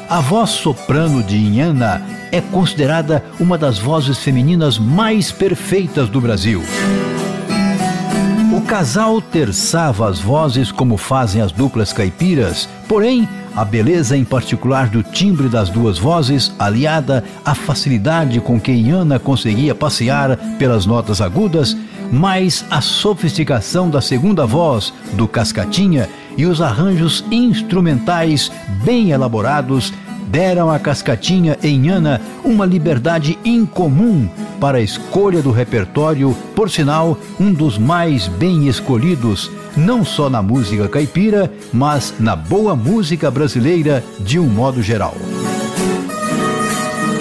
A 0.09 0.21
voz 0.21 0.51
soprano 0.51 1.25
de 1.25 1.37
Inhana 1.37 2.01
é 2.31 2.41
considerada 2.41 3.25
uma 3.41 3.59
das 3.59 3.81
vozes 3.81 4.19
femininas 4.19 4.79
mais 4.79 5.33
perfeitas 5.33 6.09
do 6.09 6.21
Brasil. 6.21 6.63
Casal 8.69 9.23
terçava 9.23 10.07
as 10.07 10.21
vozes 10.21 10.71
como 10.71 10.99
fazem 10.99 11.41
as 11.41 11.51
duplas 11.51 11.91
caipiras, 11.91 12.69
porém, 12.87 13.27
a 13.57 13.65
beleza 13.65 14.15
em 14.15 14.27
particular 14.27 14.91
do 14.91 15.03
timbre 15.03 15.49
das 15.49 15.71
duas 15.71 15.99
vozes, 15.99 16.53
aliada 16.59 17.25
à 17.47 17.55
facilidade 17.55 18.39
com 18.43 18.61
que 18.61 18.71
Iana 18.71 19.19
conseguia 19.19 19.75
passear 19.75 20.37
pelas 20.59 20.85
notas 20.85 21.23
agudas, 21.23 21.75
mais 22.13 22.63
a 22.71 22.83
sofisticação 22.83 23.89
da 23.89 24.03
segunda 24.03 24.45
voz, 24.45 24.93
do 25.15 25.27
Cascatinha, 25.27 26.07
e 26.37 26.45
os 26.45 26.61
arranjos 26.61 27.25
instrumentais 27.31 28.53
bem 28.85 29.13
elaborados 29.13 29.95
deram 30.31 30.71
a 30.71 30.79
Cascatinha 30.79 31.57
e 31.63 31.69
Inhana 31.69 32.21
uma 32.45 32.67
liberdade 32.67 33.39
incomum 33.43 34.29
para 34.61 34.79
a 34.79 34.83
escolha 34.83 35.43
do 35.43 35.51
repertório, 35.51 36.37
por 36.55 36.71
sinal, 36.71 37.19
um 37.39 37.53
dos 37.53 37.79
mais 37.79 38.29
bem 38.29 38.69
escolhidos, 38.69 39.51
não 39.77 40.05
só 40.05 40.29
na 40.29 40.43
música 40.43 40.89
caipira, 40.89 41.53
mas 41.73 42.15
na 42.19 42.35
boa 42.35 42.75
música 42.75 43.31
brasileira 43.31 44.05
de 44.21 44.39
um 44.39 44.47
modo 44.47 44.83
geral. 44.83 45.15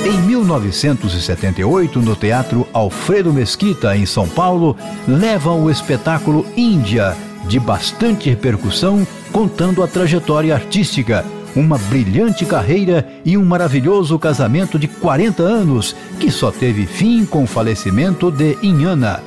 Em 0.06 0.22
1978, 0.22 2.02
no 2.02 2.16
Teatro 2.16 2.66
Alfredo 2.72 3.34
Mesquita, 3.34 3.96
em 3.96 4.06
São 4.06 4.28
Paulo, 4.28 4.76
levam 5.08 5.64
o 5.64 5.70
espetáculo 5.70 6.46
Índia, 6.56 7.16
de 7.46 7.60
bastante 7.60 8.30
repercussão, 8.30 9.06
contando 9.32 9.84
a 9.84 9.88
trajetória 9.88 10.54
artística, 10.54 11.26
uma 11.60 11.78
brilhante 11.78 12.46
carreira 12.46 13.08
e 13.26 13.38
um 13.38 13.44
maravilhoso 13.44 14.18
casamento 14.20 14.78
de 14.78 14.88
40 14.88 15.42
anos, 15.42 15.96
que 16.20 16.30
só 16.30 16.52
teve 16.52 16.86
fim 16.86 17.26
com 17.26 17.44
o 17.44 17.48
falecimento 17.48 18.30
de 18.32 18.58
Inhana. 18.62 19.22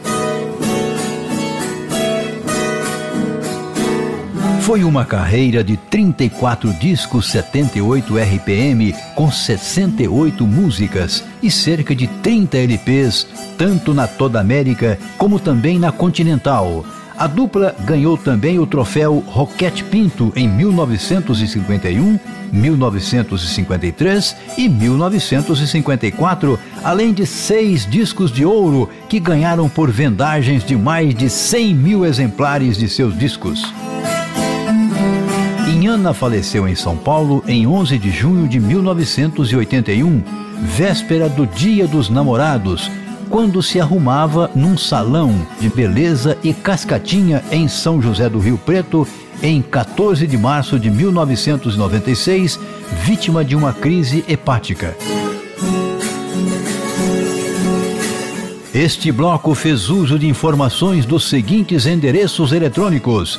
Foi 4.61 4.85
uma 4.85 5.05
carreira 5.05 5.65
de 5.65 5.77
34 5.77 6.73
discos 6.75 7.29
78 7.33 8.17
RPM 8.17 8.95
com 9.17 9.29
68 9.29 10.47
músicas 10.47 11.25
e 11.43 11.51
cerca 11.51 11.93
de 11.93 12.07
30 12.07 12.59
LPs, 12.59 13.27
tanto 13.59 13.93
na 13.93 14.07
toda 14.07 14.39
América 14.39 14.97
como 15.19 15.41
também 15.41 15.77
na 15.77 15.91
Continental. 15.91 16.85
A 17.21 17.27
dupla 17.27 17.77
ganhou 17.81 18.17
também 18.17 18.59
o 18.59 18.67
troféu 18.67 19.23
Roquete 19.27 19.85
Pinto 19.85 20.33
em 20.35 20.49
1951, 20.49 22.19
1953 22.51 24.37
e 24.57 24.67
1954, 24.71 26.59
além 26.83 27.13
de 27.13 27.27
seis 27.27 27.85
discos 27.85 28.33
de 28.33 28.47
ouro 28.47 28.89
que 29.07 29.21
ganharam 29.21 29.69
por 29.69 29.91
vendagens 29.91 30.65
de 30.65 30.75
mais 30.75 31.15
de 31.15 31.29
100 31.29 31.75
mil 31.75 32.07
exemplares 32.07 32.79
de 32.79 32.89
seus 32.89 33.15
discos. 33.19 33.71
Inhana 35.69 36.15
faleceu 36.15 36.67
em 36.67 36.75
São 36.75 36.97
Paulo 36.97 37.45
em 37.47 37.67
11 37.67 37.99
de 37.99 38.11
junho 38.11 38.49
de 38.49 38.59
1981, 38.59 40.23
véspera 40.63 41.29
do 41.29 41.47
Dia 41.47 41.87
dos 41.87 42.09
Namorados, 42.09 42.91
quando 43.31 43.63
se 43.63 43.81
arrumava 43.81 44.51
num 44.55 44.77
salão 44.77 45.35
de 45.61 45.71
beleza 45.71 46.37
e 46.43 46.53
cascatinha 46.53 47.43
em 47.53 47.69
São 47.69 48.03
José 48.03 48.29
do 48.29 48.41
Rio 48.41 48.59
Preto, 48.59 49.07
em 49.41 49.63
14 49.63 50.27
de 50.27 50.37
março 50.37 50.77
de 50.79 50.91
1996, 50.91 52.59
vítima 53.05 53.43
de 53.45 53.55
uma 53.55 53.73
crise 53.73 54.25
hepática. 54.29 54.97
Este 58.75 59.13
bloco 59.13 59.55
fez 59.55 59.89
uso 59.89 60.19
de 60.19 60.29
informações 60.29 61.07
dos 61.07 61.29
seguintes 61.29 61.87
endereços 61.87 62.51
eletrônicos: 62.53 63.39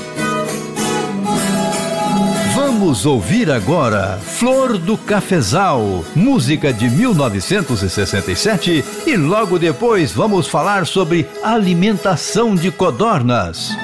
Vamos 2.55 3.05
ouvir 3.05 3.51
agora 3.51 4.17
Flor 4.21 4.77
do 4.77 4.97
Cafezal, 4.97 6.05
música 6.15 6.71
de 6.71 6.89
1967 6.89 8.85
e 9.05 9.17
logo 9.17 9.57
depois 9.57 10.11
vamos 10.11 10.47
falar 10.47 10.85
sobre 10.85 11.27
alimentação 11.43 12.55
de 12.55 12.71
codornas. 12.71 13.75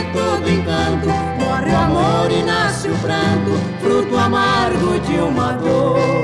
É 0.00 0.12
todo 0.12 0.48
encanto, 0.48 1.08
morre 1.38 1.70
o 1.70 1.76
amor 1.76 2.32
e 2.32 2.42
nasce 2.42 2.88
o 2.88 2.96
pranto, 2.98 3.52
fruto 3.80 4.16
amargo 4.16 4.98
de 5.00 5.18
uma 5.18 5.52
dor. 5.52 6.19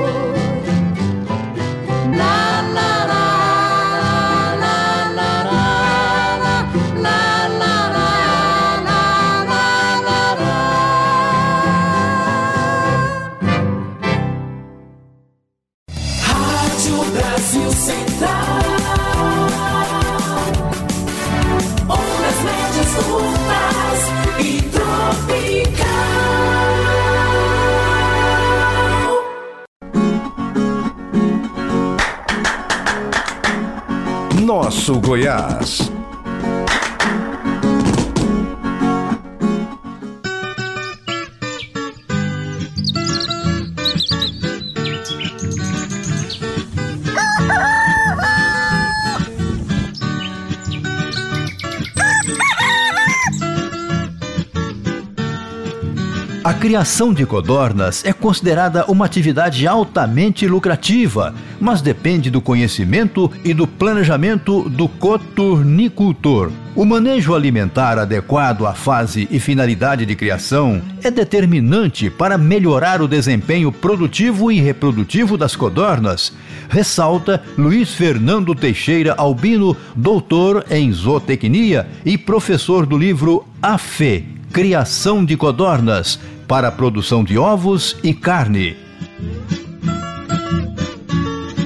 Criação 56.67 57.13
de 57.13 57.25
codornas 57.25 58.03
é 58.03 58.11
considerada 58.11 58.83
uma 58.89 59.05
atividade 59.05 59.65
altamente 59.65 60.45
lucrativa, 60.45 61.33
mas 61.61 61.81
depende 61.81 62.29
do 62.29 62.41
conhecimento 62.41 63.31
e 63.41 63.53
do 63.53 63.65
planejamento 63.65 64.67
do 64.67 64.89
coturnicultor. 64.89 66.51
O 66.75 66.83
manejo 66.83 67.33
alimentar 67.33 67.97
adequado 67.97 68.65
à 68.65 68.73
fase 68.73 69.29
e 69.31 69.39
finalidade 69.39 70.05
de 70.05 70.13
criação 70.13 70.81
é 71.01 71.09
determinante 71.09 72.09
para 72.09 72.37
melhorar 72.37 73.01
o 73.01 73.07
desempenho 73.07 73.71
produtivo 73.71 74.51
e 74.51 74.59
reprodutivo 74.59 75.37
das 75.37 75.55
codornas, 75.55 76.33
ressalta 76.67 77.41
Luiz 77.57 77.93
Fernando 77.93 78.53
Teixeira 78.53 79.13
Albino, 79.17 79.73
doutor 79.95 80.65
em 80.69 80.91
zootecnia 80.91 81.87
e 82.03 82.17
professor 82.17 82.85
do 82.85 82.97
livro 82.97 83.47
A 83.61 83.77
Fé, 83.77 84.21
Criação 84.51 85.23
de 85.23 85.37
Codornas, 85.37 86.19
para 86.47 86.69
a 86.69 86.71
produção 86.71 87.23
de 87.23 87.37
ovos 87.37 87.95
e 88.03 88.13
carne. 88.13 88.77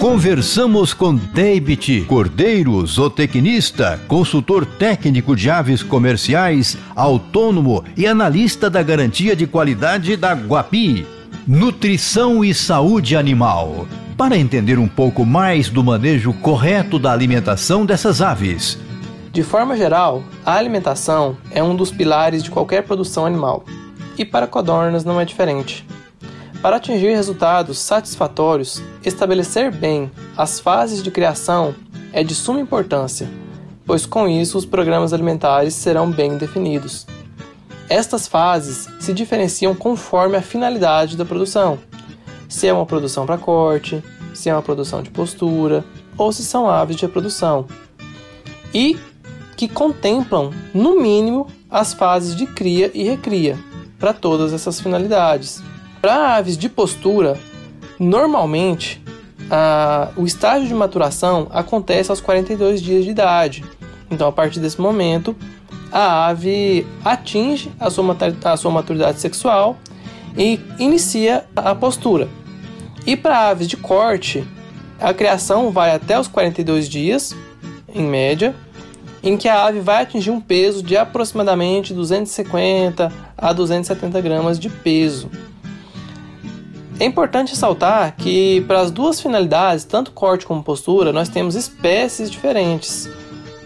Conversamos 0.01 0.95
com 0.95 1.15
David 1.15 2.05
Cordeiro, 2.07 2.83
zootecnista, 2.87 3.99
consultor 4.07 4.65
técnico 4.65 5.35
de 5.35 5.47
aves 5.47 5.83
comerciais, 5.83 6.75
autônomo 6.95 7.83
e 7.95 8.07
analista 8.07 8.67
da 8.67 8.81
garantia 8.81 9.35
de 9.35 9.45
qualidade 9.45 10.17
da 10.17 10.33
Guapi. 10.33 11.05
Nutrição 11.47 12.43
e 12.43 12.51
saúde 12.51 13.15
animal. 13.15 13.87
Para 14.17 14.35
entender 14.35 14.79
um 14.79 14.87
pouco 14.87 15.23
mais 15.23 15.69
do 15.69 15.83
manejo 15.83 16.33
correto 16.33 16.97
da 16.97 17.11
alimentação 17.11 17.85
dessas 17.85 18.23
aves. 18.23 18.79
De 19.31 19.43
forma 19.43 19.77
geral, 19.77 20.23
a 20.43 20.55
alimentação 20.55 21.37
é 21.51 21.63
um 21.63 21.75
dos 21.75 21.91
pilares 21.91 22.43
de 22.43 22.49
qualquer 22.49 22.83
produção 22.83 23.25
animal, 23.25 23.63
e 24.17 24.25
para 24.25 24.47
codornas 24.47 25.03
não 25.03 25.19
é 25.19 25.25
diferente. 25.25 25.85
Para 26.61 26.75
atingir 26.75 27.15
resultados 27.15 27.79
satisfatórios, 27.79 28.81
estabelecer 29.03 29.71
bem 29.71 30.11
as 30.37 30.59
fases 30.59 31.01
de 31.01 31.09
criação 31.09 31.73
é 32.13 32.23
de 32.23 32.35
suma 32.35 32.61
importância, 32.61 33.27
pois 33.83 34.05
com 34.05 34.27
isso 34.27 34.59
os 34.59 34.65
programas 34.65 35.11
alimentares 35.11 35.73
serão 35.73 36.11
bem 36.11 36.37
definidos. 36.37 37.07
Estas 37.89 38.27
fases 38.27 38.87
se 38.99 39.11
diferenciam 39.11 39.73
conforme 39.73 40.37
a 40.37 40.41
finalidade 40.41 41.17
da 41.17 41.25
produção, 41.25 41.79
se 42.47 42.67
é 42.67 42.73
uma 42.73 42.85
produção 42.85 43.25
para 43.25 43.39
corte, 43.39 44.03
se 44.33 44.47
é 44.49 44.53
uma 44.53 44.61
produção 44.61 45.01
de 45.01 45.09
postura 45.09 45.83
ou 46.15 46.31
se 46.31 46.43
são 46.43 46.69
aves 46.69 46.95
de 46.95 47.05
reprodução, 47.05 47.65
e 48.71 48.99
que 49.57 49.67
contemplam, 49.67 50.51
no 50.73 51.01
mínimo, 51.01 51.47
as 51.69 51.93
fases 51.93 52.35
de 52.35 52.45
cria 52.45 52.91
e 52.93 53.03
recria 53.03 53.57
para 54.01 54.11
todas 54.11 54.51
essas 54.51 54.81
finalidades. 54.81 55.63
Para 56.01 56.35
aves 56.35 56.57
de 56.57 56.67
postura, 56.67 57.39
normalmente 57.99 59.01
a, 59.49 60.09
o 60.17 60.25
estágio 60.25 60.67
de 60.67 60.73
maturação 60.73 61.47
acontece 61.51 62.09
aos 62.09 62.19
42 62.19 62.81
dias 62.81 63.05
de 63.05 63.11
idade. 63.11 63.63
Então, 64.09 64.27
a 64.27 64.31
partir 64.31 64.59
desse 64.59 64.81
momento, 64.81 65.35
a 65.91 66.27
ave 66.27 66.85
atinge 67.05 67.71
a 67.79 67.89
sua, 67.91 68.17
a 68.45 68.57
sua 68.57 68.71
maturidade 68.71 69.19
sexual 69.19 69.77
e 70.35 70.59
inicia 70.79 71.45
a 71.55 71.75
postura. 71.75 72.27
E 73.05 73.15
para 73.15 73.49
aves 73.49 73.67
de 73.67 73.77
corte, 73.77 74.43
a 74.99 75.13
criação 75.13 75.71
vai 75.71 75.93
até 75.93 76.19
os 76.19 76.27
42 76.27 76.89
dias, 76.89 77.35
em 77.93 78.03
média, 78.03 78.55
em 79.23 79.37
que 79.37 79.47
a 79.47 79.65
ave 79.65 79.79
vai 79.79 80.03
atingir 80.03 80.31
um 80.31 80.41
peso 80.41 80.81
de 80.81 80.97
aproximadamente 80.97 81.93
250 81.93 83.11
a 83.37 83.53
270 83.53 84.21
gramas 84.21 84.59
de 84.59 84.69
peso. 84.69 85.29
É 86.99 87.05
importante 87.05 87.49
ressaltar 87.49 88.15
que 88.15 88.61
para 88.67 88.79
as 88.79 88.91
duas 88.91 89.19
finalidades, 89.19 89.83
tanto 89.83 90.11
corte 90.11 90.45
como 90.45 90.63
postura, 90.63 91.11
nós 91.11 91.29
temos 91.29 91.55
espécies 91.55 92.29
diferentes. 92.29 93.09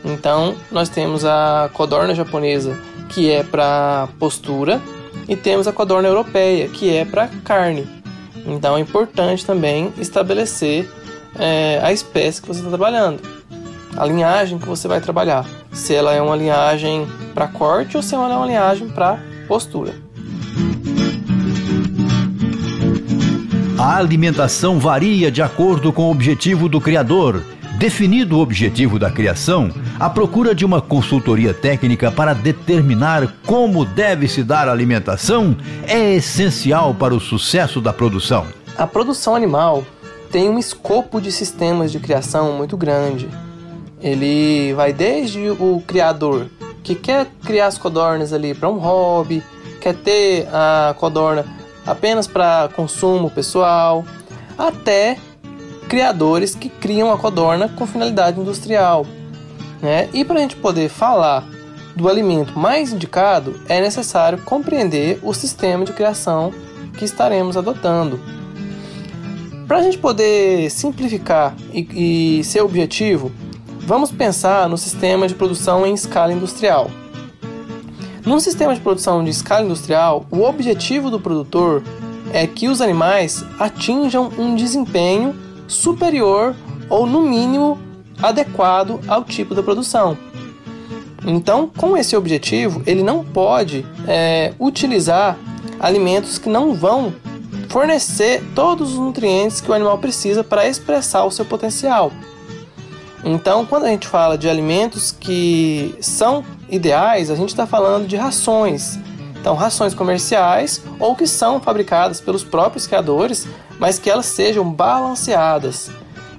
Então, 0.06 0.56
nós 0.72 0.88
temos 0.88 1.26
a 1.26 1.70
codorna 1.74 2.16
japonesa, 2.16 2.78
que 3.10 3.30
é 3.30 3.44
para 3.44 4.08
postura, 4.20 4.82
e 5.28 5.36
temos 5.36 5.68
a 5.68 5.74
codorna 5.74 6.08
europeia, 6.08 6.70
que 6.70 6.96
é 6.96 7.04
para 7.04 7.28
carne. 7.44 7.86
Então, 8.46 8.78
é 8.78 8.80
importante 8.80 9.46
também 9.46 9.92
estabelecer 9.98 10.90
é, 11.38 11.80
a 11.84 11.92
espécie 11.92 12.42
que 12.42 12.48
você 12.48 12.60
está 12.60 12.70
trabalhando, 12.70 13.22
a 13.98 14.06
linhagem 14.06 14.58
que 14.58 14.68
você 14.68 14.88
vai 14.88 15.00
trabalhar, 15.02 15.46
se 15.72 15.94
ela 15.94 16.14
é 16.14 16.22
uma 16.22 16.36
linhagem 16.36 17.08
para 17.34 17.48
corte 17.48 17.98
ou 17.98 18.04
se 18.04 18.16
ela 18.16 18.34
é 18.34 18.38
uma 18.38 18.46
linhagem 18.46 18.90
para 18.90 19.20
postura. 19.48 19.94
A 23.78 23.98
alimentação 23.98 24.80
varia 24.80 25.30
de 25.30 25.42
acordo 25.42 25.92
com 25.92 26.04
o 26.04 26.12
objetivo 26.12 26.70
do 26.70 26.80
criador, 26.80 27.44
Definido 27.78 28.38
o 28.38 28.40
objetivo 28.40 28.98
da 28.98 29.12
criação, 29.12 29.70
a 30.00 30.10
procura 30.10 30.56
de 30.56 30.64
uma 30.64 30.82
consultoria 30.82 31.54
técnica 31.54 32.10
para 32.10 32.34
determinar 32.34 33.36
como 33.46 33.84
deve 33.84 34.30
se 34.30 34.44
dar 34.44 34.70
a 34.70 34.72
alimentação 34.72 35.58
é 35.86 36.16
essencial 36.16 36.96
para 36.96 37.14
o 37.14 37.20
sucesso 37.20 37.82
da 37.82 37.92
produção. 37.92 38.46
A 38.78 38.88
produção 38.88 39.36
animal 39.36 39.84
tem 40.32 40.50
um 40.50 40.58
escopo 40.58 41.20
de 41.20 41.34
sistemas 41.34 41.92
de 41.92 42.00
criação 42.00 42.54
muito 42.54 42.78
grande. 42.78 43.28
Ele 44.02 44.74
vai 44.74 44.94
desde 44.94 45.50
o 45.50 45.82
criador 45.86 46.50
que 46.84 46.94
quer 46.94 47.28
criar 47.44 47.68
as 47.68 47.78
codornas 47.78 48.32
ali 48.32 48.54
para 48.54 48.70
um 48.70 48.78
hobby, 48.78 49.44
quer 49.82 49.96
ter 49.96 50.48
a 50.54 50.96
codorna 50.98 51.46
apenas 51.86 52.28
para 52.28 52.70
consumo 52.76 53.30
pessoal, 53.30 54.06
até 54.58 55.18
criadores 55.88 56.56
que 56.56 56.70
criam 56.70 57.12
a 57.12 57.18
codorna 57.18 57.70
com 57.70 57.88
finalidade 57.88 58.40
industrial. 58.40 59.06
Né? 59.82 60.10
E 60.14 60.24
para 60.24 60.38
a 60.38 60.42
gente 60.42 60.56
poder 60.56 60.90
falar 60.90 61.44
do 61.96 62.10
alimento 62.10 62.58
mais 62.58 62.92
indicado, 62.92 63.60
é 63.70 63.80
necessário 63.80 64.40
compreender 64.40 65.20
o 65.24 65.34
sistema 65.34 65.86
de 65.86 65.94
criação 65.94 66.54
que 66.98 67.06
estaremos 67.06 67.56
adotando. 67.58 68.20
Para 69.68 69.78
a 69.78 69.82
gente 69.82 69.98
poder 69.98 70.70
simplificar 70.70 71.56
e, 71.74 72.40
e 72.40 72.44
ser 72.44 72.62
objetivo, 72.62 73.32
vamos 73.86 74.12
pensar 74.12 74.68
no 74.68 74.78
sistema 74.78 75.28
de 75.28 75.36
produção 75.36 75.86
em 75.86 75.94
escala 75.94 76.34
industrial. 76.34 76.90
Num 78.26 78.40
sistema 78.40 78.74
de 78.74 78.82
produção 78.82 79.24
de 79.24 79.30
escala 79.30 79.64
industrial, 79.64 80.26
o 80.32 80.42
objetivo 80.42 81.12
do 81.12 81.20
produtor 81.20 81.84
é 82.34 82.48
que 82.48 82.68
os 82.68 82.82
animais 82.82 83.46
atinjam 83.60 84.32
um 84.38 84.56
desempenho 84.56 85.36
superior 85.68 86.56
ou, 86.90 87.06
no 87.06 87.22
mínimo, 87.22 87.80
adequado 88.22 89.00
ao 89.08 89.24
tipo 89.24 89.54
da 89.54 89.62
produção. 89.62 90.18
Então, 91.28 91.70
com 91.78 91.96
esse 91.96 92.16
objetivo, 92.16 92.82
ele 92.86 93.04
não 93.04 93.24
pode 93.24 93.86
é, 94.08 94.54
utilizar 94.60 95.38
alimentos 95.80 96.40
que 96.40 96.50
não 96.50 96.74
vão 96.74 97.14
fornecer 97.70 98.44
todos 98.56 98.94
os 98.94 99.00
nutrientes 99.00 99.62
que 99.62 99.70
o 99.70 99.74
animal 99.74 99.98
precisa 100.00 100.44
para 100.44 100.68
expressar 100.68 101.26
o 101.26 101.32
seu 101.32 101.46
potencial. 101.46 102.12
Então, 103.28 103.66
quando 103.66 103.86
a 103.86 103.90
gente 103.90 104.08
fala 104.08 104.38
de 104.38 104.48
alimentos 104.48 105.12
que 105.12 105.96
são 106.00 106.46
ideais, 106.70 107.32
a 107.32 107.36
gente 107.36 107.50
está 107.50 107.66
falando 107.66 108.08
de 108.08 108.16
rações. 108.16 109.00
Então, 109.42 109.56
rações 109.56 109.96
comerciais 109.96 110.84
ou 111.00 111.16
que 111.16 111.26
são 111.26 111.60
fabricadas 111.60 112.22
pelos 112.22 112.44
próprios 112.44 112.86
criadores, 112.86 113.48
mas 113.80 113.98
que 113.98 114.12
elas 114.12 114.28
sejam 114.28 114.72
balanceadas, 114.72 115.90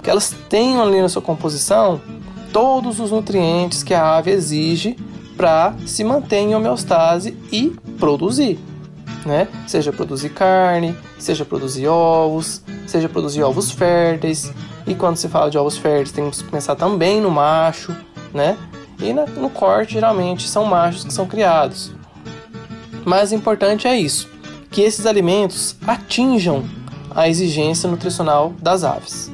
que 0.00 0.08
elas 0.08 0.32
tenham 0.48 0.80
ali 0.80 1.02
na 1.02 1.08
sua 1.08 1.20
composição 1.20 2.00
todos 2.52 3.00
os 3.00 3.10
nutrientes 3.10 3.82
que 3.82 3.92
a 3.92 4.16
ave 4.16 4.30
exige 4.30 4.96
para 5.36 5.74
se 5.86 6.04
manter 6.04 6.38
em 6.38 6.54
homeostase 6.54 7.36
e 7.50 7.76
produzir. 7.98 8.60
Né? 9.24 9.48
Seja 9.66 9.92
produzir 9.92 10.28
carne, 10.28 10.96
seja 11.18 11.44
produzir 11.44 11.88
ovos, 11.88 12.62
seja 12.86 13.08
produzir 13.08 13.42
ovos 13.42 13.72
férteis, 13.72 14.52
e 14.86 14.94
quando 14.94 15.16
se 15.16 15.28
fala 15.28 15.50
de 15.50 15.58
ovos 15.58 15.76
férteis, 15.76 16.12
tem 16.12 16.30
que 16.30 16.44
pensar 16.44 16.76
também 16.76 17.20
no 17.20 17.30
macho, 17.30 17.94
né? 18.32 18.56
E 19.00 19.12
no 19.12 19.50
corte, 19.50 19.94
geralmente, 19.94 20.48
são 20.48 20.64
machos 20.64 21.04
que 21.04 21.12
são 21.12 21.26
criados. 21.26 21.92
Mas 23.04 23.32
importante 23.32 23.86
é 23.86 23.96
isso, 23.98 24.28
que 24.70 24.80
esses 24.82 25.06
alimentos 25.06 25.76
atinjam 25.86 26.64
a 27.14 27.28
exigência 27.28 27.88
nutricional 27.88 28.54
das 28.60 28.84
aves. 28.84 29.30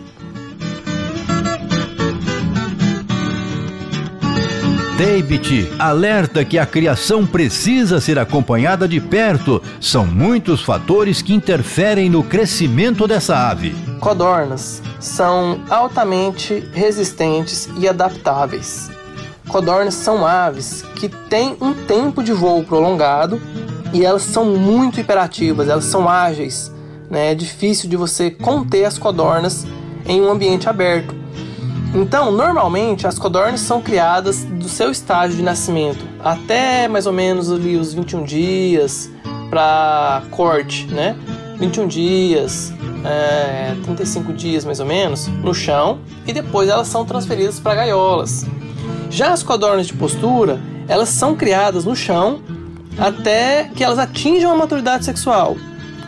David 4.96 5.68
alerta 5.80 6.44
que 6.44 6.59
a 6.59 6.64
criação 6.64 7.26
precisa 7.26 8.00
ser 8.00 8.20
acompanhada 8.20 8.86
de 8.86 9.00
perto. 9.00 9.61
São 9.80 10.07
muitos 10.07 10.61
fatores 10.61 11.20
que 11.20 11.34
interferem 11.34 12.09
no 12.09 12.22
crescimento 12.22 13.09
dessa 13.09 13.36
ave. 13.50 13.74
Codornas 14.03 14.82
são 14.98 15.61
altamente 15.70 16.59
resistentes 16.74 17.68
e 17.78 17.88
adaptáveis. 17.88 18.90
Codornas 19.46 19.94
são 19.94 20.26
aves 20.26 20.82
que 20.96 21.09
têm 21.09 21.57
um 21.61 21.72
tempo 21.72 22.20
de 22.20 22.32
voo 22.32 22.64
prolongado 22.64 23.40
e 23.92 24.05
elas 24.05 24.22
são 24.22 24.44
muito 24.44 24.98
hiperativas, 24.98 25.68
elas 25.68 25.84
são 25.84 26.09
ágeis. 26.09 26.72
Né? 27.09 27.30
É 27.30 27.34
difícil 27.36 27.88
de 27.88 27.96
você 27.96 28.28
conter 28.28 28.86
as 28.86 28.98
codornas 28.98 29.64
em 30.05 30.20
um 30.20 30.32
ambiente 30.32 30.68
aberto. 30.68 31.14
Então, 31.94 32.32
normalmente, 32.32 33.07
as 33.07 33.20
codornas 33.20 33.61
são 33.61 33.80
criadas 33.80 34.42
do 34.42 34.68
seu 34.68 34.90
estágio 34.90 35.37
de 35.37 35.45
nascimento 35.45 36.04
até 36.18 36.88
mais 36.88 37.07
ou 37.07 37.12
menos 37.12 37.53
ali 37.53 37.76
os 37.76 37.95
21 37.95 38.24
dias 38.24 39.08
para 39.49 40.24
corte, 40.33 40.88
né? 40.88 41.16
21 41.63 41.87
dias, 41.87 42.72
é, 43.05 43.76
35 43.84 44.33
dias 44.33 44.64
mais 44.64 44.80
ou 44.80 44.87
menos, 44.87 45.29
no 45.29 45.55
chão 45.55 46.01
e 46.26 46.33
depois 46.33 46.68
elas 46.68 46.89
são 46.89 47.05
transferidas 47.05 47.61
para 47.61 47.76
gaiolas. 47.76 48.45
Já 49.09 49.33
as 49.33 49.45
codornas 49.45 49.87
de 49.87 49.93
postura, 49.93 50.61
elas 50.89 51.09
são 51.11 51.37
criadas 51.37 51.84
no 51.84 51.95
chão 51.95 52.41
até 52.99 53.71
que 53.76 53.84
elas 53.84 54.01
atinjam 54.01 54.51
a 54.51 54.57
maturidade 54.57 55.05
sexual. 55.05 55.57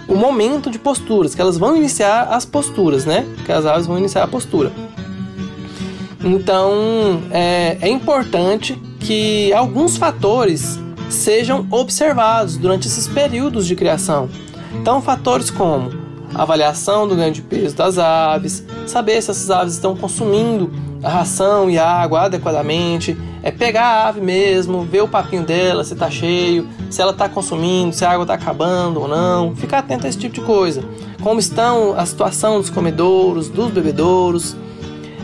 O 0.08 0.16
momento 0.16 0.68
de 0.68 0.78
posturas, 0.78 1.36
que 1.36 1.40
elas 1.40 1.56
vão 1.56 1.76
iniciar 1.76 2.24
as 2.32 2.44
posturas, 2.44 3.04
né? 3.06 3.24
Que 3.46 3.52
as 3.52 3.64
aves 3.64 3.86
vão 3.86 3.96
iniciar 3.96 4.24
a 4.24 4.28
postura. 4.28 4.72
Então 6.22 7.22
é, 7.30 7.78
é 7.80 7.88
importante 7.88 8.74
que 8.98 9.52
alguns 9.52 9.96
fatores 9.96 10.80
sejam 11.08 11.64
observados 11.70 12.56
durante 12.56 12.88
esses 12.88 13.06
períodos 13.06 13.68
de 13.68 13.76
criação. 13.76 14.28
Então, 14.74 15.00
fatores 15.00 15.50
como 15.50 16.04
avaliação 16.34 17.06
do 17.06 17.14
ganho 17.14 17.32
de 17.32 17.42
peso 17.42 17.76
das 17.76 17.96
aves, 17.96 18.64
saber 18.86 19.22
se 19.22 19.30
essas 19.30 19.50
aves 19.50 19.74
estão 19.74 19.96
consumindo 19.96 20.70
a 21.02 21.08
ração 21.08 21.70
e 21.70 21.78
a 21.78 21.86
água 21.86 22.22
adequadamente, 22.22 23.16
é 23.42 23.50
pegar 23.50 23.84
a 23.84 24.08
ave 24.08 24.20
mesmo, 24.20 24.82
ver 24.82 25.02
o 25.02 25.08
papinho 25.08 25.44
dela, 25.44 25.84
se 25.84 25.92
está 25.92 26.10
cheio, 26.10 26.66
se 26.90 27.00
ela 27.00 27.12
está 27.12 27.28
consumindo, 27.28 27.94
se 27.94 28.04
a 28.04 28.10
água 28.10 28.22
está 28.22 28.34
acabando 28.34 29.02
ou 29.02 29.08
não, 29.08 29.54
ficar 29.54 29.80
atento 29.80 30.06
a 30.06 30.08
esse 30.08 30.18
tipo 30.18 30.34
de 30.34 30.40
coisa. 30.40 30.82
Como 31.22 31.38
estão 31.38 31.94
a 31.96 32.06
situação 32.06 32.58
dos 32.58 32.70
comedouros, 32.70 33.48
dos 33.48 33.70
bebedouros, 33.70 34.56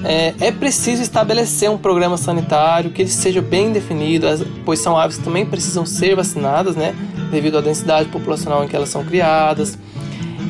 é, 0.05 0.35
é, 0.40 0.52
preciso 0.52 1.02
estabelecer 1.02 1.70
um 1.70 1.78
programa 1.78 2.16
sanitário 2.16 2.90
que 2.90 3.02
ele 3.02 3.10
seja 3.10 3.43
bem 3.43 3.72
definido, 3.72 4.27
pois 4.64 4.81
são 4.81 4.97
aves 4.97 5.18
que 5.18 5.24
também 5.24 5.44
precisam 5.44 5.85
ser 5.85 6.14
vacinadas, 6.14 6.77
né, 6.77 6.94
devido 7.31 7.59
à 7.59 7.61
densidade 7.61 8.09
populacional 8.09 8.65
em 8.65 8.69
que 8.69 8.74
elas 8.74 8.89
são 8.89 9.05
criadas. 9.05 9.78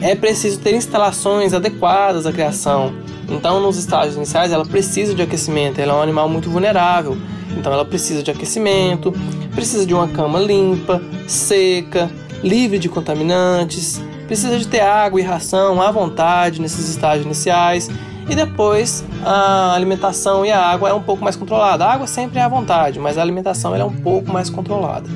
É 0.01 0.15
preciso 0.15 0.59
ter 0.61 0.75
instalações 0.75 1.53
adequadas 1.53 2.27
à 2.27 2.33
criação. 2.33 2.95
Então, 3.29 3.61
nos 3.61 3.77
estágios 3.77 4.17
iniciais, 4.17 4.53
ela 4.53 4.65
precisa 4.65 5.15
de 5.15 5.23
aquecimento. 5.23 5.81
Ela 5.81 5.93
é 5.93 5.97
um 5.97 6.03
animal 6.03 6.29
muito 6.29 6.51
vulnerável, 6.51 7.17
então 7.57 7.73
ela 7.73 7.85
precisa 7.85 8.23
de 8.23 8.31
aquecimento, 8.31 9.13
precisa 9.55 9.87
de 9.87 9.95
uma 9.95 10.09
cama 10.09 10.39
limpa, 10.39 11.01
seca, 11.27 12.11
livre 12.43 12.79
de 12.79 12.89
contaminantes, 12.89 14.01
precisa 14.27 14.59
de 14.59 14.67
ter 14.67 14.81
água 14.81 15.21
e 15.21 15.25
ração 15.25 15.81
à 15.83 15.91
vontade 15.91 16.61
nesses 16.61 16.89
estágios 16.89 17.27
iniciais 17.27 17.89
e 18.29 18.35
depois 18.35 19.05
a 19.25 19.75
alimentação 19.75 20.47
e 20.47 20.53
a 20.53 20.65
água 20.65 20.89
é 20.89 20.95
um 20.95 21.03
pouco 21.03 21.23
mais 21.23 21.35
controlada. 21.35 21.85
A 21.85 21.93
água 21.95 22.07
sempre 22.07 22.39
é 22.39 22.43
à 22.43 22.49
vontade, 22.49 22.99
mas 22.99 23.19
a 23.19 23.23
alimentação 23.23 23.75
é 23.75 23.85
um 23.85 23.93
pouco 23.93 24.33
mais 24.33 24.49
controlada. 24.49 25.09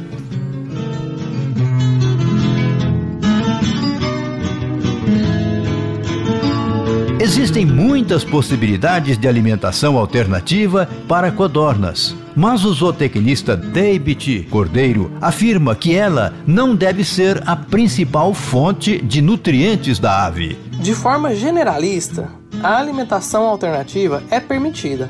Existem 7.25 7.65
muitas 7.65 8.23
possibilidades 8.23 9.17
de 9.17 9.27
alimentação 9.27 9.97
alternativa 9.97 10.87
para 11.09 11.33
codornas. 11.33 12.15
Mas 12.37 12.67
o 12.67 12.75
zootecnista 12.75 13.57
David 13.57 14.47
Cordeiro 14.51 15.11
afirma 15.23 15.75
que 15.75 15.95
ela 15.95 16.35
não 16.47 16.77
deve 16.77 17.03
ser 17.03 17.43
a 17.47 17.57
principal 17.57 18.35
fonte 18.35 19.01
de 19.01 19.23
nutrientes 19.23 19.99
da 19.99 20.27
ave. 20.27 20.59
De 20.83 20.95
forma 20.95 21.35
generalista, 21.35 22.29
a 22.63 22.77
alimentação 22.77 23.45
alternativa 23.45 24.23
é 24.31 24.39
permitida. 24.39 25.09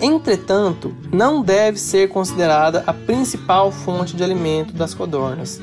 Entretanto, 0.00 0.94
não 1.12 1.42
deve 1.42 1.80
ser 1.80 2.10
considerada 2.10 2.84
a 2.86 2.92
principal 2.92 3.72
fonte 3.72 4.14
de 4.14 4.22
alimento 4.22 4.72
das 4.72 4.94
codornas. 4.94 5.60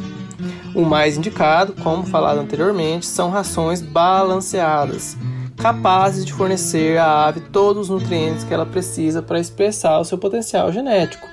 O 0.76 0.84
mais 0.84 1.18
indicado, 1.18 1.73
como 1.81 2.06
falado 2.06 2.39
anteriormente, 2.39 3.06
são 3.06 3.30
rações 3.30 3.81
balanceadas, 3.81 5.15
capazes 5.62 6.26
de 6.26 6.34
fornecer 6.34 6.98
à 6.98 7.28
ave 7.28 7.40
todos 7.40 7.84
os 7.84 8.02
nutrientes 8.02 8.44
que 8.44 8.54
ela 8.54 8.66
precisa 8.66 9.22
para 9.22 9.40
expressar 9.40 10.00
o 10.00 10.04
seu 10.04 10.18
potencial 10.18 10.72
genético. 10.72 11.28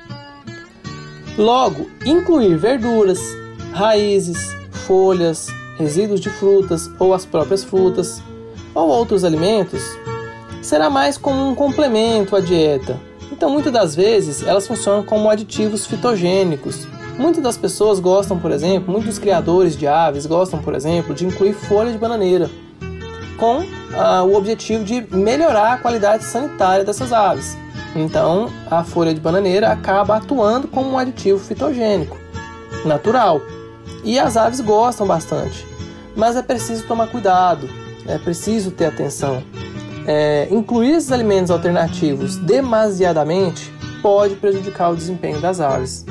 Logo, 1.39 1.89
incluir 2.05 2.59
verduras, 2.59 3.19
raízes, 3.73 4.55
folhas, 4.87 5.49
resíduos 5.79 6.21
de 6.21 6.29
frutas 6.29 6.91
ou 6.99 7.15
as 7.15 7.25
próprias 7.25 7.65
frutas 7.65 8.23
ou 8.75 8.89
outros 8.89 9.25
alimentos 9.25 9.83
será 10.61 10.91
mais 10.91 11.17
como 11.17 11.49
um 11.49 11.55
complemento 11.55 12.37
à 12.37 12.41
dieta. 12.41 13.01
Então, 13.33 13.49
muitas 13.49 13.73
das 13.73 13.95
vezes, 13.95 14.43
elas 14.43 14.67
funcionam 14.67 15.03
como 15.03 15.31
aditivos 15.31 15.87
fitogênicos. 15.87 16.87
Muitas 17.17 17.43
das 17.43 17.57
pessoas 17.57 17.99
gostam, 17.99 18.39
por 18.39 18.51
exemplo, 18.51 18.93
muitos 18.93 19.19
criadores 19.19 19.77
de 19.77 19.87
aves 19.87 20.27
gostam, 20.27 20.61
por 20.61 20.75
exemplo, 20.75 21.15
de 21.15 21.25
incluir 21.25 21.55
folha 21.55 21.93
de 21.93 21.99
bananeira, 21.99 22.51
com 23.39 23.78
ah, 23.95 24.23
o 24.23 24.35
objetivo 24.35 24.85
de 24.85 25.05
melhorar 25.15 25.75
a 25.75 25.79
qualidade 25.79 26.25
sanitária 26.25 26.85
dessas 26.85 27.13
aves. 27.13 27.57
Então, 27.95 28.51
a 28.71 28.85
folha 28.85 29.15
de 29.15 29.21
bananeira 29.21 29.73
acaba 29.73 30.17
atuando 30.17 30.69
como 30.69 30.91
um 30.91 30.99
aditivo 30.99 31.39
fitogênico 31.39 32.17
natural. 32.85 33.41
E 34.05 34.19
as 34.19 34.37
aves 34.37 34.61
gostam 34.61 35.07
bastante. 35.07 35.67
Mas 36.15 36.37
é 36.37 36.43
preciso 36.43 36.87
tomar 36.87 37.09
cuidado, 37.09 37.69
é 38.07 38.19
preciso 38.19 38.71
ter 38.71 38.87
atenção. 38.87 39.43
É, 40.07 40.49
incluir 40.51 40.95
esses 40.95 41.13
alimentos 41.13 41.51
alternativos 41.51 42.37
demasiadamente 42.37 43.73
pode 44.01 44.37
prejudicar 44.37 44.91
o 44.91 44.97
desempenho 44.97 45.41
das 45.41 45.61
aves. 45.61 46.07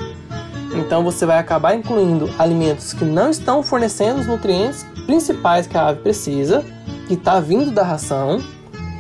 Então 0.76 1.04
você 1.04 1.26
vai 1.26 1.40
acabar 1.40 1.74
incluindo 1.74 2.30
alimentos 2.38 2.94
que 2.94 3.04
não 3.04 3.30
estão 3.30 3.64
fornecendo 3.64 4.20
os 4.20 4.28
nutrientes 4.28 4.86
principais 5.06 5.66
que 5.66 5.78
a 5.78 5.88
ave 5.88 6.02
precisa, 6.02 6.64
que 7.08 7.14
está 7.14 7.40
vindo 7.40 7.72
da 7.72 7.84
ração, 7.84 8.42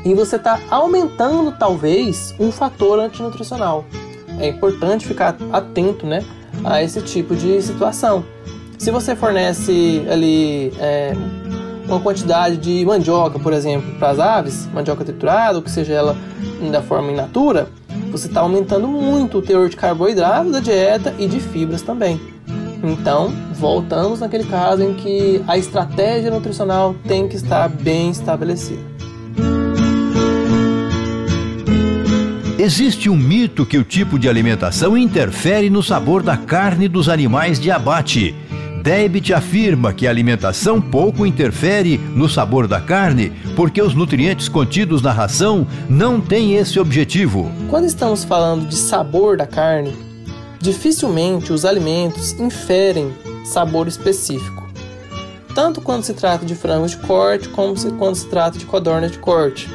e 0.05 0.13
você 0.13 0.37
está 0.37 0.59
aumentando 0.69 1.51
talvez 1.51 2.33
um 2.39 2.51
fator 2.51 2.99
antinutricional. 2.99 3.85
É 4.39 4.47
importante 4.47 5.05
ficar 5.05 5.35
atento, 5.51 6.05
né, 6.05 6.23
a 6.63 6.81
esse 6.81 7.01
tipo 7.01 7.35
de 7.35 7.61
situação. 7.61 8.23
Se 8.77 8.91
você 8.91 9.15
fornece 9.15 10.05
ali 10.09 10.71
é, 10.79 11.13
uma 11.87 11.99
quantidade 11.99 12.57
de 12.57 12.85
mandioca, 12.85 13.39
por 13.39 13.51
exemplo, 13.51 13.97
para 13.97 14.09
as 14.09 14.19
aves, 14.19 14.69
mandioca 14.73 15.03
triturada, 15.03 15.57
ou 15.57 15.63
que 15.63 15.71
seja 15.71 15.93
ela 15.93 16.15
da 16.71 16.81
forma 16.81 17.11
in 17.11 17.15
natura, 17.15 17.69
você 18.11 18.27
está 18.27 18.41
aumentando 18.41 18.87
muito 18.87 19.39
o 19.39 19.41
teor 19.41 19.67
de 19.67 19.75
carboidrato 19.75 20.51
da 20.51 20.59
dieta 20.59 21.13
e 21.17 21.27
de 21.27 21.39
fibras 21.39 21.81
também. 21.81 22.36
Então, 22.83 23.33
voltamos 23.53 24.19
naquele 24.19 24.43
caso 24.43 24.83
em 24.83 24.93
que 24.93 25.43
a 25.47 25.57
estratégia 25.57 26.31
nutricional 26.31 26.95
tem 27.07 27.27
que 27.27 27.35
estar 27.35 27.67
bem 27.67 28.11
estabelecida. 28.11 28.97
Existe 32.59 33.09
um 33.09 33.15
mito 33.15 33.65
que 33.65 33.77
o 33.77 33.83
tipo 33.83 34.17
de 34.17 34.27
alimentação 34.27 34.97
interfere 34.97 35.69
no 35.69 35.83
sabor 35.83 36.23
da 36.23 36.35
carne 36.35 36.87
dos 36.87 37.07
animais 37.07 37.59
de 37.59 37.69
abate. 37.69 38.35
Debit 38.81 39.33
afirma 39.33 39.93
que 39.93 40.07
a 40.07 40.09
alimentação 40.09 40.81
pouco 40.81 41.25
interfere 41.25 41.97
no 41.97 42.27
sabor 42.27 42.67
da 42.67 42.81
carne, 42.81 43.31
porque 43.55 43.81
os 43.81 43.93
nutrientes 43.93 44.49
contidos 44.49 45.01
na 45.01 45.11
ração 45.11 45.67
não 45.89 46.19
têm 46.19 46.55
esse 46.55 46.79
objetivo. 46.79 47.51
Quando 47.69 47.85
estamos 47.85 48.23
falando 48.23 48.67
de 48.67 48.75
sabor 48.75 49.37
da 49.37 49.45
carne, 49.45 49.93
dificilmente 50.67 51.53
os 51.53 51.63
alimentos 51.63 52.33
inferem 52.33 53.15
sabor 53.45 53.87
específico. 53.87 54.67
Tanto 55.55 55.79
quando 55.79 56.03
se 56.03 56.13
trata 56.13 56.45
de 56.45 56.55
frangos 56.55 56.91
de 56.91 56.97
corte, 56.97 57.47
como 57.47 57.73
quando 57.97 58.15
se 58.15 58.27
trata 58.27 58.57
de 58.57 58.65
codornas 58.65 59.13
de 59.13 59.17
corte. 59.17 59.69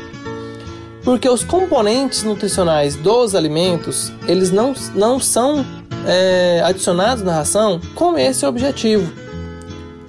Porque 1.02 1.26
os 1.26 1.42
componentes 1.42 2.22
nutricionais 2.24 2.94
dos 2.94 3.34
alimentos, 3.34 4.12
eles 4.28 4.50
não, 4.50 4.74
não 4.94 5.18
são 5.18 5.64
é, 6.06 6.60
adicionados 6.62 7.24
na 7.24 7.36
ração 7.36 7.80
com 7.94 8.18
esse 8.18 8.44
objetivo. 8.44 9.10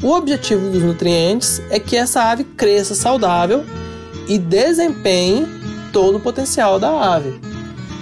O 0.04 0.12
objetivo 0.12 0.70
dos 0.70 0.84
nutrientes 0.84 1.62
é 1.70 1.80
que 1.80 1.96
essa 1.96 2.24
ave 2.24 2.44
cresça 2.44 2.94
saudável 2.94 3.64
e 4.28 4.38
desempenhe 4.38 5.48
todo 5.94 6.18
o 6.18 6.20
potencial 6.20 6.78
da 6.78 7.16
ave. 7.16 7.53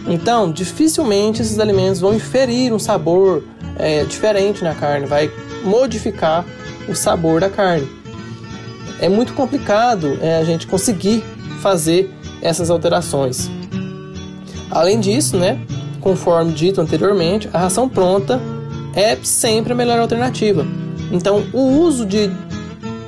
Então, 0.08 0.52
dificilmente 0.52 1.42
esses 1.42 1.60
alimentos 1.60 2.00
vão 2.00 2.14
inferir 2.14 2.74
um 2.74 2.80
sabor 2.80 3.44
é, 3.78 4.04
diferente 4.04 4.64
na 4.64 4.74
carne, 4.74 5.06
vai 5.06 5.32
modificar 5.64 6.46
o 6.88 6.96
sabor 6.96 7.42
da 7.42 7.50
carne. 7.50 7.88
É 9.00 9.08
muito 9.08 9.34
complicado 9.34 10.18
é, 10.22 10.38
a 10.38 10.44
gente 10.44 10.68
conseguir 10.68 11.24
fazer 11.62 12.12
essas 12.42 12.70
alterações. 12.70 13.50
Além 14.70 15.00
disso, 15.00 15.38
né, 15.38 15.60
conforme 16.00 16.54
dito 16.54 16.82
anteriormente, 16.82 17.50
a 17.54 17.60
ração 17.60 17.88
pronta 17.88 18.42
é 18.96 19.16
sempre 19.24 19.74
a 19.74 19.76
melhor 19.76 20.00
alternativa. 20.00 20.66
Então, 21.12 21.46
o 21.54 21.62
uso 21.62 22.06
de 22.06 22.32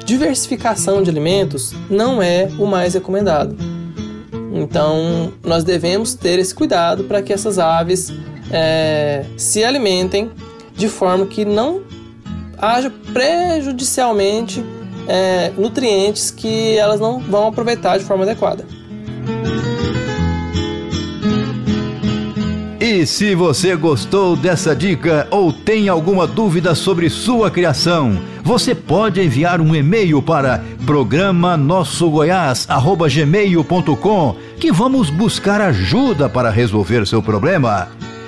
diversificação 0.05 1.01
de 1.01 1.09
alimentos 1.09 1.73
não 1.89 2.21
é 2.21 2.49
o 2.59 2.65
mais 2.65 2.93
recomendado. 2.93 3.55
Então, 4.55 5.33
nós 5.43 5.63
devemos 5.63 6.13
ter 6.13 6.37
esse 6.37 6.53
cuidado 6.53 7.05
para 7.05 7.23
que 7.23 7.33
essas 7.33 7.57
aves 7.57 8.13
é, 8.51 9.25
se 9.35 9.63
alimentem 9.63 10.29
de 10.75 10.87
forma 10.87 11.25
que 11.25 11.43
não 11.43 11.81
haja 12.59 12.91
prejudicialmente 13.11 14.63
é, 15.07 15.51
nutrientes 15.57 16.29
que 16.29 16.77
elas 16.77 16.99
não 16.99 17.19
vão 17.19 17.47
aproveitar 17.47 17.97
de 17.97 18.05
forma 18.05 18.23
adequada. 18.23 18.63
E 22.79 23.07
se 23.07 23.33
você 23.33 23.75
gostou 23.75 24.35
dessa 24.35 24.75
dica 24.75 25.27
ou 25.31 25.51
tem 25.51 25.89
alguma 25.89 26.27
dúvida 26.27 26.75
sobre 26.75 27.09
sua 27.09 27.49
criação, 27.49 28.21
você 28.43 28.75
pode 28.75 29.21
enviar 29.21 29.61
um 29.61 29.73
e-mail 29.73 30.21
para 30.21 30.61
programa 30.85 31.55
nossogoiás@gmail.com 31.55 34.35
que 34.59 34.69
vamos 34.71 35.09
buscar 35.09 35.61
ajuda 35.61 36.27
para 36.29 36.49
resolver 36.49 37.07
seu 37.07 37.23
problema. 37.23 37.87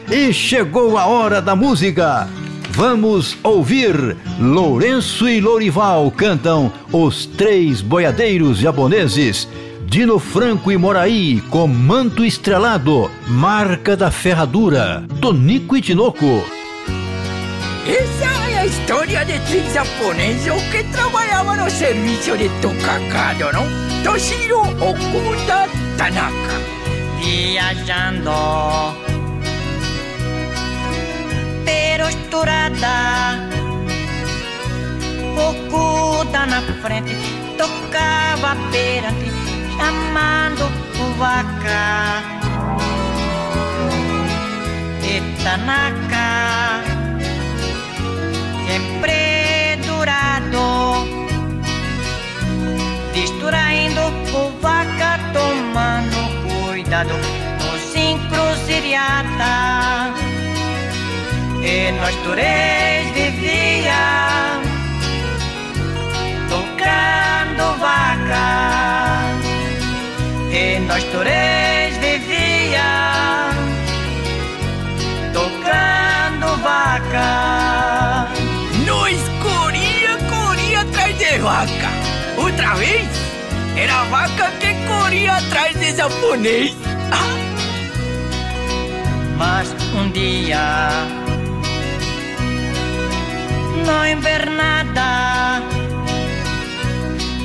E 0.10 0.32
chegou 0.34 0.98
a 0.98 1.06
hora 1.06 1.42
da 1.42 1.54
música. 1.56 2.28
Vamos 2.72 3.38
ouvir 3.44 4.18
Lourenço 4.40 5.30
e 5.30 5.40
Lourival 5.40 6.10
cantam 6.12 6.72
Os 6.92 7.26
Três 7.26 7.82
Boiadeiros 7.82 8.58
Japoneses 8.58 9.48
Dino 9.86 10.20
Franco 10.20 10.72
e 10.72 10.78
Moraí 10.78 11.42
com 11.50 11.68
Manto 11.68 12.26
Estrelado, 12.26 13.10
Marca 13.28 13.96
da 13.96 14.12
Ferradura, 14.12 15.06
Tonico 15.22 15.78
e 15.78 15.82
Tinoco. 15.82 16.44
Essa 17.88 18.26
é 18.26 18.45
história 18.66 19.24
de 19.24 19.40
três 19.42 19.74
japoneses 19.74 20.52
que 20.72 20.84
trabalhavam 20.86 21.56
no 21.56 21.70
serviço 21.70 22.36
de 22.38 22.50
tocacado, 22.62 23.54
não? 23.54 23.66
Toshiro 24.04 24.62
Okuda 24.62 25.70
Tanaka. 25.98 26.56
Viajando 27.20 28.32
pero 31.64 32.10
estourada 32.10 33.40
Okuda 35.38 36.46
na 36.46 36.62
frente 36.82 37.16
tocava 37.58 38.56
perante 38.72 39.32
chamando 39.78 40.70
vaca 41.18 42.24
e 45.04 45.44
Tanaka 45.44 46.95
distraindo 53.16 54.02
o 54.38 54.52
vaca 54.62 55.18
tomando 55.32 56.18
cuidado 56.44 57.14
nos 57.64 57.96
encruzilhada 57.96 59.56
e 61.64 61.92
nós 61.94 62.16
três 62.28 63.10
vivia 63.14 64.60
tocando 66.50 67.80
vaca 67.80 68.48
e 70.52 70.80
nós 70.82 71.04
três 71.06 71.98
vivia 71.98 73.50
tocando 75.34 76.58
vaca. 76.62 78.28
Nós 78.86 79.18
corria, 79.42 80.18
corria 80.30 80.82
atrás 80.82 81.18
de 81.18 81.38
vaca. 81.40 81.95
Outra 82.56 82.73
vez, 82.76 83.06
era 83.76 83.99
a 83.99 84.03
vaca 84.06 84.49
que 84.61 84.73
corria 84.88 85.34
atrás 85.34 85.77
de 85.77 85.94
japonês. 85.94 86.73
Mas 89.38 89.76
um 89.94 90.10
dia, 90.11 90.88
na 93.86 94.10
invernada, 94.10 95.61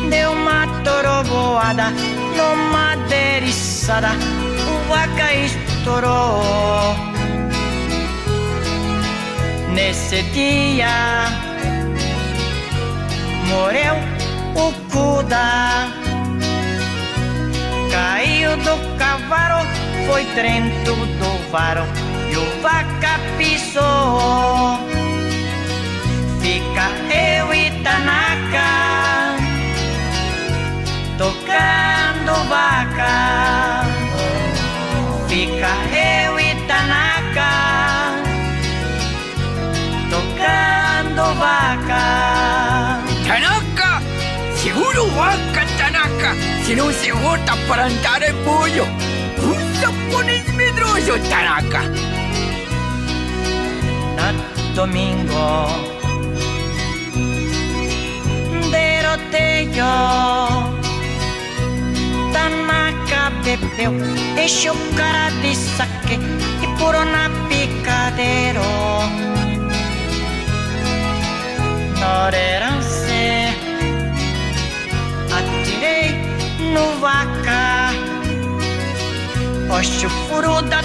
deu 0.08 0.30
uma 0.30 0.68
toroboada 0.84 1.92
numa 2.36 2.94
deriçada, 3.08 4.10
o 4.12 4.88
vaca 4.88 5.34
estourou. 5.34 6.94
Nesse 9.74 10.22
dia, 10.22 11.24
morreu 13.48 14.19
o 14.54 14.72
Cuda, 14.90 15.88
caiu 17.90 18.56
do 18.58 18.98
cavalo 18.98 19.66
foi 20.10 20.24
dentro 20.34 20.94
do 20.94 21.50
varo 21.50 21.84
e 22.30 22.36
o 22.36 22.62
vaca 22.62 23.20
pisou. 23.38 24.78
Fica 26.40 26.86
eu 27.14 27.54
e 27.54 27.70
Tanaka 27.84 29.36
tocando 31.16 32.32
vaca. 32.48 33.84
Fica 35.28 35.72
eu 35.94 36.40
e 36.40 36.54
Tanaka 36.66 37.52
tocando 40.10 41.34
vaca. 41.38 42.69
Tanaka! 44.90 44.96
Seguro 44.96 45.10
vaca, 45.10 45.66
Tanaka! 45.78 46.34
Se 46.64 46.74
não 46.74 46.92
se 46.92 47.12
volta 47.12 47.56
para 47.68 47.86
andar 47.86 48.22
em 48.22 48.34
pollo! 48.44 48.86
Um 49.42 49.80
japonês 49.80 50.44
medroso, 50.54 51.18
Tanaka! 51.28 51.82
No 54.16 54.74
domingo 54.74 55.66
de 58.70 59.02
rodeio 59.06 59.92
Tanaka 62.32 63.30
bebeu, 63.44 63.92
encheu 64.42 64.74
cara 64.96 65.30
de 65.40 65.54
saque 65.54 66.18
e 66.62 66.66
purou 66.78 67.04
na 67.04 67.30
picadeiro. 67.48 68.60
Norerance, 72.00 73.19
no 76.72 76.98
vaca. 77.00 77.90
Oxe, 79.70 80.06
o 80.06 80.10
furo 80.10 80.62
da 80.62 80.82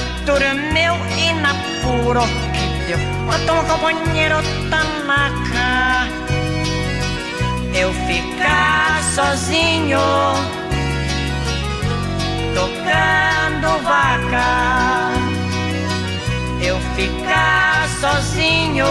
meu 0.73 0.95
e 1.17 1.33
na 1.33 1.53
puro 1.81 2.21
que 2.53 2.67
deu. 2.85 2.99
Matou 3.25 3.55
um 3.55 3.65
companheiro 3.65 4.37
Tanaka. 4.69 6.07
Eu 7.73 7.93
ficar 8.07 9.03
sozinho 9.15 9.99
tocando 12.53 13.83
vaca. 13.83 15.11
Eu 16.61 16.79
ficar 16.95 17.87
sozinho 17.99 18.87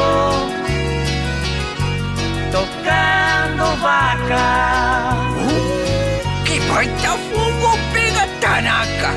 tocando 2.53 3.77
vaca. 3.81 5.34
Uh, 6.75 6.79
que 6.79 6.87
baita 6.91 7.17
fogo 7.31 7.79
pega 7.93 8.27
Tanaka! 8.41 9.11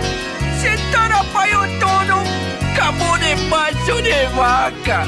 Se 0.59 0.77
tarapaiou 0.91 1.65
todo, 1.79 2.21
acabou 2.71 3.17
debaixo 3.17 4.01
de 4.01 4.25
vaca! 4.35 5.05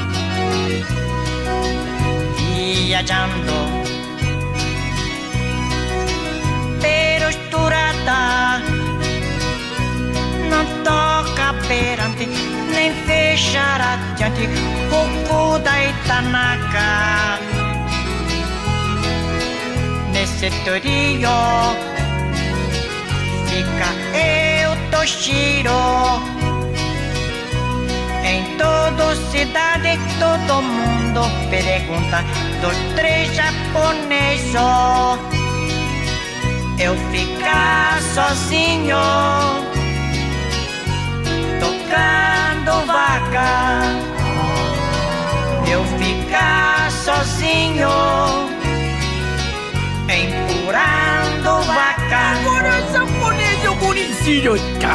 Viajando 2.36 3.80
pero 6.80 7.28
esturada 7.30 8.62
não 10.50 10.64
toca 10.82 11.54
perante 11.68 12.26
nem 12.74 12.92
fechar 13.06 13.80
adiante 13.80 14.48
o 14.90 15.28
cu 15.28 15.58
da 15.60 15.84
Itanaka 15.84 17.38
nesse 20.12 20.50
trio 20.64 21.89
fica 23.50 23.88
eu 24.16 24.90
Toshiro 24.90 25.70
em 28.24 28.56
toda 28.56 29.16
cidade 29.30 29.98
todo 30.18 30.62
mundo 30.62 31.22
pergunta 31.50 32.24
dos 32.62 32.94
três 32.94 33.34
japoneses 33.34 34.54
eu 36.78 36.96
ficar 37.12 38.00
sozinho 38.14 38.96
tocando 41.60 42.86
vaca. 42.86 43.82
Eu 45.70 45.84
ficar 45.98 46.90
sozinho 46.90 47.88
empurrando 50.08 51.62
vaca. 51.66 51.99
Agora 52.12 52.82
japonês 52.92 53.64
o 53.68 53.74
bonitinho 53.76 54.54
tá. 54.80 54.94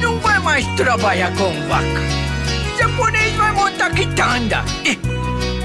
Não 0.00 0.18
vai 0.20 0.38
mais 0.38 0.66
trabalhar 0.76 1.32
com 1.36 1.52
vaca. 1.68 2.00
Japonês 2.78 3.34
vai 3.36 3.52
montar 3.52 3.90
quitanda. 3.90 4.64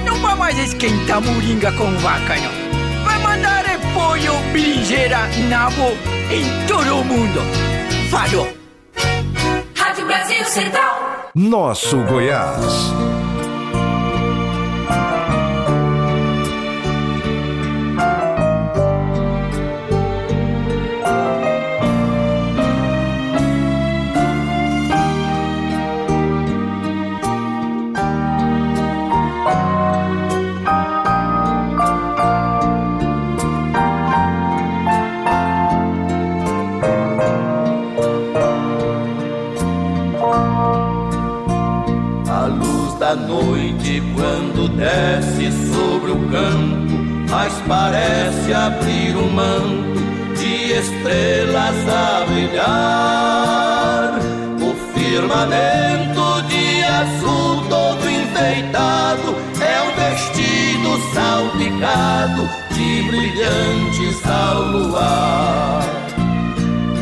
Não 0.03 0.17
vai 0.19 0.35
mais 0.35 0.57
esquentar 0.57 1.21
moringa 1.21 1.71
com 1.73 1.91
vaca, 1.97 2.35
não 2.35 3.03
vai 3.03 3.19
mandar 3.19 3.65
repolho, 3.65 4.33
berinjela, 4.51 5.27
nabo 5.49 5.91
em 6.31 6.67
todo 6.67 6.99
o 6.99 7.03
mundo. 7.05 7.41
Falou! 8.09 8.47
Rádio 9.75 10.05
Brasil 10.07 10.45
Central. 10.45 11.31
Nosso 11.35 11.97
Goiás. 12.03 13.14
Desce 44.95 45.51
sobre 45.73 46.11
o 46.11 46.19
campo, 46.30 46.95
mas 47.30 47.53
parece 47.67 48.53
abrir 48.53 49.17
um 49.17 49.30
manto 49.30 49.99
de 50.38 50.72
estrelas 50.72 51.76
a 51.89 52.26
brilhar. 52.26 54.19
O 54.61 54.73
firmamento 54.93 56.41
de 56.47 56.84
azul 56.84 57.63
todo 57.69 58.09
enfeitado 58.09 59.35
é 59.59 59.81
um 59.81 59.91
vestido 60.01 60.89
salpicado 61.13 62.47
de 62.72 63.01
brilhantes 63.03 64.26
ao 64.26 64.61
luar. 64.61 65.84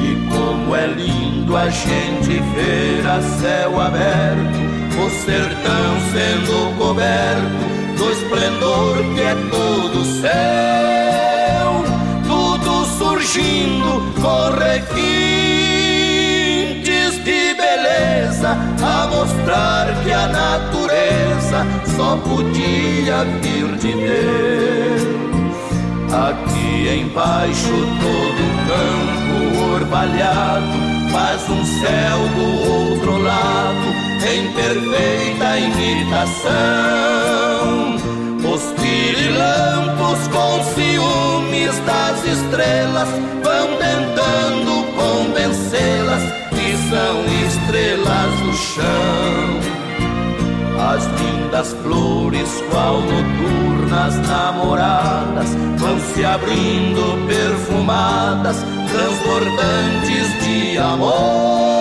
E 0.01 0.15
como 0.29 0.75
é 0.75 0.87
lindo 0.87 1.55
a 1.55 1.69
gente 1.69 2.41
ver 2.55 3.05
a 3.07 3.21
céu 3.21 3.79
aberto, 3.79 4.63
o 4.99 5.09
sertão 5.09 5.99
sendo 6.11 6.77
coberto 6.77 7.82
do 7.97 8.11
esplendor 8.11 8.97
que 9.13 9.21
é 9.21 9.35
todo 9.49 10.05
céu, 10.21 11.83
tudo 12.27 12.85
surgindo 12.97 14.13
com 14.21 14.49
requintes 14.57 15.63
de 17.23 17.53
beleza, 17.53 18.57
a 18.81 19.07
mostrar 19.07 19.87
que 20.03 20.11
a 20.11 20.27
natureza 20.27 21.65
só 21.95 22.17
podia 22.17 23.23
vir 23.41 23.77
de 23.77 23.93
Deus. 23.93 25.03
Aqui 26.11 27.01
embaixo 27.01 27.73
todo 28.01 28.41
campo 28.67 29.73
orvalhado 29.73 30.77
faz 31.11 31.49
um 31.49 31.63
céu 31.65 32.19
do 32.35 32.45
outro 32.71 33.17
lado 33.23 34.12
em 34.25 34.51
perfeita 34.53 35.57
imitação. 35.57 36.43
Os 38.53 38.61
pirilampos 38.79 40.27
com 40.27 40.63
ciúmes 40.73 41.77
das 41.85 42.23
estrelas 42.25 43.09
vão 43.43 43.67
tentando 43.77 44.83
convencê-las 44.95 46.23
que 46.49 46.77
são 46.89 47.25
estrelas 47.47 48.31
do 48.41 48.53
chão. 48.53 49.59
As 50.93 51.03
lindas 51.19 51.73
flores, 51.81 52.49
qual 52.69 53.01
noturnas 53.01 54.15
namoradas, 54.27 55.49
vão 55.77 55.99
se 56.13 56.23
abrindo 56.25 57.25
perfumadas, 57.27 58.57
transbordantes 58.91 60.43
de 60.43 60.77
amor. 60.77 61.72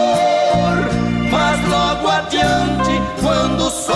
Quando 3.20 3.66
o 3.66 3.70
sol 3.70 3.92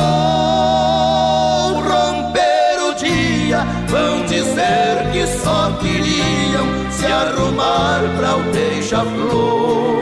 romper 1.82 2.78
o 2.88 2.94
dia, 2.94 3.64
vão 3.88 4.24
dizer 4.26 5.10
que 5.12 5.26
só 5.26 5.72
queriam 5.80 6.90
se 6.90 7.06
arrumar 7.06 8.02
para 8.16 8.36
o 8.36 8.42
beija-flor. 8.52 9.95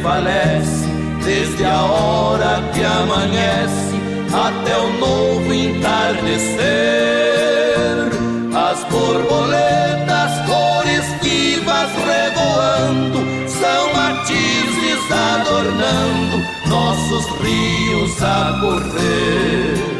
Prevalece, 0.00 0.86
desde 1.24 1.64
a 1.64 1.82
hora 1.82 2.62
que 2.72 2.82
amanhece 2.82 4.00
até 4.32 4.76
o 4.76 4.92
novo 4.98 5.52
entardecer. 5.52 6.60
As 8.54 8.82
borboletas, 8.84 10.32
cores 10.46 11.04
vivas 11.22 11.90
revoando, 12.06 13.18
são 13.48 13.92
matizes 13.94 15.12
adornando 15.12 16.42
nossos 16.66 17.26
rios 17.40 18.22
a 18.22 18.58
correr 18.60 19.90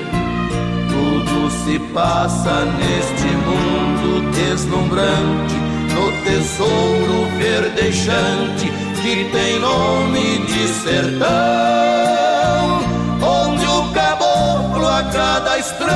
se 1.64 1.78
passa 1.92 2.64
neste 2.64 3.28
mundo 3.46 4.30
deslumbrante, 4.32 5.54
no 5.94 6.10
tesouro 6.24 7.26
verdejante 7.38 8.79
que 9.02 9.24
tem 9.32 9.58
nome 9.58 10.38
de 10.46 10.68
sertão, 10.68 11.28
onde 13.22 13.66
o 13.66 13.92
caboclo 13.92 14.86
a 14.86 15.02
cada 15.04 15.58
estrela 15.58 15.90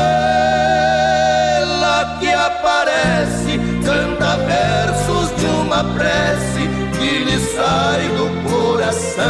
que 2.21 2.33
aparece 2.33 3.61
canta 3.85 4.37
versos 4.39 5.37
de 5.37 5.47
uma 5.47 5.85
prece 5.95 6.69
que 6.99 7.25
lhe 7.25 7.39
sai 7.39 8.09
do 8.17 8.29
coração. 8.51 9.25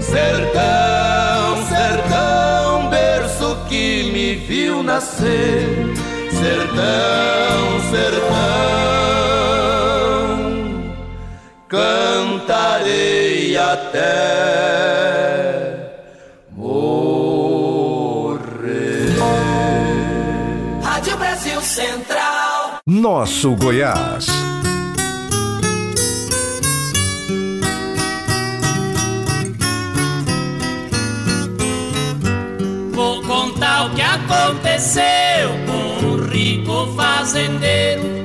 Sertão 0.00 0.88
que 3.68 4.10
me 4.12 4.34
viu 4.34 4.82
nascer, 4.82 5.94
sertão, 6.30 7.80
sertão, 7.90 8.28
cantarei 11.68 13.56
até 13.56 14.08
morrer. 16.56 17.58
Rádio 20.82 21.16
Brasil 21.16 21.60
Central. 21.60 22.80
Nosso 22.86 23.54
Goiás. 23.56 24.26
o 33.84 33.90
que 33.94 34.02
aconteceu 34.02 35.50
com 35.66 36.06
o 36.06 36.26
rico 36.26 36.92
fazendeiro. 36.96 38.17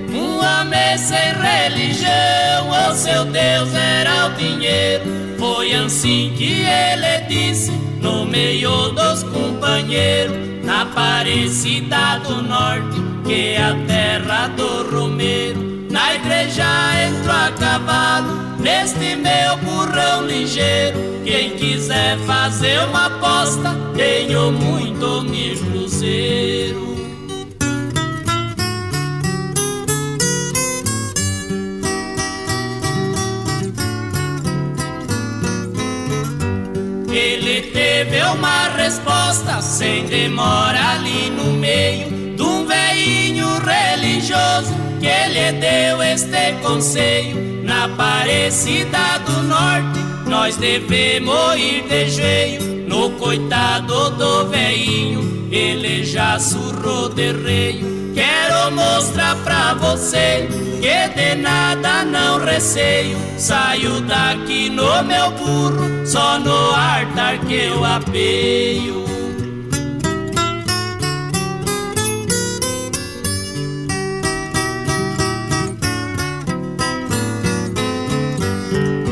Mesa 0.65 1.15
sem 1.15 1.33
religião, 1.41 2.69
o 2.69 2.95
seu 2.95 3.25
Deus 3.25 3.73
era 3.73 4.27
o 4.27 4.33
dinheiro. 4.33 5.03
Foi 5.37 5.73
assim 5.73 6.33
que 6.37 6.63
ele 6.63 7.21
disse, 7.27 7.71
no 8.01 8.25
meio 8.25 8.89
dos 8.89 9.23
companheiros, 9.23 10.35
na 10.63 10.83
Aparecida 10.83 12.19
do 12.19 12.41
Norte, 12.43 13.01
que 13.25 13.55
é 13.55 13.63
a 13.63 13.75
terra 13.87 14.47
do 14.49 14.89
Romeiro. 14.89 15.87
Na 15.91 16.15
igreja 16.15 16.65
entro 17.05 17.31
a 17.31 17.51
cavalo, 17.51 18.57
neste 18.59 19.15
meu 19.15 19.57
burrão 19.57 20.25
ligeiro. 20.25 21.21
Quem 21.23 21.51
quiser 21.51 22.17
fazer 22.19 22.79
uma 22.89 23.07
aposta, 23.07 23.75
tenho 23.95 24.51
muito 24.51 25.21
mil 25.23 25.57
cruzeiro. 25.57 27.02
Ele 37.13 37.61
teve 37.61 38.23
uma 38.23 38.69
resposta 38.69 39.61
sem 39.61 40.03
demora 40.05 40.93
ali 40.93 41.29
no 41.29 41.53
meio 41.53 42.35
de 42.35 42.41
um 42.41 42.65
veinho 42.65 43.47
religioso 43.59 44.73
que 44.99 45.29
lhe 45.29 45.51
deu 45.59 46.01
este 46.01 46.53
conselho 46.63 47.63
na 47.63 47.85
Aparecida 47.85 49.19
do 49.27 49.43
Norte. 49.43 49.99
Nós 50.27 50.57
devemos 50.57 51.55
ir 51.55 51.83
de 51.83 52.09
jeito 52.09 52.65
no 52.87 53.11
coitado 53.11 54.09
do 54.11 54.47
veinho, 54.47 55.49
ele 55.51 56.03
já 56.03 56.39
surrou 56.39 57.09
de 57.09 57.31
reio. 57.31 58.02
Quero 58.13 58.71
mostrar 58.71 59.35
pra 59.43 59.73
você 59.73 60.47
que 60.79 61.09
de 61.15 61.35
nada 61.41 62.03
não 62.05 62.43
receio. 62.43 63.17
Saio 63.37 64.01
daqui 64.01 64.69
no 64.69 65.03
meu 65.03 65.31
burro, 65.31 66.05
só 66.05 66.37
no 66.37 66.51
altar 66.51 67.39
que 67.47 67.55
eu 67.55 67.83
apeio. 67.83 69.03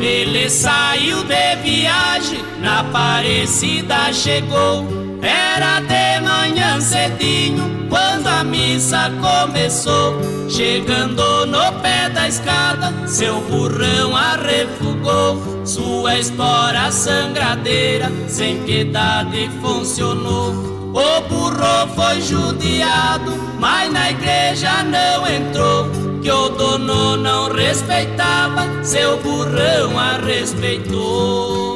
Ele 0.00 0.48
saiu 0.48 1.24
de 1.24 1.56
viagem, 1.56 2.44
na 2.60 2.80
Aparecida 2.80 4.12
chegou. 4.12 5.01
Era 5.22 5.78
de 5.80 6.20
manhã 6.20 6.80
cedinho, 6.80 7.86
quando 7.88 8.26
a 8.26 8.42
missa 8.42 9.10
começou. 9.20 10.20
Chegando 10.48 11.46
no 11.46 11.72
pé 11.80 12.10
da 12.10 12.28
escada, 12.28 12.92
seu 13.06 13.40
burrão 13.42 14.16
arrefugou. 14.16 15.64
Sua 15.64 16.18
espora 16.18 16.90
sangradeira, 16.90 18.10
sem 18.26 18.62
piedade 18.64 19.48
funcionou. 19.60 20.72
O 20.92 21.20
burro 21.28 21.88
foi 21.94 22.20
judiado, 22.20 23.32
mas 23.60 23.92
na 23.92 24.10
igreja 24.10 24.82
não 24.82 25.26
entrou. 25.26 25.88
Que 26.20 26.30
o 26.30 26.48
dono 26.50 27.16
não 27.16 27.52
respeitava, 27.52 28.66
seu 28.82 29.18
burrão 29.18 29.98
a 29.98 30.18
respeitou. 30.18 31.71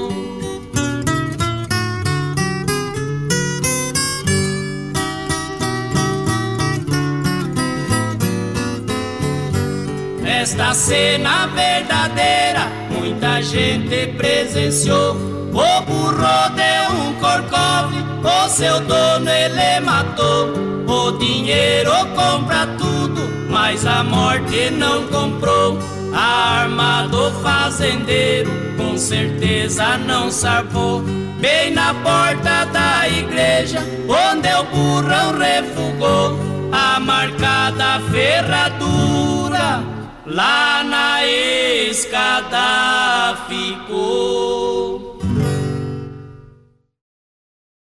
Esta 10.47 10.73
cena 10.74 11.48
verdadeira, 11.48 12.70
muita 12.89 13.43
gente 13.43 14.06
presenciou. 14.16 15.16
O 15.16 15.81
burro 15.82 16.48
deu 16.55 16.97
um 17.01 17.14
corcove, 17.14 17.97
o 18.23 18.48
seu 18.48 18.78
dono 18.82 19.28
ele 19.28 19.81
matou. 19.81 20.55
O 20.86 21.18
dinheiro 21.18 21.90
compra 22.14 22.64
tudo, 22.78 23.28
mas 23.51 23.85
a 23.85 24.05
morte 24.05 24.70
não 24.70 25.09
comprou. 25.09 25.81
A 26.14 26.60
arma 26.60 27.09
do 27.09 27.28
fazendeiro 27.43 28.48
com 28.77 28.97
certeza 28.97 29.98
não 29.98 30.31
salvou. 30.31 31.02
Bem 31.40 31.73
na 31.73 31.93
porta 31.93 32.66
da 32.66 33.09
igreja, 33.09 33.81
onde 34.09 34.48
o 34.55 34.62
burrão 34.66 35.36
refugou, 35.36 36.39
a 36.70 37.01
marcada 37.01 38.01
ferradura 38.12 39.95
lá 40.27 40.82
na 40.82 41.27
escada 41.27 43.36
ficou. 43.48 45.19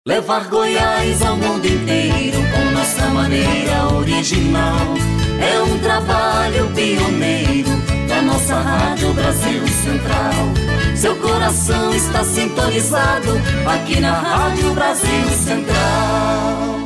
Levar 0.06 0.48
Goiás 0.48 1.22
ao 1.22 1.36
mundo 1.36 1.66
inteiro 1.66 2.38
com 2.52 2.70
nossa 2.72 3.06
maneira 3.08 3.86
original. 3.94 4.94
É 5.40 5.62
um 5.62 5.78
trabalho 5.78 6.70
pioneiro 6.74 7.70
da 8.08 8.22
nossa 8.22 8.56
Rádio 8.56 9.12
Brasil 9.12 9.66
Central. 9.68 10.96
Seu 10.96 11.16
coração 11.16 11.94
está 11.94 12.24
sintonizado 12.24 13.32
aqui 13.66 14.00
na 14.00 14.12
Rádio 14.12 14.74
Brasil 14.74 15.28
Central. 15.44 16.80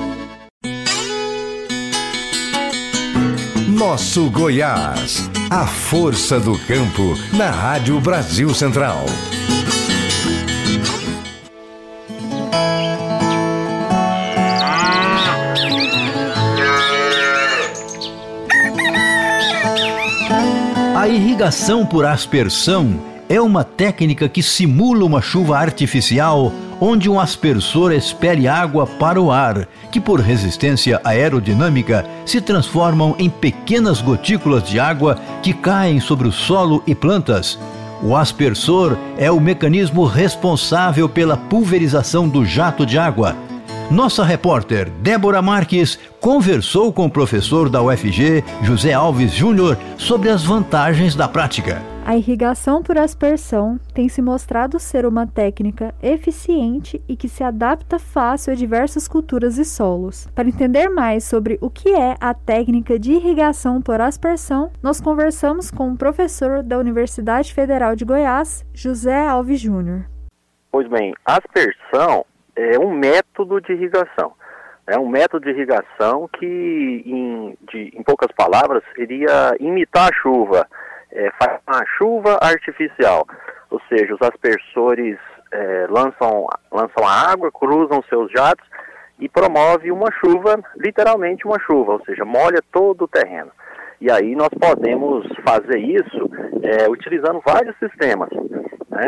Nosso 3.68 4.30
Goiás. 4.30 5.28
A 5.56 5.68
força 5.68 6.40
do 6.40 6.58
campo 6.58 7.16
na 7.32 7.48
Rádio 7.48 8.00
Brasil 8.00 8.52
Central. 8.52 9.04
A 20.96 21.06
irrigação 21.06 21.86
por 21.86 22.04
aspersão 22.04 23.00
é 23.28 23.40
uma 23.40 23.62
técnica 23.62 24.28
que 24.28 24.42
simula 24.42 25.04
uma 25.04 25.22
chuva 25.22 25.56
artificial 25.56 26.52
onde 26.80 27.08
um 27.08 27.18
aspersor 27.18 27.92
expele 27.92 28.48
água 28.48 28.86
para 28.86 29.20
o 29.20 29.30
ar, 29.30 29.66
que 29.90 30.00
por 30.00 30.20
resistência 30.20 31.00
aerodinâmica 31.04 32.04
se 32.26 32.40
transformam 32.40 33.14
em 33.18 33.30
pequenas 33.30 34.00
gotículas 34.00 34.62
de 34.68 34.78
água 34.78 35.18
que 35.42 35.52
caem 35.52 36.00
sobre 36.00 36.28
o 36.28 36.32
solo 36.32 36.82
e 36.86 36.94
plantas. 36.94 37.58
O 38.02 38.14
aspersor 38.14 38.98
é 39.16 39.30
o 39.30 39.40
mecanismo 39.40 40.04
responsável 40.04 41.08
pela 41.08 41.36
pulverização 41.36 42.28
do 42.28 42.44
jato 42.44 42.84
de 42.84 42.98
água. 42.98 43.34
Nossa 43.90 44.24
repórter 44.24 44.88
Débora 45.02 45.42
Marques 45.42 45.96
conversou 46.18 46.90
com 46.90 47.04
o 47.04 47.10
professor 47.10 47.68
da 47.68 47.82
UFG, 47.82 48.42
José 48.62 48.94
Alves 48.94 49.32
Júnior, 49.32 49.76
sobre 49.98 50.30
as 50.30 50.42
vantagens 50.42 51.14
da 51.14 51.28
prática. 51.28 51.82
A 52.06 52.16
irrigação 52.16 52.82
por 52.82 52.96
aspersão 52.96 53.78
tem 53.92 54.08
se 54.08 54.22
mostrado 54.22 54.78
ser 54.78 55.04
uma 55.04 55.26
técnica 55.26 55.94
eficiente 56.02 57.00
e 57.06 57.14
que 57.14 57.28
se 57.28 57.44
adapta 57.44 57.98
fácil 57.98 58.54
a 58.54 58.56
diversas 58.56 59.06
culturas 59.06 59.58
e 59.58 59.66
solos. 59.66 60.26
Para 60.34 60.48
entender 60.48 60.88
mais 60.88 61.24
sobre 61.24 61.58
o 61.60 61.68
que 61.68 61.90
é 61.90 62.16
a 62.18 62.32
técnica 62.32 62.98
de 62.98 63.12
irrigação 63.12 63.82
por 63.82 64.00
aspersão, 64.00 64.70
nós 64.82 64.98
conversamos 64.98 65.70
com 65.70 65.92
o 65.92 65.96
professor 65.96 66.62
da 66.62 66.78
Universidade 66.78 67.52
Federal 67.52 67.94
de 67.94 68.04
Goiás, 68.04 68.64
José 68.72 69.26
Alves 69.26 69.60
Júnior. 69.60 70.06
Pois 70.72 70.88
bem, 70.88 71.14
aspersão 71.26 72.24
é 72.56 72.78
um 72.78 72.90
método 72.92 73.60
de 73.60 73.72
irrigação. 73.72 74.32
É 74.86 74.98
um 74.98 75.08
método 75.08 75.44
de 75.44 75.50
irrigação 75.50 76.28
que, 76.28 77.02
em, 77.06 77.56
de, 77.70 77.92
em 77.96 78.02
poucas 78.02 78.30
palavras, 78.32 78.82
seria 78.94 79.56
imitar 79.58 80.10
a 80.10 80.14
chuva, 80.14 80.66
é, 81.10 81.30
faz 81.42 81.58
uma 81.66 81.84
chuva 81.96 82.38
artificial, 82.42 83.26
ou 83.70 83.80
seja, 83.88 84.14
os 84.14 84.20
aspersores 84.20 85.16
é, 85.52 85.86
lançam, 85.88 86.46
lançam 86.70 87.06
a 87.06 87.32
água, 87.32 87.50
cruzam 87.50 88.02
seus 88.08 88.30
jatos 88.30 88.66
e 89.18 89.28
promove 89.28 89.90
uma 89.90 90.10
chuva, 90.12 90.60
literalmente 90.76 91.46
uma 91.46 91.58
chuva, 91.60 91.92
ou 91.92 92.04
seja, 92.04 92.24
molha 92.24 92.60
todo 92.70 93.04
o 93.04 93.08
terreno. 93.08 93.50
E 94.00 94.10
aí 94.10 94.34
nós 94.34 94.50
podemos 94.60 95.26
fazer 95.46 95.78
isso 95.78 96.30
é, 96.62 96.90
utilizando 96.90 97.40
vários 97.46 97.74
sistemas. 97.78 98.28
Né? 98.90 99.06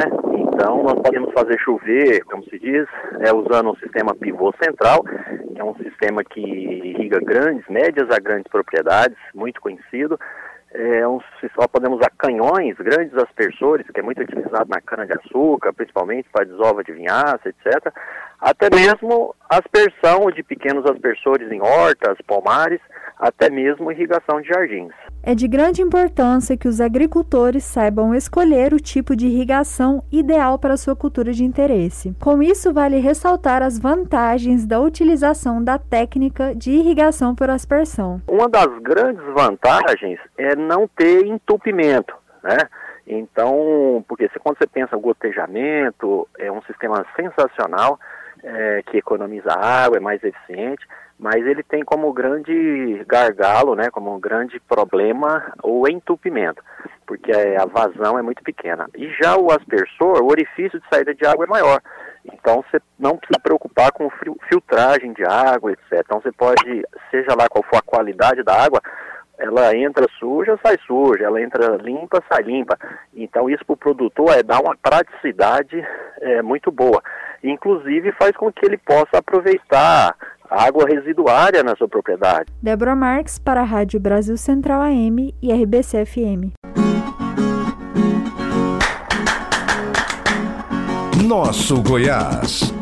Então 0.56 0.82
nós 0.82 0.94
podemos 0.94 1.30
fazer 1.34 1.58
chover, 1.60 2.24
como 2.24 2.42
se 2.44 2.58
diz, 2.58 2.86
é, 3.20 3.30
usando 3.30 3.72
um 3.72 3.76
sistema 3.76 4.14
pivô 4.14 4.54
central, 4.62 5.04
que 5.04 5.60
é 5.60 5.62
um 5.62 5.74
sistema 5.74 6.24
que 6.24 6.40
irriga 6.40 7.20
grandes, 7.20 7.68
médias 7.68 8.10
a 8.10 8.18
grandes 8.18 8.50
propriedades, 8.50 9.18
muito 9.34 9.60
conhecido. 9.60 10.18
É 10.72 11.06
um, 11.06 11.20
só 11.54 11.68
podemos 11.68 11.98
usar 11.98 12.10
canhões, 12.16 12.74
grandes 12.78 13.14
aspersores, 13.18 13.86
que 13.86 14.00
é 14.00 14.02
muito 14.02 14.22
utilizado 14.22 14.70
na 14.70 14.80
cana-de-açúcar, 14.80 15.74
principalmente 15.74 16.26
para 16.32 16.46
desova 16.46 16.82
de 16.82 16.92
vinhaça, 16.92 17.50
etc. 17.50 17.92
Até 18.40 18.74
mesmo 18.74 19.34
aspersão 19.50 20.30
de 20.30 20.42
pequenos 20.42 20.86
aspersores 20.86 21.52
em 21.52 21.60
hortas, 21.60 22.16
pomares, 22.26 22.80
até 23.18 23.50
mesmo 23.50 23.92
irrigação 23.92 24.40
de 24.40 24.48
jardins. 24.48 24.94
É 25.28 25.34
de 25.34 25.48
grande 25.48 25.82
importância 25.82 26.56
que 26.56 26.68
os 26.68 26.80
agricultores 26.80 27.64
saibam 27.64 28.14
escolher 28.14 28.72
o 28.72 28.78
tipo 28.78 29.16
de 29.16 29.26
irrigação 29.26 30.04
ideal 30.12 30.56
para 30.56 30.76
sua 30.76 30.94
cultura 30.94 31.32
de 31.32 31.42
interesse. 31.42 32.14
Com 32.22 32.40
isso, 32.40 32.72
vale 32.72 33.00
ressaltar 33.00 33.60
as 33.60 33.76
vantagens 33.76 34.64
da 34.64 34.78
utilização 34.78 35.64
da 35.64 35.80
técnica 35.80 36.54
de 36.54 36.70
irrigação 36.70 37.34
por 37.34 37.50
aspersão. 37.50 38.22
Uma 38.28 38.48
das 38.48 38.68
grandes 38.78 39.24
vantagens 39.34 40.20
é 40.38 40.54
não 40.54 40.86
ter 40.86 41.26
entupimento, 41.26 42.14
né? 42.40 42.58
Então, 43.04 44.04
porque 44.06 44.28
quando 44.40 44.58
você 44.58 44.66
pensa 44.68 44.96
gotejamento, 44.96 46.28
é 46.38 46.52
um 46.52 46.62
sistema 46.62 47.04
sensacional 47.16 47.98
é, 48.46 48.82
que 48.86 48.96
economiza 48.96 49.52
água, 49.52 49.98
é 49.98 50.00
mais 50.00 50.22
eficiente 50.22 50.86
mas 51.18 51.46
ele 51.46 51.62
tem 51.62 51.82
como 51.82 52.12
grande 52.12 53.02
gargalo, 53.06 53.74
né, 53.74 53.88
como 53.90 54.14
um 54.14 54.20
grande 54.20 54.60
problema 54.60 55.52
o 55.62 55.88
entupimento, 55.88 56.62
porque 57.06 57.32
a 57.32 57.64
vazão 57.64 58.18
é 58.18 58.22
muito 58.22 58.42
pequena. 58.42 58.86
E 58.94 59.08
já 59.20 59.36
o 59.36 59.50
aspersor, 59.50 60.22
o 60.22 60.30
orifício 60.30 60.78
de 60.78 60.86
saída 60.92 61.14
de 61.14 61.24
água 61.26 61.46
é 61.46 61.48
maior. 61.48 61.80
Então 62.24 62.62
você 62.62 62.80
não 62.98 63.16
precisa 63.16 63.40
preocupar 63.40 63.92
com 63.92 64.10
filtragem 64.48 65.12
de 65.12 65.24
água, 65.24 65.72
etc. 65.72 66.02
Então 66.04 66.20
você 66.20 66.32
pode, 66.32 66.84
seja 67.10 67.34
lá 67.34 67.48
qual 67.48 67.64
for 67.64 67.78
a 67.78 67.82
qualidade 67.82 68.42
da 68.42 68.54
água, 68.64 68.80
ela 69.38 69.74
entra 69.76 70.06
suja, 70.18 70.58
sai 70.64 70.76
suja, 70.86 71.24
ela 71.24 71.40
entra 71.40 71.76
limpa, 71.76 72.22
sai 72.30 72.42
limpa. 72.42 72.76
Então 73.14 73.48
isso 73.48 73.64
para 73.64 73.74
o 73.74 73.76
produtor 73.76 74.30
é 74.30 74.42
dar 74.42 74.60
uma 74.60 74.76
praticidade 74.76 75.86
é, 76.20 76.42
muito 76.42 76.70
boa. 76.70 77.02
Inclusive 77.42 78.12
faz 78.12 78.36
com 78.36 78.52
que 78.52 78.66
ele 78.66 78.78
possa 78.78 79.18
aproveitar 79.18 80.14
água 80.50 80.86
residuária 80.86 81.62
na 81.62 81.74
sua 81.76 81.88
propriedade. 81.88 82.52
Débora 82.62 82.94
Marques 82.94 83.38
para 83.38 83.60
a 83.60 83.64
Rádio 83.64 83.98
Brasil 84.00 84.36
Central 84.36 84.82
AM 84.82 85.34
e 85.42 85.52
RBC 85.52 86.04
FM. 86.06 86.54
Nosso 91.26 91.82
Goiás. 91.82 92.72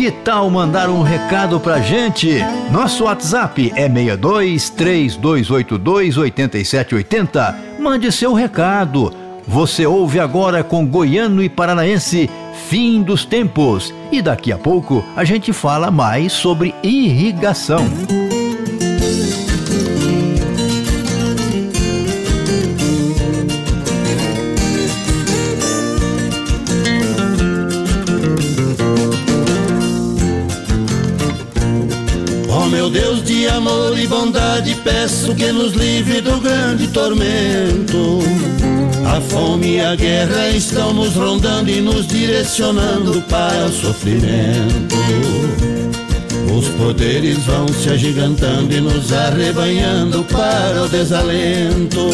Que 0.00 0.10
tal 0.10 0.48
mandar 0.48 0.88
um 0.88 1.02
recado 1.02 1.60
pra 1.60 1.78
gente? 1.78 2.38
Nosso 2.72 3.04
WhatsApp 3.04 3.70
é 3.76 3.86
62 3.86 4.70
3282 4.70 6.16
8780. 6.16 7.58
Mande 7.78 8.10
seu 8.10 8.32
recado. 8.32 9.12
Você 9.46 9.84
ouve 9.84 10.18
agora 10.18 10.64
com 10.64 10.86
Goiano 10.86 11.42
e 11.42 11.50
Paranaense 11.50 12.30
Fim 12.66 13.02
dos 13.02 13.26
Tempos. 13.26 13.92
E 14.10 14.22
daqui 14.22 14.50
a 14.50 14.56
pouco 14.56 15.04
a 15.14 15.22
gente 15.22 15.52
fala 15.52 15.90
mais 15.90 16.32
sobre 16.32 16.74
irrigação. 16.82 17.84
Deus 32.90 33.22
de 33.22 33.46
amor 33.46 33.96
e 33.96 34.06
bondade, 34.06 34.74
peço 34.82 35.32
que 35.34 35.52
nos 35.52 35.74
livre 35.74 36.20
do 36.20 36.40
grande 36.40 36.88
tormento. 36.88 38.18
A 39.06 39.20
fome 39.20 39.76
e 39.76 39.80
a 39.80 39.94
guerra 39.94 40.48
estão 40.48 40.92
nos 40.92 41.14
rondando 41.14 41.70
e 41.70 41.80
nos 41.80 42.08
direcionando 42.08 43.22
para 43.22 43.66
o 43.66 43.72
sofrimento. 43.72 44.96
Os 46.52 46.68
poderes 46.70 47.38
vão 47.44 47.68
se 47.68 47.90
agigantando 47.90 48.74
e 48.74 48.80
nos 48.80 49.12
arrebanhando 49.12 50.24
para 50.24 50.82
o 50.82 50.88
desalento. 50.88 52.10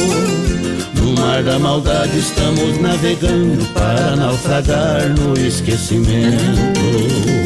No 1.00 1.20
mar 1.20 1.42
da 1.42 1.58
maldade 1.58 2.18
estamos 2.18 2.78
navegando 2.80 3.64
para 3.72 4.14
naufragar 4.14 5.08
no 5.08 5.38
esquecimento. 5.38 7.45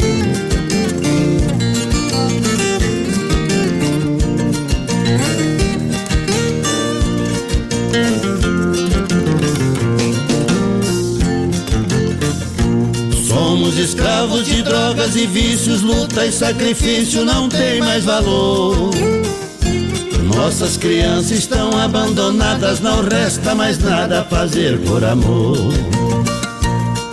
Escravos 13.77 14.45
de 14.45 14.61
drogas 14.61 15.15
e 15.15 15.27
vícios, 15.27 15.81
luta 15.81 16.25
e 16.25 16.31
sacrifício 16.31 17.25
não 17.25 17.49
tem 17.49 17.79
mais 17.79 18.03
valor. 18.05 18.91
Nossas 20.35 20.77
crianças 20.77 21.31
estão 21.31 21.77
abandonadas, 21.77 22.79
não 22.79 23.01
resta 23.01 23.53
mais 23.53 23.77
nada 23.79 24.21
a 24.21 24.23
fazer 24.23 24.79
por 24.79 25.03
amor. 25.03 25.57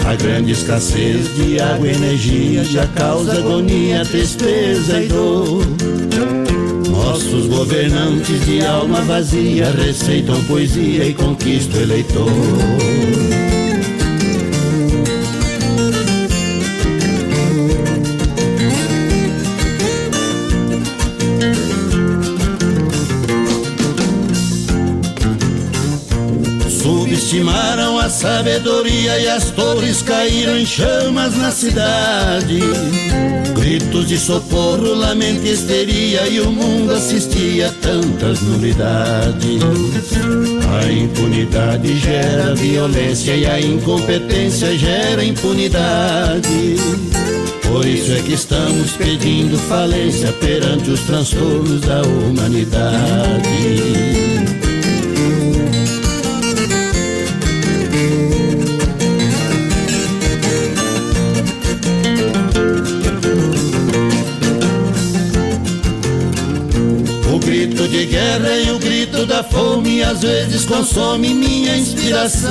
A 0.06 0.14
grande 0.14 0.52
escassez 0.52 1.34
de 1.34 1.60
água 1.60 1.88
e 1.88 1.94
energia 1.94 2.64
já 2.64 2.86
causa 2.88 3.38
agonia, 3.38 4.04
tristeza 4.04 5.00
e 5.02 5.08
dor. 5.08 5.66
Nossos 6.90 7.46
governantes 7.46 8.44
de 8.46 8.64
alma 8.64 9.00
vazia 9.02 9.70
receitam 9.70 10.42
poesia 10.44 11.04
e 11.04 11.14
conquistam 11.14 11.80
o 11.80 11.82
eleitor. 11.82 13.47
Subestimaram 27.28 27.98
a 27.98 28.08
sabedoria 28.08 29.18
e 29.20 29.28
as 29.28 29.50
torres 29.50 30.00
caíram 30.00 30.58
em 30.58 30.64
chamas 30.64 31.36
na 31.36 31.50
cidade. 31.50 32.58
gritos 33.54 34.08
de 34.08 34.16
socorro, 34.16 34.94
lamento 34.94 35.44
e 35.44 35.50
histeria 35.52 36.26
E 36.26 36.40
o 36.40 36.50
mundo 36.50 36.94
assistia 36.94 37.68
a 37.68 37.72
tantas 37.82 38.40
nulidades 38.40 39.60
A 40.80 40.90
impunidade 40.90 41.98
gera 41.98 42.54
violência 42.54 43.36
E 43.36 43.44
a 43.44 43.60
incompetência 43.60 44.74
gera 44.78 45.22
impunidade 45.22 46.76
por 47.70 47.84
isso 47.84 48.12
é 48.12 48.22
que 48.22 48.32
estamos 48.32 48.92
pedindo 48.92 49.58
falência 49.58 50.32
perante 50.32 50.90
os 50.90 51.00
transtornos 51.00 51.82
da 51.82 52.00
humanidade. 52.00 52.68
Da 69.38 69.44
fome 69.44 70.02
às 70.02 70.22
vezes 70.22 70.64
consome 70.64 71.32
minha 71.32 71.76
inspiração. 71.76 72.50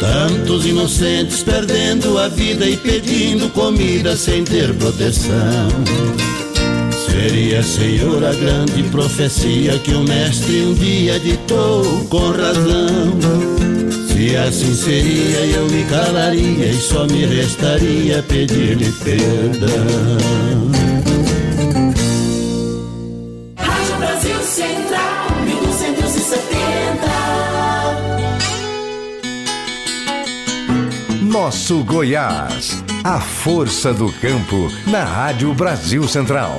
Tantos 0.00 0.66
inocentes 0.66 1.44
perdendo 1.44 2.18
a 2.18 2.26
vida 2.26 2.66
e 2.66 2.76
pedindo 2.76 3.48
comida 3.50 4.16
sem 4.16 4.42
ter 4.42 4.74
proteção. 4.74 5.68
Seria, 7.08 7.62
Senhor, 7.62 8.24
a 8.24 8.32
grande 8.32 8.82
profecia 8.84 9.78
que 9.78 9.94
o 9.94 10.02
Mestre 10.02 10.62
um 10.62 10.74
dia 10.74 11.20
ditou 11.20 11.84
com 12.10 12.32
razão. 12.32 13.16
Se 14.08 14.36
assim 14.36 14.74
seria, 14.74 15.38
eu 15.54 15.66
me 15.68 15.84
calaria 15.84 16.66
e 16.66 16.80
só 16.80 17.06
me 17.06 17.26
restaria 17.26 18.24
pedir-lhe 18.24 18.90
perdão. 19.04 20.71
Nosso 31.52 31.84
Goiás. 31.84 32.82
A 33.04 33.20
força 33.20 33.92
do 33.92 34.10
campo 34.10 34.72
na 34.86 35.04
Rádio 35.04 35.52
Brasil 35.52 36.08
Central. 36.08 36.58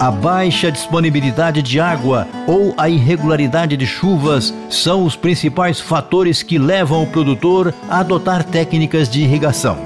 A 0.00 0.10
baixa 0.10 0.72
disponibilidade 0.72 1.60
de 1.60 1.78
água 1.78 2.26
ou 2.46 2.72
a 2.78 2.88
irregularidade 2.88 3.76
de 3.76 3.86
chuvas 3.86 4.54
são 4.70 5.04
os 5.04 5.14
principais 5.14 5.80
fatores 5.80 6.42
que 6.42 6.56
levam 6.56 7.02
o 7.02 7.06
produtor 7.06 7.74
a 7.90 7.98
adotar 7.98 8.42
técnicas 8.42 9.06
de 9.06 9.20
irrigação. 9.20 9.76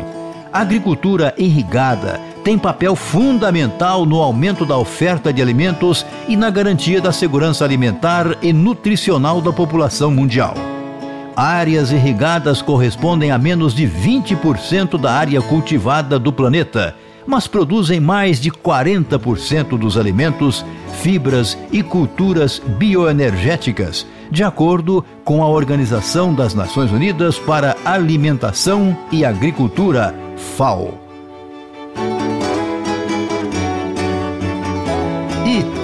A 0.52 0.60
agricultura 0.60 1.34
irrigada 1.36 2.20
tem 2.46 2.56
papel 2.56 2.94
fundamental 2.94 4.06
no 4.06 4.22
aumento 4.22 4.64
da 4.64 4.78
oferta 4.78 5.32
de 5.32 5.42
alimentos 5.42 6.06
e 6.28 6.36
na 6.36 6.48
garantia 6.48 7.00
da 7.00 7.10
segurança 7.10 7.64
alimentar 7.64 8.38
e 8.40 8.52
nutricional 8.52 9.40
da 9.40 9.52
população 9.52 10.12
mundial. 10.12 10.54
Áreas 11.34 11.90
irrigadas 11.90 12.62
correspondem 12.62 13.32
a 13.32 13.36
menos 13.36 13.74
de 13.74 13.84
20% 13.84 14.96
da 14.96 15.10
área 15.10 15.42
cultivada 15.42 16.20
do 16.20 16.32
planeta, 16.32 16.94
mas 17.26 17.48
produzem 17.48 17.98
mais 17.98 18.40
de 18.40 18.52
40% 18.52 19.76
dos 19.76 19.98
alimentos, 19.98 20.64
fibras 21.02 21.58
e 21.72 21.82
culturas 21.82 22.62
bioenergéticas, 22.78 24.06
de 24.30 24.44
acordo 24.44 25.04
com 25.24 25.42
a 25.42 25.48
Organização 25.48 26.32
das 26.32 26.54
Nações 26.54 26.92
Unidas 26.92 27.40
para 27.40 27.74
Alimentação 27.84 28.96
e 29.10 29.24
Agricultura, 29.24 30.14
FAO. 30.56 31.05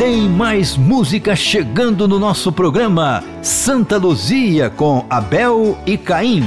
Tem 0.03 0.29
mais 0.29 0.77
música 0.77 1.37
chegando 1.37 2.09
no 2.09 2.19
nosso 2.19 2.51
programa 2.51 3.23
Santa 3.41 3.97
Luzia 3.99 4.69
com 4.69 5.07
Abel 5.09 5.79
e 5.87 5.97
Caim. 5.97 6.43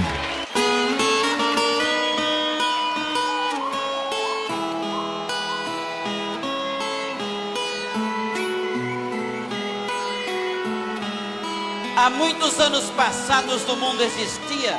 Há 11.95 12.09
muitos 12.09 12.59
anos 12.59 12.89
passados 12.89 13.65
no 13.65 13.77
mundo 13.77 14.03
existia 14.03 14.77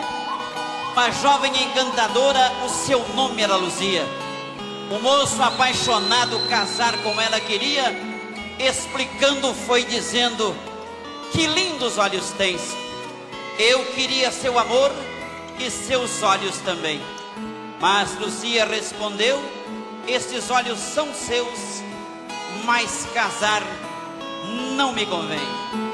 uma 0.92 1.10
jovem 1.12 1.50
encantadora, 1.62 2.52
o 2.66 2.68
seu 2.68 3.02
nome 3.14 3.40
era 3.40 3.56
Luzia. 3.56 4.04
O 4.90 5.02
moço 5.02 5.42
apaixonado 5.42 6.38
casar 6.50 6.94
com 6.98 7.18
ela 7.18 7.40
queria 7.40 8.05
explicando 8.58 9.52
foi 9.54 9.84
dizendo: 9.84 10.54
Que 11.32 11.46
lindos 11.46 11.98
olhos 11.98 12.30
tens. 12.32 12.62
Eu 13.58 13.84
queria 13.86 14.30
seu 14.30 14.58
amor 14.58 14.92
e 15.58 15.70
seus 15.70 16.22
olhos 16.22 16.58
também. 16.58 17.00
Mas 17.80 18.18
Luzia 18.18 18.64
respondeu: 18.64 19.40
Estes 20.06 20.50
olhos 20.50 20.78
são 20.78 21.12
seus, 21.14 21.82
mas 22.64 23.06
casar 23.14 23.62
não 24.76 24.92
me 24.92 25.06
convém. 25.06 25.85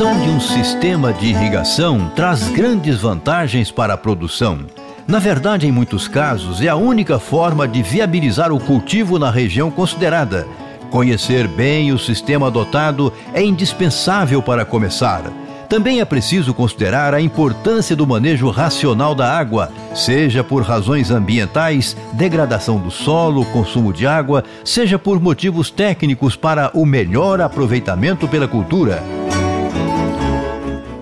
Implantação 0.00 0.18
de 0.18 0.30
um 0.30 0.40
sistema 0.40 1.12
de 1.12 1.26
irrigação 1.26 2.10
traz 2.16 2.48
grandes 2.48 3.02
vantagens 3.02 3.70
para 3.70 3.92
a 3.92 3.98
produção. 3.98 4.60
Na 5.06 5.18
verdade, 5.18 5.66
em 5.66 5.72
muitos 5.72 6.08
casos, 6.08 6.62
é 6.62 6.68
a 6.68 6.76
única 6.76 7.18
forma 7.18 7.68
de 7.68 7.82
viabilizar 7.82 8.50
o 8.50 8.58
cultivo 8.58 9.18
na 9.18 9.30
região 9.30 9.70
considerada. 9.70 10.48
Conhecer 10.90 11.46
bem 11.46 11.92
o 11.92 11.98
sistema 11.98 12.46
adotado 12.46 13.12
é 13.34 13.42
indispensável 13.42 14.40
para 14.40 14.64
começar. 14.64 15.22
Também 15.68 16.00
é 16.00 16.04
preciso 16.06 16.54
considerar 16.54 17.12
a 17.12 17.20
importância 17.20 17.94
do 17.94 18.06
manejo 18.06 18.48
racional 18.48 19.14
da 19.14 19.30
água, 19.30 19.70
seja 19.94 20.42
por 20.42 20.62
razões 20.62 21.10
ambientais, 21.10 21.94
degradação 22.14 22.78
do 22.78 22.90
solo, 22.90 23.44
consumo 23.46 23.92
de 23.92 24.06
água, 24.06 24.44
seja 24.64 24.98
por 24.98 25.20
motivos 25.20 25.70
técnicos 25.70 26.36
para 26.36 26.70
o 26.72 26.86
melhor 26.86 27.40
aproveitamento 27.42 28.26
pela 28.26 28.48
cultura. 28.48 29.19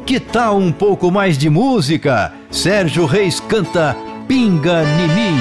Que 0.09 0.19
tal 0.19 0.57
um 0.57 0.73
pouco 0.73 1.11
mais 1.11 1.37
de 1.37 1.51
música? 1.51 2.33
Sérgio 2.51 3.05
Reis 3.05 3.41
canta 3.41 3.95
Pinga 4.27 4.83
mim. 4.83 5.37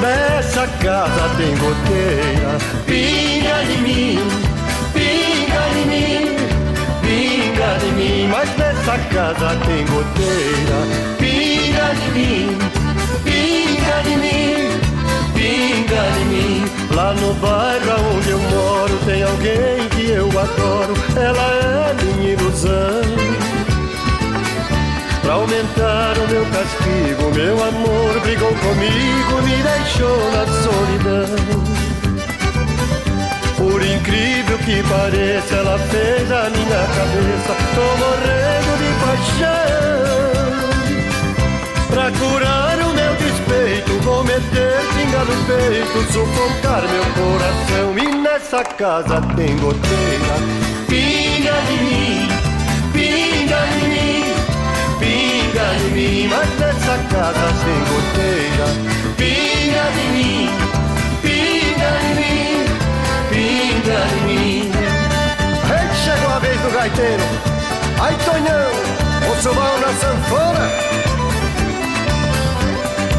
Nessa 0.00 0.68
casa 0.80 1.28
tem 1.36 1.56
goteira, 1.56 2.58
pinga 2.86 3.64
em 3.64 3.82
mim, 3.82 4.18
Nessa 8.92 9.08
casa 9.08 9.56
tem 9.64 9.86
goteira, 9.86 10.78
pinga 11.16 11.94
em 11.94 12.10
mim, 12.12 12.58
pinga 13.24 13.96
em 14.06 14.18
mim, 14.18 14.68
pinga 15.32 16.02
em 16.20 16.24
mim. 16.26 16.64
Lá 16.94 17.14
no 17.14 17.32
bairro 17.34 18.14
onde 18.14 18.28
eu 18.28 18.38
moro 18.38 18.98
tem 19.06 19.22
alguém 19.22 19.88
que 19.92 20.10
eu 20.10 20.28
adoro, 20.28 20.92
ela 21.16 21.90
é 21.90 21.94
minha 22.18 22.32
ilusão. 22.34 23.00
Pra 25.22 25.32
aumentar 25.32 26.18
o 26.18 26.28
meu 26.30 26.44
castigo, 26.50 27.34
meu 27.34 27.64
amor 27.64 28.20
brigou 28.20 28.52
comigo, 28.56 29.42
me 29.42 29.56
deixou 29.62 30.30
na 30.32 30.44
solidão. 30.62 31.61
Incrível 34.02 34.58
que 34.58 34.82
pareça, 34.82 35.54
ela 35.54 35.78
fez 35.78 36.32
a 36.32 36.50
minha 36.50 36.86
cabeça, 36.96 37.54
tô 37.72 37.86
morrendo 38.02 38.76
de 38.82 38.90
paixão. 39.00 40.02
Pra 41.88 42.10
curar 42.10 42.78
o 42.80 42.92
meu 42.94 43.14
despeito, 43.14 43.92
vou 44.02 44.24
meter 44.24 44.80
pinga 44.96 45.20
no 45.20 45.36
peito, 45.46 46.02
sufocar 46.12 46.82
meu 46.90 47.04
coração. 47.14 47.96
E 47.96 48.06
nessa 48.16 48.64
casa 48.64 49.20
tem 49.36 49.56
goteira, 49.58 50.34
pinga 50.88 51.54
de 51.68 51.76
mim, 51.84 52.28
pinga 52.92 53.60
de 53.68 53.86
mim 53.86 54.02
pinga 54.98 55.66
de 55.78 55.88
mim, 55.94 56.28
mas 56.28 56.48
nessa 56.58 56.98
casa 57.08 57.46
tem 57.64 57.80
goteira. 57.88 58.66
Pinga 59.16 59.51
pinga 63.92 64.06
de 64.06 64.20
mim. 64.26 64.70
Ei, 65.70 65.86
chegou 66.04 66.30
a 66.34 66.38
vez 66.38 66.60
do 66.60 66.70
gaiteiro. 66.70 67.22
Ai, 68.00 68.16
Tonhão, 68.24 69.30
o 69.30 69.42
subão 69.42 69.80
na 69.80 69.88
sanfona. 69.88 70.70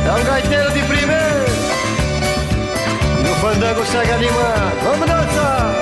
É 0.05 0.11
um 0.11 0.23
gaiteiro 0.25 0.71
de 0.71 0.81
primeiro. 0.83 1.53
E 3.23 3.29
o 3.29 3.35
fandango 3.35 3.85
segue 3.85 4.11
animado. 4.11 4.83
Vamos 4.83 5.07
dançar! 5.07 5.73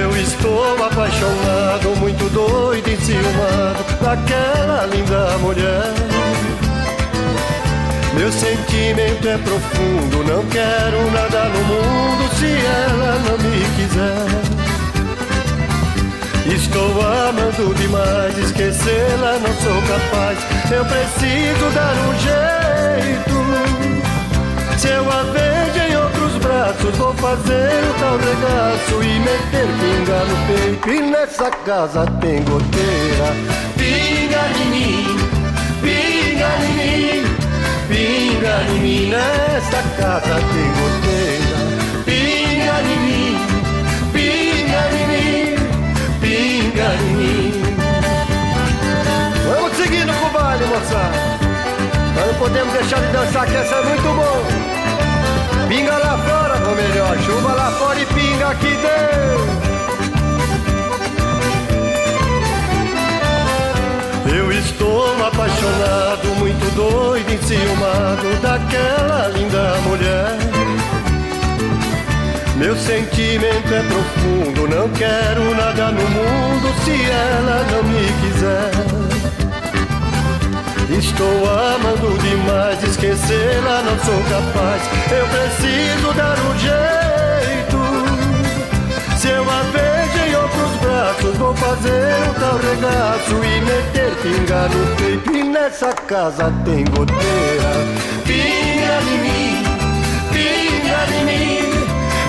Eu 0.00 0.16
estou 0.16 0.86
apaixonado, 0.86 1.96
muito 2.00 2.30
doido, 2.32 2.88
enciumado 2.88 3.84
daquela 4.00 4.86
linda 4.86 5.38
mulher. 5.38 6.05
Meu 8.16 8.32
sentimento 8.32 9.28
é 9.28 9.38
profundo, 9.38 10.24
não 10.24 10.42
quero 10.46 11.10
nada 11.10 11.44
no 11.50 11.64
mundo 11.64 12.34
se 12.36 12.46
ela 12.46 13.18
não 13.28 13.38
me 13.38 13.64
quiser. 13.76 14.56
Estou 16.54 17.02
amando 17.02 17.74
demais, 17.74 18.38
esquecê-la 18.38 19.38
não 19.38 19.54
sou 19.60 19.82
capaz. 19.82 20.38
Eu 20.70 20.84
preciso 20.84 21.70
dar 21.74 21.94
um 22.08 22.14
jeito. 22.18 23.36
Se 24.78 24.88
eu 24.88 25.10
a 25.10 25.22
vejo 25.24 25.78
em 25.86 25.96
outros 25.96 26.36
braços, 26.36 26.96
vou 26.96 27.12
fazer 27.14 27.82
o 27.82 27.94
tal 27.98 28.16
regaço 28.16 29.02
e 29.02 29.18
meter 29.18 29.66
pinga 29.80 30.24
no 30.24 30.36
peito. 30.46 30.90
E 30.90 31.10
nessa 31.10 31.50
casa 31.50 32.06
tem 32.20 32.42
goteira. 32.44 33.34
Pinga 33.76 34.42
em 34.62 34.66
mim, 34.70 35.25
pinga 38.46 38.62
em 38.70 38.78
mim. 38.80 39.08
Nessa 39.08 39.82
casa 40.00 40.34
tem 40.34 40.68
goteira. 40.78 41.56
Pinga 42.04 42.76
em 42.82 42.98
mim, 43.00 43.36
pinga 44.12 44.82
em 44.92 45.06
mim, 45.10 45.56
pinga 46.20 46.88
em 46.94 47.16
mim. 47.16 47.76
Vamos 49.48 49.76
seguindo 49.76 50.12
com 50.20 50.26
o 50.26 50.30
baile, 50.30 50.64
moçada. 50.66 51.18
Nós 52.14 52.26
não 52.26 52.34
podemos 52.34 52.72
deixar 52.72 53.00
de 53.00 53.12
dançar, 53.12 53.46
que 53.46 53.56
essa 53.56 53.74
é 53.74 53.82
muito 53.82 54.02
bom. 54.02 55.66
Pinga 55.68 55.98
lá 55.98 56.18
fora, 56.18 56.68
ou 56.68 56.76
melhor, 56.76 57.18
chuva 57.18 57.52
lá 57.52 57.70
fora 57.72 58.00
e 58.00 58.06
pinga 58.06 58.48
aqui 58.48 58.68
dentro. 58.68 59.75
Estou 64.76 65.26
apaixonado, 65.26 66.28
muito 66.38 66.74
doido, 66.74 67.32
enciumado 67.32 68.40
daquela 68.42 69.28
linda 69.28 69.76
mulher. 69.84 70.36
Meu 72.56 72.76
sentimento 72.76 73.72
é 73.72 73.82
profundo, 73.82 74.68
não 74.68 74.88
quero 74.90 75.54
nada 75.54 75.90
no 75.90 76.02
mundo 76.02 76.74
se 76.84 77.10
ela 77.10 77.66
não 77.70 77.82
me 77.84 78.06
quiser. 78.20 78.70
Estou 80.98 81.50
amando 81.50 82.18
demais, 82.18 82.82
esquecê-la 82.82 83.82
não 83.82 83.98
sou 84.04 84.22
capaz. 84.24 84.82
Eu 85.10 85.26
preciso 85.26 86.12
dar 86.14 86.38
um 86.38 86.58
jeito. 86.58 87.78
Se 89.18 89.28
eu 89.28 89.42
a 89.42 89.62
vejo 89.72 89.95
braços, 90.96 91.36
vou 91.36 91.54
fazer 91.54 92.14
um 92.28 92.34
tal 92.40 92.56
regaço 92.56 93.34
e 93.34 93.60
meter 93.60 94.16
pinga 94.22 94.68
no 94.68 94.96
peito. 94.96 95.36
E 95.36 95.42
nessa 95.44 95.92
casa 95.92 96.50
tem 96.64 96.84
goteira. 96.86 97.72
Pinga 98.24 98.96
de 99.04 99.16
mim, 99.24 99.62
pinga 100.32 101.00
de 101.12 101.24
mim, 101.24 101.60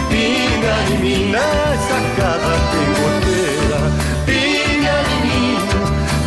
pinga 0.09 0.75
de 0.87 0.97
mim. 0.97 1.31
Nessa 1.31 1.99
casa 2.17 2.53
tem 2.71 2.87
goteira. 2.99 3.81
Pinga 4.25 4.97
de 5.07 5.17
mim, 5.27 5.57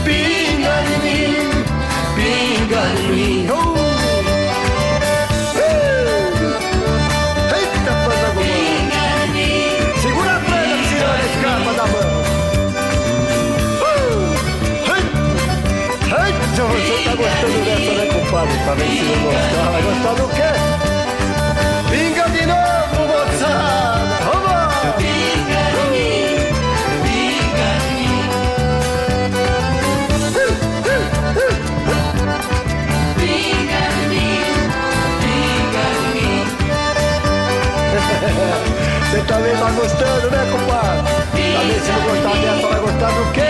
pinga 0.04 0.74
de 0.86 0.96
mim 1.04 1.30
pinga 2.16 2.82
em 3.00 3.12
mim. 3.12 3.48
Oh! 3.50 3.69
Tá 17.10 17.16
gostando 17.16 17.64
dessa, 17.64 17.92
né, 17.92 18.06
compadre? 18.06 18.56
Tá 18.64 18.74
vendo 18.74 18.90
se 18.90 19.02
não 19.02 19.18
gostar? 19.22 19.70
Vai 19.70 19.82
gostar 19.82 20.14
do 20.14 20.28
quê? 20.28 20.50
Pinga 21.90 22.28
de 22.30 22.46
novo, 22.46 22.98
moçada! 23.08 24.16
Vamos! 24.24 24.60
Pinga 24.96 25.60
em 25.74 25.90
mim, 25.90 26.38
pinga 27.02 27.70
em 27.70 27.82
mim. 27.82 28.10
Você 39.10 39.20
também 39.26 39.56
tá 39.56 39.68
gostando, 39.70 40.30
né, 40.30 40.42
compadre? 40.52 41.10
Também 41.58 41.80
se 41.80 41.90
não 41.90 42.02
gostar 42.02 42.34
dessa, 42.38 42.66
vai 42.68 42.80
gostar 42.80 43.10
do 43.10 43.32
quê? 43.32 43.49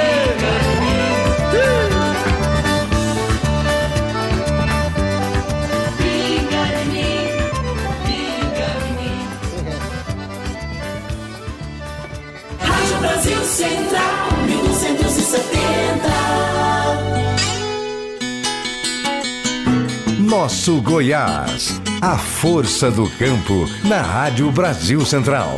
Nosso 20.40 20.80
Goiás. 20.80 21.82
A 22.00 22.16
força 22.16 22.90
do 22.90 23.06
campo 23.10 23.68
na 23.84 24.00
Rádio 24.00 24.50
Brasil 24.50 25.04
Central. 25.04 25.54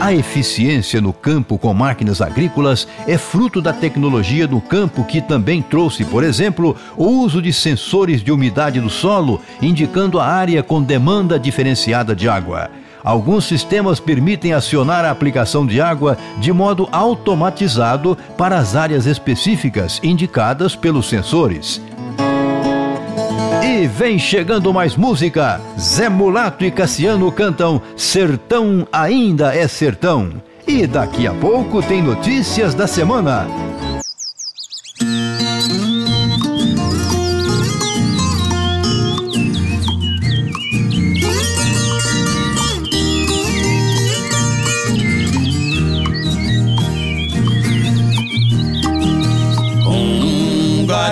A 0.00 0.12
eficiência 0.12 1.00
no 1.00 1.12
campo 1.12 1.56
com 1.56 1.72
máquinas 1.72 2.20
agrícolas 2.20 2.88
é 3.06 3.16
fruto 3.16 3.62
da 3.62 3.72
tecnologia 3.72 4.48
do 4.48 4.60
campo 4.60 5.04
que 5.04 5.20
também 5.20 5.62
trouxe, 5.62 6.04
por 6.04 6.24
exemplo, 6.24 6.76
o 6.96 7.06
uso 7.06 7.40
de 7.40 7.52
sensores 7.52 8.24
de 8.24 8.32
umidade 8.32 8.80
do 8.80 8.90
solo, 8.90 9.40
indicando 9.62 10.18
a 10.18 10.26
área 10.26 10.64
com 10.64 10.82
demanda 10.82 11.38
diferenciada 11.38 12.12
de 12.12 12.28
água. 12.28 12.72
Alguns 13.04 13.44
sistemas 13.44 14.00
permitem 14.00 14.54
acionar 14.54 15.04
a 15.04 15.10
aplicação 15.10 15.66
de 15.66 15.78
água 15.78 16.16
de 16.38 16.50
modo 16.54 16.88
automatizado 16.90 18.16
para 18.38 18.56
as 18.56 18.74
áreas 18.74 19.04
específicas 19.04 20.00
indicadas 20.02 20.74
pelos 20.74 21.06
sensores. 21.06 21.82
E 23.62 23.86
vem 23.86 24.18
chegando 24.18 24.72
mais 24.72 24.96
música. 24.96 25.60
Zé 25.78 26.08
Mulato 26.08 26.64
e 26.64 26.70
Cassiano 26.70 27.30
cantam 27.30 27.82
Sertão 27.94 28.88
Ainda 28.90 29.54
é 29.54 29.68
Sertão. 29.68 30.30
E 30.66 30.86
daqui 30.86 31.26
a 31.26 31.34
pouco 31.34 31.82
tem 31.82 32.00
notícias 32.00 32.72
da 32.72 32.86
semana. 32.86 33.46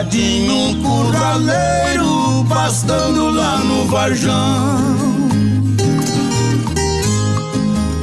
Um 0.02 0.04
gadinho 0.04 0.82
curraleiro 0.82 2.44
pastando 2.48 3.30
lá 3.30 3.58
no 3.58 3.86
Varjão. 3.86 4.80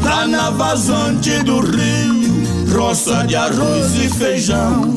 Lá 0.02 0.26
na 0.26 0.50
vazante 0.50 1.44
do 1.44 1.60
rio, 1.60 2.74
roça 2.74 3.26
de 3.28 3.36
arroz 3.36 3.96
e 3.96 4.10
feijão. 4.10 4.96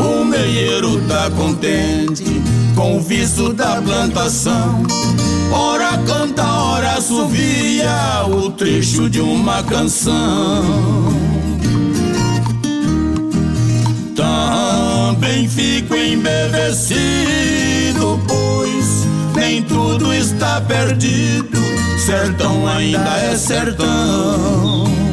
O 0.00 0.24
meieiro 0.24 0.98
tá 1.06 1.30
contente 1.36 2.24
com 2.74 2.96
o 2.96 3.00
visto 3.00 3.52
da 3.52 3.82
plantação. 3.82 4.82
Ora 5.52 5.98
canta, 6.06 6.46
ora 6.46 6.92
assovia 6.92 8.24
o 8.26 8.50
trecho 8.52 9.10
de 9.10 9.20
uma 9.20 9.62
canção. 9.64 11.27
Também 14.18 15.48
fico 15.48 15.94
embevecido, 15.94 16.98
pois 18.26 19.06
nem 19.36 19.62
tudo 19.62 20.12
está 20.12 20.60
perdido. 20.60 21.56
Sertão 22.04 22.66
ainda 22.66 23.16
é 23.16 23.36
sertão. 23.36 25.07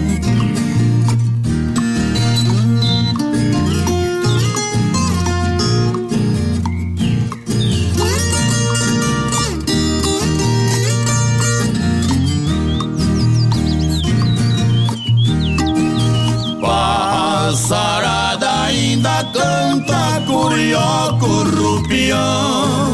Ainda 19.05 19.31
canta 19.31 20.21
curió 20.25 21.17
corrupião 21.19 22.85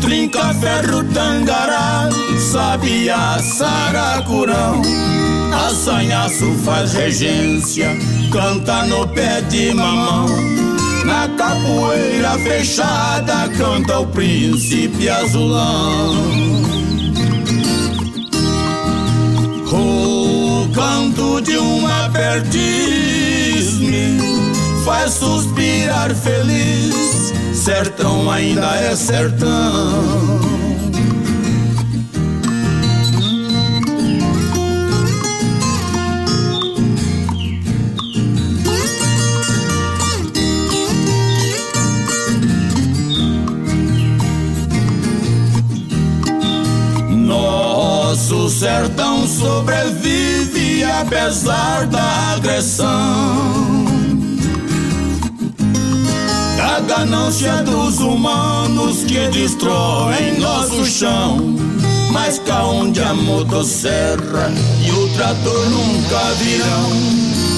Trinca 0.00 0.54
ferro 0.54 1.04
tangará, 1.12 2.08
sabia 2.38 3.38
saracurão. 3.40 4.80
Assanhaço 5.66 6.50
faz 6.64 6.94
regência, 6.94 7.90
canta 8.32 8.84
no 8.84 9.06
pé 9.08 9.42
de 9.42 9.74
mamão. 9.74 10.28
Na 11.04 11.28
capoeira 11.36 12.38
fechada 12.38 13.48
canta 13.58 14.00
o 14.00 14.06
príncipe 14.06 15.10
azulão 15.10 16.87
canto 20.78 21.40
de 21.40 21.56
uma 21.58 22.08
perdiz 22.10 23.78
me 23.80 24.20
faz 24.84 25.14
suspirar 25.14 26.14
feliz. 26.14 27.34
Sertão 27.52 28.30
ainda 28.30 28.76
é 28.76 28.94
sertão. 28.94 30.57
Sertão 48.68 49.26
sobrevive 49.26 50.84
apesar 50.84 51.86
da 51.86 52.34
agressão. 52.34 53.86
Da 56.58 56.80
ganância 56.80 57.62
dos 57.62 57.98
humanos 57.98 59.04
que 59.04 59.26
destroem 59.28 60.38
nosso 60.38 60.84
chão. 60.84 61.56
Mas 62.12 62.38
cá 62.40 62.64
onde 62.64 63.00
a 63.00 63.14
motosserra 63.14 64.52
e 64.84 64.90
o 64.90 65.08
trator 65.14 65.70
nunca 65.70 66.18
virão. 66.34 66.90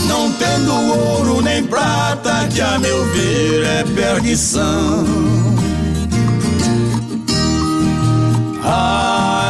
Não 0.06 0.32
tendo 0.32 0.72
ouro 0.72 1.40
nem 1.40 1.64
prata, 1.64 2.46
que 2.52 2.60
a 2.60 2.78
meu 2.78 3.04
ver 3.06 3.64
é 3.64 3.84
perdição. 3.84 5.04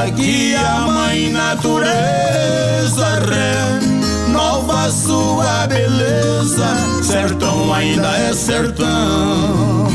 Aqui 0.06 0.54
a 0.56 0.86
mãe 0.86 1.30
natureza 1.30 1.90
renova 3.28 4.90
sua 4.90 5.66
beleza, 5.66 7.02
sertão 7.02 7.74
ainda 7.74 8.08
é 8.16 8.32
sertão. 8.32 9.89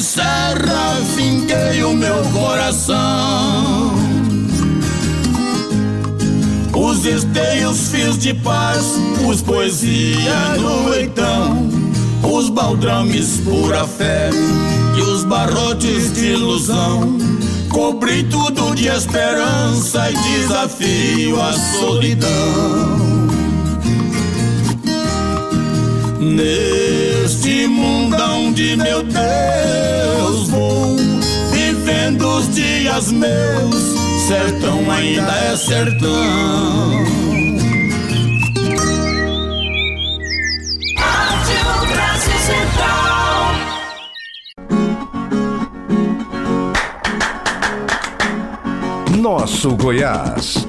Serra 0.00 0.96
finquei 1.14 1.82
o 1.84 1.94
meu 1.94 2.22
coração. 2.32 3.94
Os 6.74 7.04
esteios 7.04 7.88
fiz 7.88 8.18
de 8.18 8.34
paz, 8.34 8.84
os 9.26 9.40
poesia 9.40 10.56
no 10.58 10.88
leitão, 10.88 11.68
os 12.22 12.50
baldrames 12.50 13.38
pura 13.38 13.86
fé 13.86 14.30
e 14.96 15.00
os 15.00 15.24
barrotes 15.24 16.12
de 16.12 16.32
ilusão. 16.32 17.18
Cobri 17.70 18.24
tudo 18.24 18.74
de 18.74 18.88
esperança 18.88 20.10
e 20.10 20.14
desafio 20.16 21.40
à 21.40 21.52
solidão. 21.52 23.35
Neste 26.34 27.68
mundão 27.68 28.52
de 28.52 28.76
meu 28.76 29.02
Deus 29.04 30.48
vou 30.48 30.96
vivendo 31.52 32.26
os 32.26 32.52
dias 32.52 33.12
meus, 33.12 33.76
sertão 34.26 34.90
ainda 34.90 35.32
é 35.32 35.56
sertão. 35.56 37.06
Nosso 49.16 49.76
Goiás. 49.76 50.66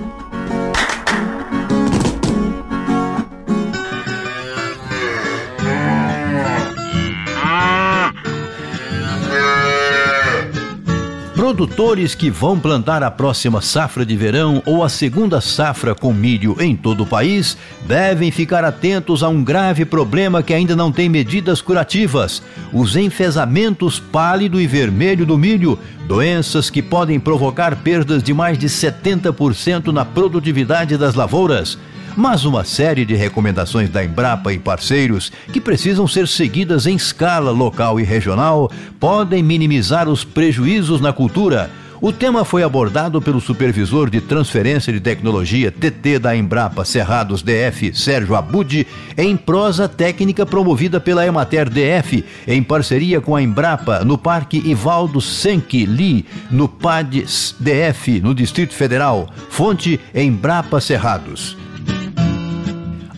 Produtores 11.48 12.14
que 12.14 12.30
vão 12.30 12.60
plantar 12.60 13.02
a 13.02 13.10
próxima 13.10 13.61
safra 13.61 14.06
de 14.06 14.18
verão 14.18 14.61
ou 14.65 14.84
a 14.84 14.90
segunda 14.90 15.40
safra 15.40 15.95
com 15.95 16.11
milho 16.11 16.57
em 16.60 16.76
todo 16.76 17.03
o 17.03 17.06
país 17.06 17.56
devem 17.86 18.32
ficar 18.32 18.65
atentos 18.65 19.24
a 19.24 19.30
um 19.30 19.41
grave 19.41 19.86
problema 19.86 20.44
que 20.44 20.53
ainda 20.53 20.76
não 20.76 20.91
tem 20.91 21.07
medidas 21.07 21.61
curativas: 21.61 22.44
os 22.74 22.98
enfesamentos 22.98 23.98
pálido 23.98 24.60
e 24.60 24.68
vermelho 24.68 25.26
do 25.26 25.38
milho, 25.38 25.80
doenças 26.06 26.69
que 26.69 26.82
podem 26.82 27.18
provocar 27.18 27.78
perdas 27.78 28.22
de 28.22 28.34
mais 28.34 28.57
de 28.57 28.68
70% 28.68 29.88
na 29.94 30.03
produtividade 30.03 30.98
das 30.98 31.15
lavouras 31.15 31.78
mas 32.18 32.44
uma 32.44 32.65
série 32.65 33.06
de 33.06 33.15
recomendações 33.15 33.89
da 33.89 34.03
Embrapa 34.03 34.52
e 34.52 34.57
parceiros 34.57 35.31
que 35.53 35.61
precisam 35.61 36.07
ser 36.07 36.27
seguidas 36.27 36.88
em 36.88 36.95
escala 36.95 37.52
local 37.52 37.99
e 37.99 38.03
regional 38.03 38.72
podem 38.99 39.44
minimizar 39.44 40.10
os 40.10 40.23
prejuízos 40.26 40.99
na 40.99 41.14
cultura. 41.14 41.69
O 41.99 42.11
tema 42.11 42.45
foi 42.45 42.61
abordado 42.61 43.19
pelo 43.19 43.41
supervisor 43.41 44.10
de 44.10 44.22
transferência 44.22 44.94
de 44.94 44.99
tecnologia 44.99 45.72
TT 45.72 46.19
da 46.19 46.35
Embrapa 46.35 46.85
Cerrados 46.85 47.41
DF, 47.41 47.91
Sérgio 47.95 48.35
Abud, 48.35 48.85
em 49.18 49.35
prosa 49.35 49.88
técnica 49.89 50.45
promovida 50.45 50.99
pela 50.99 51.26
Emater 51.26 51.69
DF, 51.69 52.23
em 52.48 52.61
parceria 52.61 53.19
com 53.19 53.35
a 53.35 53.41
Embrapa, 53.41 54.03
no 54.03 54.18
Parque 54.18 54.61
Ivaldo 54.64 55.19
Senck 55.19 55.85
Li, 55.85 56.26
no 56.52 56.68
PAD 56.68 57.26
DF, 57.60 58.22
no 58.22 58.35
Distrito 58.35 58.76
Federal. 58.76 59.27
Fonte 59.49 59.99
Embrapa 60.14 60.80
Cerrados. 60.80 61.57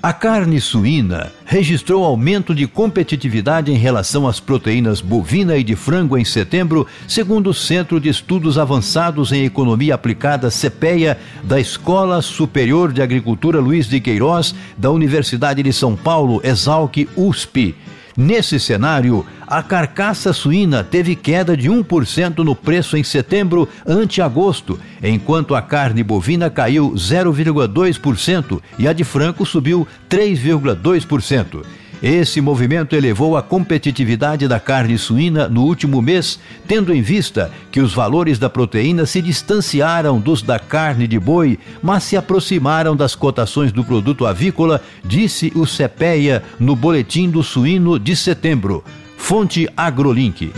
A 0.01 0.13
carne 0.13 0.61
suína 0.61 1.30
registrou 1.45 2.05
aumento 2.05 2.55
de 2.55 2.65
competitividade 2.65 3.69
em 3.69 3.76
relação 3.76 4.30
às 4.30 4.39
proteínas 4.39 5.01
bovina 5.01 5.57
e 5.57 5.63
de 5.63 5.76
frango 5.76 6.17
em 6.17 6.23
setembro, 6.23 6.88
segundo 7.05 7.49
o 7.49 7.53
Centro 7.53 7.99
de 7.99 8.07
Estudos 8.07 8.57
Avançados 8.57 9.34
em 9.34 9.43
Economia 9.43 9.95
Aplicada 9.95 10.49
CPEA 10.49 11.19
da 11.43 11.59
Escola 11.59 12.21
Superior 12.21 12.93
de 12.93 13.01
Agricultura 13.01 13.59
Luiz 13.59 13.88
de 13.88 13.99
Queiroz 13.99 14.55
da 14.77 14.89
Universidade 14.89 15.61
de 15.61 15.73
São 15.73 15.97
Paulo, 15.97 16.39
Exalc 16.45 17.05
USP. 17.17 17.76
Nesse 18.18 18.60
cenário, 18.60 19.26
a 19.48 19.64
carcaça 19.64 20.34
suína 20.34 20.84
teve 20.84 21.15
queda 21.15 21.56
de 21.56 21.69
1% 21.69 22.40
no 22.40 22.56
preço 22.56 22.98
em 22.98 23.03
setembro 23.03 23.68
ante 23.86 24.22
agosto, 24.22 24.80
enquanto 25.02 25.56
a 25.56 25.61
carne 25.61 26.03
bovina 26.03 26.49
caiu 26.49 26.91
0,2% 26.91 28.61
e 28.77 28.88
a 28.88 28.94
de 28.94 29.03
frango 29.03 29.45
subiu 29.45 29.88
3,2%. 30.10 31.64
Esse 32.01 32.39
movimento 32.39 32.95
elevou 32.95 33.35
a 33.35 33.41
competitividade 33.41 34.47
da 34.47 34.59
carne 34.59 34.97
suína 34.97 35.49
no 35.49 35.63
último 35.63 36.01
mês, 36.01 36.39
tendo 36.65 36.93
em 36.93 37.01
vista 37.01 37.51
que 37.71 37.81
os 37.81 37.93
valores 37.93 38.39
da 38.39 38.49
proteína 38.49 39.05
se 39.05 39.21
distanciaram 39.21 40.17
dos 40.17 40.41
da 40.41 40.57
carne 40.57 41.07
de 41.07 41.19
boi, 41.19 41.59
mas 41.81 42.03
se 42.03 42.15
aproximaram 42.15 42.95
das 42.95 43.15
cotações 43.15 43.73
do 43.73 43.84
produto 43.84 44.26
avícola, 44.26 44.81
disse 45.03 45.51
o 45.55 45.65
CPEA 45.65 46.41
no 46.57 46.73
Boletim 46.73 47.30
do 47.30 47.43
Suíno 47.43 47.99
de 47.99 48.15
setembro. 48.15 48.81
Fonte 49.17 49.67
AgroLink. 49.76 50.53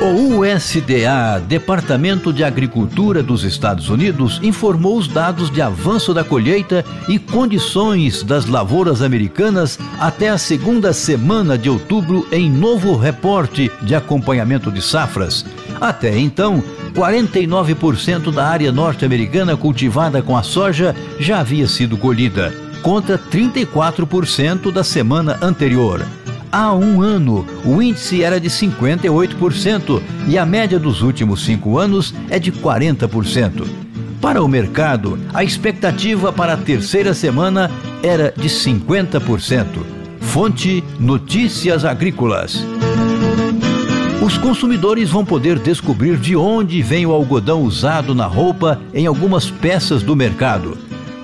O 0.00 0.40
USDA, 0.40 1.40
Departamento 1.46 2.32
de 2.32 2.42
Agricultura 2.42 3.22
dos 3.22 3.44
Estados 3.44 3.88
Unidos, 3.88 4.40
informou 4.42 4.98
os 4.98 5.06
dados 5.06 5.48
de 5.48 5.62
avanço 5.62 6.12
da 6.12 6.24
colheita 6.24 6.84
e 7.08 7.20
condições 7.20 8.24
das 8.24 8.46
lavouras 8.46 9.00
americanas 9.00 9.78
até 10.00 10.28
a 10.28 10.38
segunda 10.38 10.92
semana 10.92 11.56
de 11.56 11.70
outubro 11.70 12.26
em 12.32 12.50
novo 12.50 12.96
reporte 12.96 13.70
de 13.80 13.94
acompanhamento 13.94 14.72
de 14.72 14.82
safras. 14.82 15.46
Até 15.80 16.18
então, 16.18 16.64
49% 16.94 18.34
da 18.34 18.48
área 18.48 18.72
norte-americana 18.72 19.56
cultivada 19.56 20.20
com 20.20 20.36
a 20.36 20.42
soja 20.42 20.96
já 21.20 21.38
havia 21.38 21.68
sido 21.68 21.96
colhida, 21.96 22.52
contra 22.82 23.18
34% 23.18 24.72
da 24.72 24.84
semana 24.84 25.38
anterior. 25.40 26.04
Há 26.50 26.74
um 26.74 27.00
ano, 27.00 27.46
o 27.64 27.80
índice 27.80 28.22
era 28.22 28.38
de 28.38 28.50
58% 28.50 30.02
e 30.28 30.36
a 30.36 30.44
média 30.44 30.78
dos 30.78 31.00
últimos 31.00 31.44
cinco 31.44 31.78
anos 31.78 32.14
é 32.28 32.38
de 32.38 32.52
40%. 32.52 33.66
Para 34.20 34.42
o 34.42 34.46
mercado, 34.46 35.18
a 35.32 35.42
expectativa 35.42 36.32
para 36.32 36.52
a 36.52 36.56
terceira 36.56 37.14
semana 37.14 37.70
era 38.02 38.32
de 38.36 38.48
50%. 38.48 39.66
Fonte 40.20 40.84
Notícias 40.98 41.84
Agrícolas. 41.84 42.64
Os 44.22 44.38
consumidores 44.38 45.10
vão 45.10 45.24
poder 45.24 45.58
descobrir 45.58 46.16
de 46.16 46.36
onde 46.36 46.80
vem 46.80 47.04
o 47.04 47.12
algodão 47.12 47.62
usado 47.62 48.14
na 48.14 48.26
roupa 48.26 48.80
em 48.94 49.06
algumas 49.06 49.50
peças 49.50 50.02
do 50.02 50.14
mercado. 50.14 50.78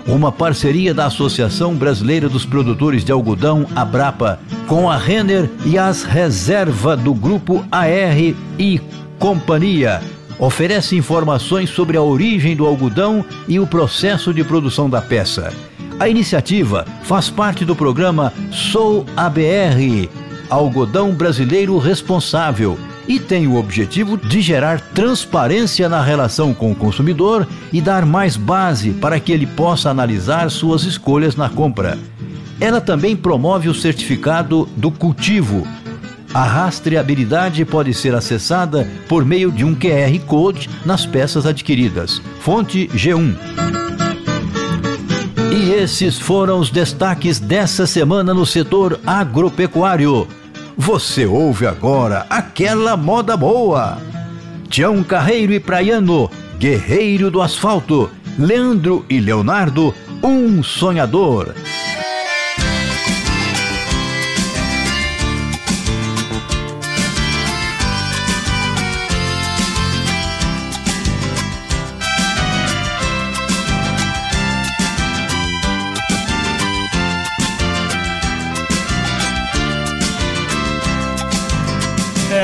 Uma 0.08 0.32
parceria 0.32 0.94
da 0.94 1.04
Associação 1.04 1.74
Brasileira 1.74 2.30
dos 2.30 2.46
Produtores 2.46 3.04
de 3.04 3.12
Algodão, 3.12 3.66
Abrapa, 3.76 4.40
com 4.66 4.88
a 4.88 4.96
Renner 4.96 5.50
e 5.66 5.76
as 5.76 6.02
reserva 6.02 6.96
do 6.96 7.12
Grupo 7.12 7.62
AR 7.70 8.18
e 8.58 8.80
Companhia, 9.18 10.00
oferece 10.38 10.96
informações 10.96 11.68
sobre 11.68 11.98
a 11.98 12.02
origem 12.02 12.56
do 12.56 12.64
algodão 12.64 13.22
e 13.46 13.60
o 13.60 13.66
processo 13.66 14.32
de 14.32 14.42
produção 14.42 14.88
da 14.88 15.02
peça. 15.02 15.52
A 16.00 16.08
iniciativa 16.08 16.86
faz 17.02 17.28
parte 17.28 17.66
do 17.66 17.76
programa 17.76 18.32
Sou 18.50 19.04
ABR, 19.14 20.08
Algodão 20.48 21.12
Brasileiro 21.12 21.76
Responsável, 21.76 22.78
e 23.08 23.18
tem 23.18 23.46
o 23.46 23.56
objetivo 23.56 24.18
de 24.18 24.42
gerar 24.42 24.80
transparência 24.80 25.88
na 25.88 26.02
relação 26.02 26.52
com 26.52 26.70
o 26.70 26.74
consumidor 26.74 27.48
e 27.72 27.80
dar 27.80 28.04
mais 28.04 28.36
base 28.36 28.90
para 28.90 29.18
que 29.18 29.32
ele 29.32 29.46
possa 29.46 29.88
analisar 29.88 30.50
suas 30.50 30.84
escolhas 30.84 31.34
na 31.34 31.48
compra. 31.48 31.98
Ela 32.60 32.80
também 32.80 33.16
promove 33.16 33.68
o 33.68 33.74
certificado 33.74 34.68
do 34.76 34.90
cultivo. 34.90 35.66
A 36.34 36.44
rastreabilidade 36.44 37.64
pode 37.64 37.94
ser 37.94 38.14
acessada 38.14 38.86
por 39.08 39.24
meio 39.24 39.50
de 39.50 39.64
um 39.64 39.74
QR 39.74 40.18
Code 40.26 40.68
nas 40.84 41.06
peças 41.06 41.46
adquiridas. 41.46 42.20
Fonte 42.40 42.88
G1. 42.88 43.34
E 45.50 45.70
esses 45.72 46.18
foram 46.18 46.58
os 46.58 46.70
destaques 46.70 47.38
dessa 47.38 47.86
semana 47.86 48.34
no 48.34 48.44
setor 48.44 49.00
agropecuário. 49.06 50.28
Você 50.80 51.26
ouve 51.26 51.66
agora 51.66 52.24
aquela 52.30 52.96
moda 52.96 53.36
boa. 53.36 53.98
Tião 54.70 55.02
Carreiro 55.02 55.52
e 55.52 55.58
Praiano, 55.58 56.30
Guerreiro 56.56 57.32
do 57.32 57.42
Asfalto, 57.42 58.08
Leandro 58.38 59.04
e 59.10 59.18
Leonardo, 59.18 59.92
Um 60.22 60.62
sonhador. 60.62 61.52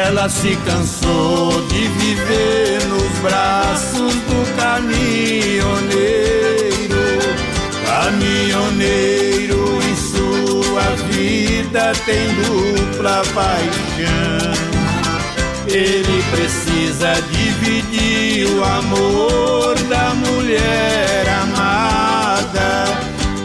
Ela 0.07 0.29
se 0.29 0.55
cansou 0.67 1.67
de 1.67 1.89
viver 1.89 2.85
nos 2.89 3.19
braços 3.21 4.15
do 4.15 4.55
caminhoneiro. 4.55 5.65
Caminhoneiro 7.87 9.81
em 9.83 9.97
sua 9.97 10.83
vida 11.11 11.95
tem 12.05 12.35
dupla 12.35 13.23
paixão. 13.35 14.53
Ele 15.67 16.23
precisa 16.31 17.15
dividir 17.33 18.47
o 18.51 18.63
amor 18.63 19.75
da 19.89 20.13
mulher 20.15 21.27
amada 21.43 22.85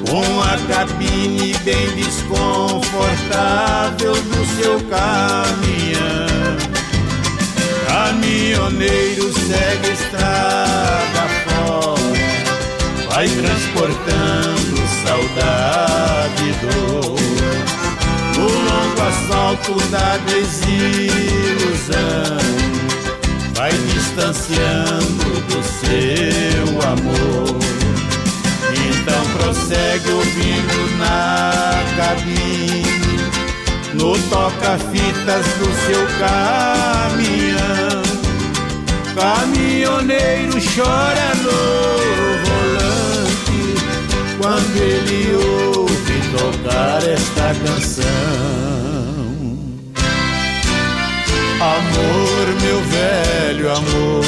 com 0.09 0.41
a 0.41 0.57
cabine 0.67 1.55
bem 1.63 1.89
desconfortável 1.95 4.13
do 4.13 4.45
seu 4.61 4.81
caminhão. 4.89 6.28
Caminhoneiro 8.69 9.33
segue 9.33 9.89
estrada 9.93 11.23
fora, 11.43 12.13
vai 13.09 13.27
transportando 13.27 14.77
saudade 15.03 16.43
e 16.43 16.53
dor. 16.61 17.17
No 18.37 18.45
longo 18.47 19.01
asfalto 19.01 19.73
da 19.89 20.17
desilusão, 20.17 21.57
vai 23.55 23.71
distanciando 23.71 25.29
do 25.47 25.63
seu 25.63 26.69
amor. 26.91 27.57
Então 28.71 29.21
prossegue 29.33 30.09
ouvindo 30.11 30.97
na 30.99 31.83
cabine, 31.97 32.83
no 33.95 34.15
toca-fitas 34.29 35.45
do 35.57 35.65
seu 35.87 36.05
caminhão. 36.19 38.08
Caminhoneiro 39.19 40.53
chora 40.73 41.35
no 41.43 41.51
volante 42.45 43.59
quando 44.39 44.77
ele 44.77 45.35
ouve 45.35 46.17
tocar 46.31 47.03
esta 47.03 47.53
canção. 47.65 48.05
Amor, 51.59 52.45
meu 52.61 52.81
velho 52.83 53.69
amor. 53.69 54.25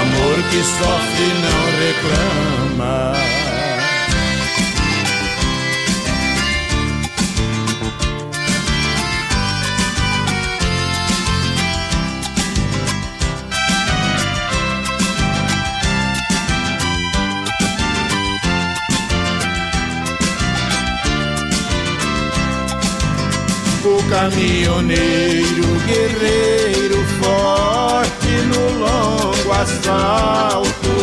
Amor 0.00 0.36
que 0.50 0.62
sofre 0.64 1.28
não 1.42 1.60
reclama. 2.78 3.51
Caminhoneiro 24.12 25.64
guerreiro 25.86 27.02
forte 27.18 28.28
no 28.50 28.62
longo 28.78 29.52
asfalto, 29.52 30.94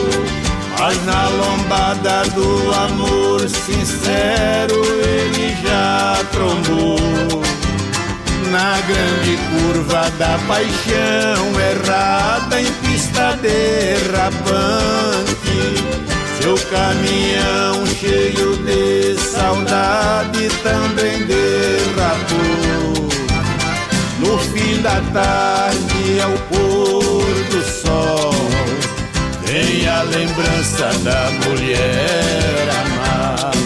mas 0.78 1.04
na 1.06 1.28
lombada 1.30 2.24
do 2.36 2.72
amor 2.72 3.50
sincero 3.50 4.86
ele 5.04 5.58
já 5.66 6.24
trombou. 6.32 7.00
Na 8.52 8.80
grande 8.82 9.38
curva 9.50 10.12
da 10.20 10.38
paixão 10.48 11.60
errada 11.60 12.62
em 12.62 12.72
pista 12.74 13.36
derrapante, 13.42 14.40
seu 16.42 16.56
caminhão 16.70 17.86
cheio 17.86 18.56
de 18.58 19.20
saudade 19.20 20.48
também 20.64 21.26
derrapou. 21.26 23.10
No 24.20 24.38
fim 24.40 24.82
da 24.82 25.02
tarde, 25.14 26.22
ao 26.22 26.32
pôr 26.48 27.34
do 27.52 27.62
sol, 27.62 28.34
vem 29.46 29.88
a 29.88 30.04
lembrança 30.04 30.90
da 31.04 31.30
mulher 31.46 32.70
amada. 32.86 33.58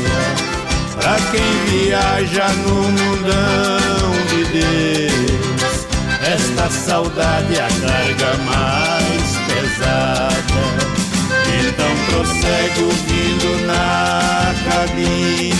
Pra 0.99 1.15
quem 1.31 1.85
viaja 1.85 2.47
no 2.65 2.75
mundão 2.91 4.11
de 4.29 4.45
Deus, 4.45 5.87
esta 6.25 6.69
saudade 6.69 7.55
é 7.55 7.59
a 7.59 7.87
carga 7.87 8.37
mais 8.45 8.92
prossegue 12.63 12.83
ouvindo 12.83 13.65
na 13.65 14.53
cabine, 14.69 15.53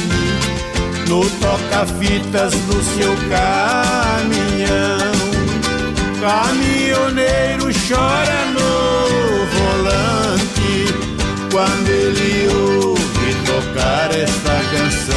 no 1.07 1.29
toca-fitas 1.41 2.53
do 2.53 2.81
seu 2.83 3.13
caminhão. 3.29 5.13
Caminhoneiro 6.21 7.65
chora 7.87 8.45
no 8.53 9.45
volante 9.57 10.93
quando 11.51 11.89
ele 11.89 12.47
ouve 12.47 13.35
tocar 13.45 14.09
esta 14.15 14.61
canção. 14.71 15.13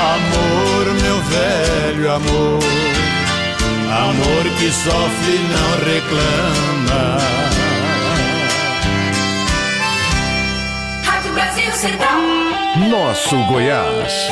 Amor, 0.00 0.84
meu 1.02 1.18
velho 1.22 2.12
amor, 2.12 2.64
amor 3.90 4.44
que 4.58 4.72
sofre 4.72 5.38
não 5.50 5.70
reclama. 5.84 7.63
Nosso 12.88 13.36
Goiás. 13.46 14.30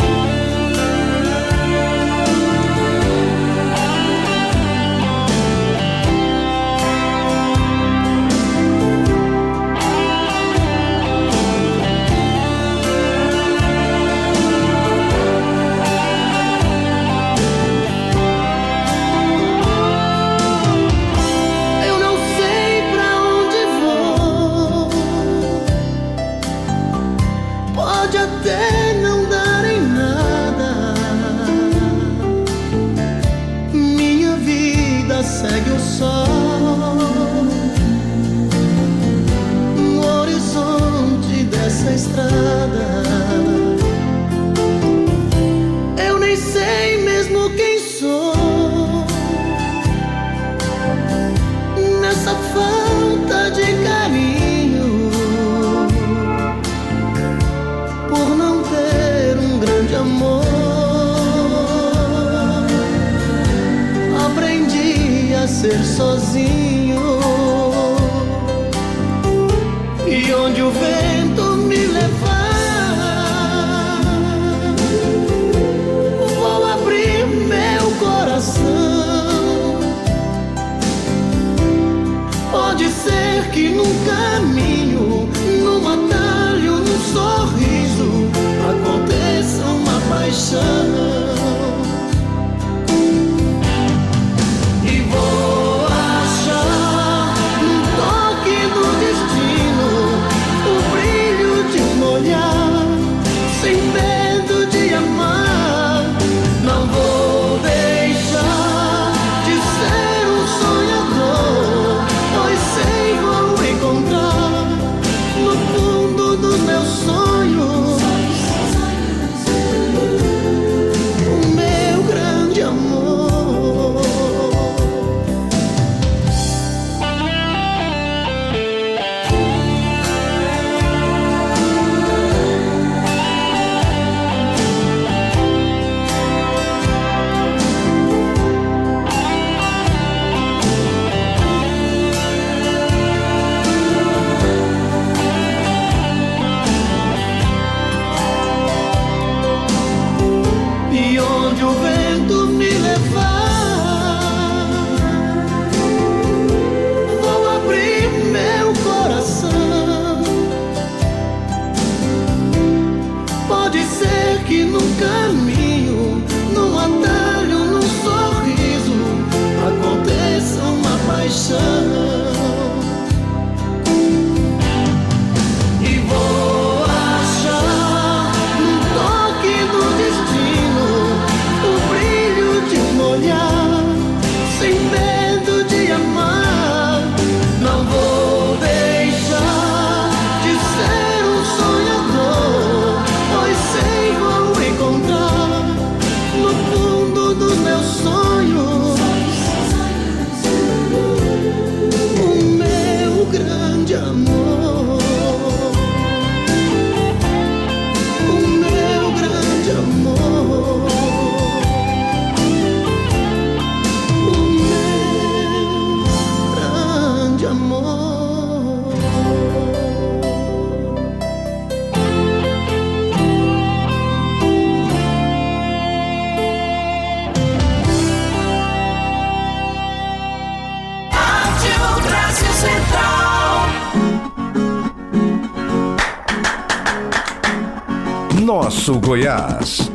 Nosso 238.92 239.00
Goiás. 239.00 239.90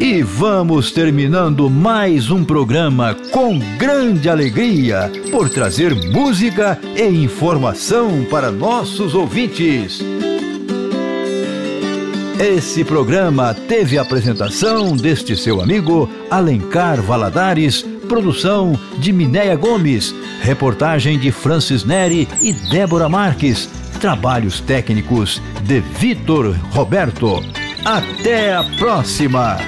E 0.00 0.22
vamos 0.22 0.90
terminando 0.92 1.68
mais 1.68 2.30
um 2.30 2.42
programa 2.44 3.14
com 3.30 3.58
grande 3.76 4.28
alegria 4.30 5.10
por 5.30 5.50
trazer 5.50 5.94
música 5.94 6.78
e 6.96 7.04
informação 7.06 8.24
para 8.30 8.50
nossos 8.50 9.14
ouvintes. 9.14 10.00
Esse 12.40 12.82
programa 12.84 13.52
teve 13.52 13.98
a 13.98 14.02
apresentação 14.02 14.96
deste 14.96 15.36
seu 15.36 15.60
amigo 15.60 16.08
Alencar 16.30 17.02
Valadares, 17.02 17.84
produção 18.10 18.76
de 18.98 19.12
Minéia 19.12 19.54
Gomes, 19.54 20.12
reportagem 20.42 21.16
de 21.16 21.30
Francis 21.30 21.84
Neri 21.84 22.26
e 22.42 22.52
Débora 22.52 23.08
Marques, 23.08 23.70
trabalhos 24.00 24.58
técnicos 24.60 25.40
de 25.62 25.78
Vitor 25.78 26.56
Roberto. 26.72 27.40
Até 27.84 28.52
a 28.52 28.64
próxima! 28.80 29.58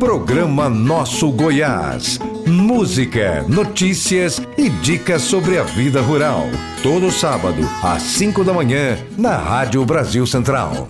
Programa 0.00 0.68
Nosso 0.68 1.30
Goiás. 1.30 2.18
Música, 2.44 3.44
notícias 3.46 4.40
e 4.68 4.70
dicas 4.70 5.22
sobre 5.22 5.58
a 5.58 5.62
vida 5.62 6.02
rural. 6.02 6.44
Todo 6.82 7.10
sábado, 7.10 7.66
às 7.82 8.02
5 8.02 8.44
da 8.44 8.52
manhã, 8.52 8.98
na 9.16 9.34
Rádio 9.34 9.82
Brasil 9.86 10.26
Central. 10.26 10.86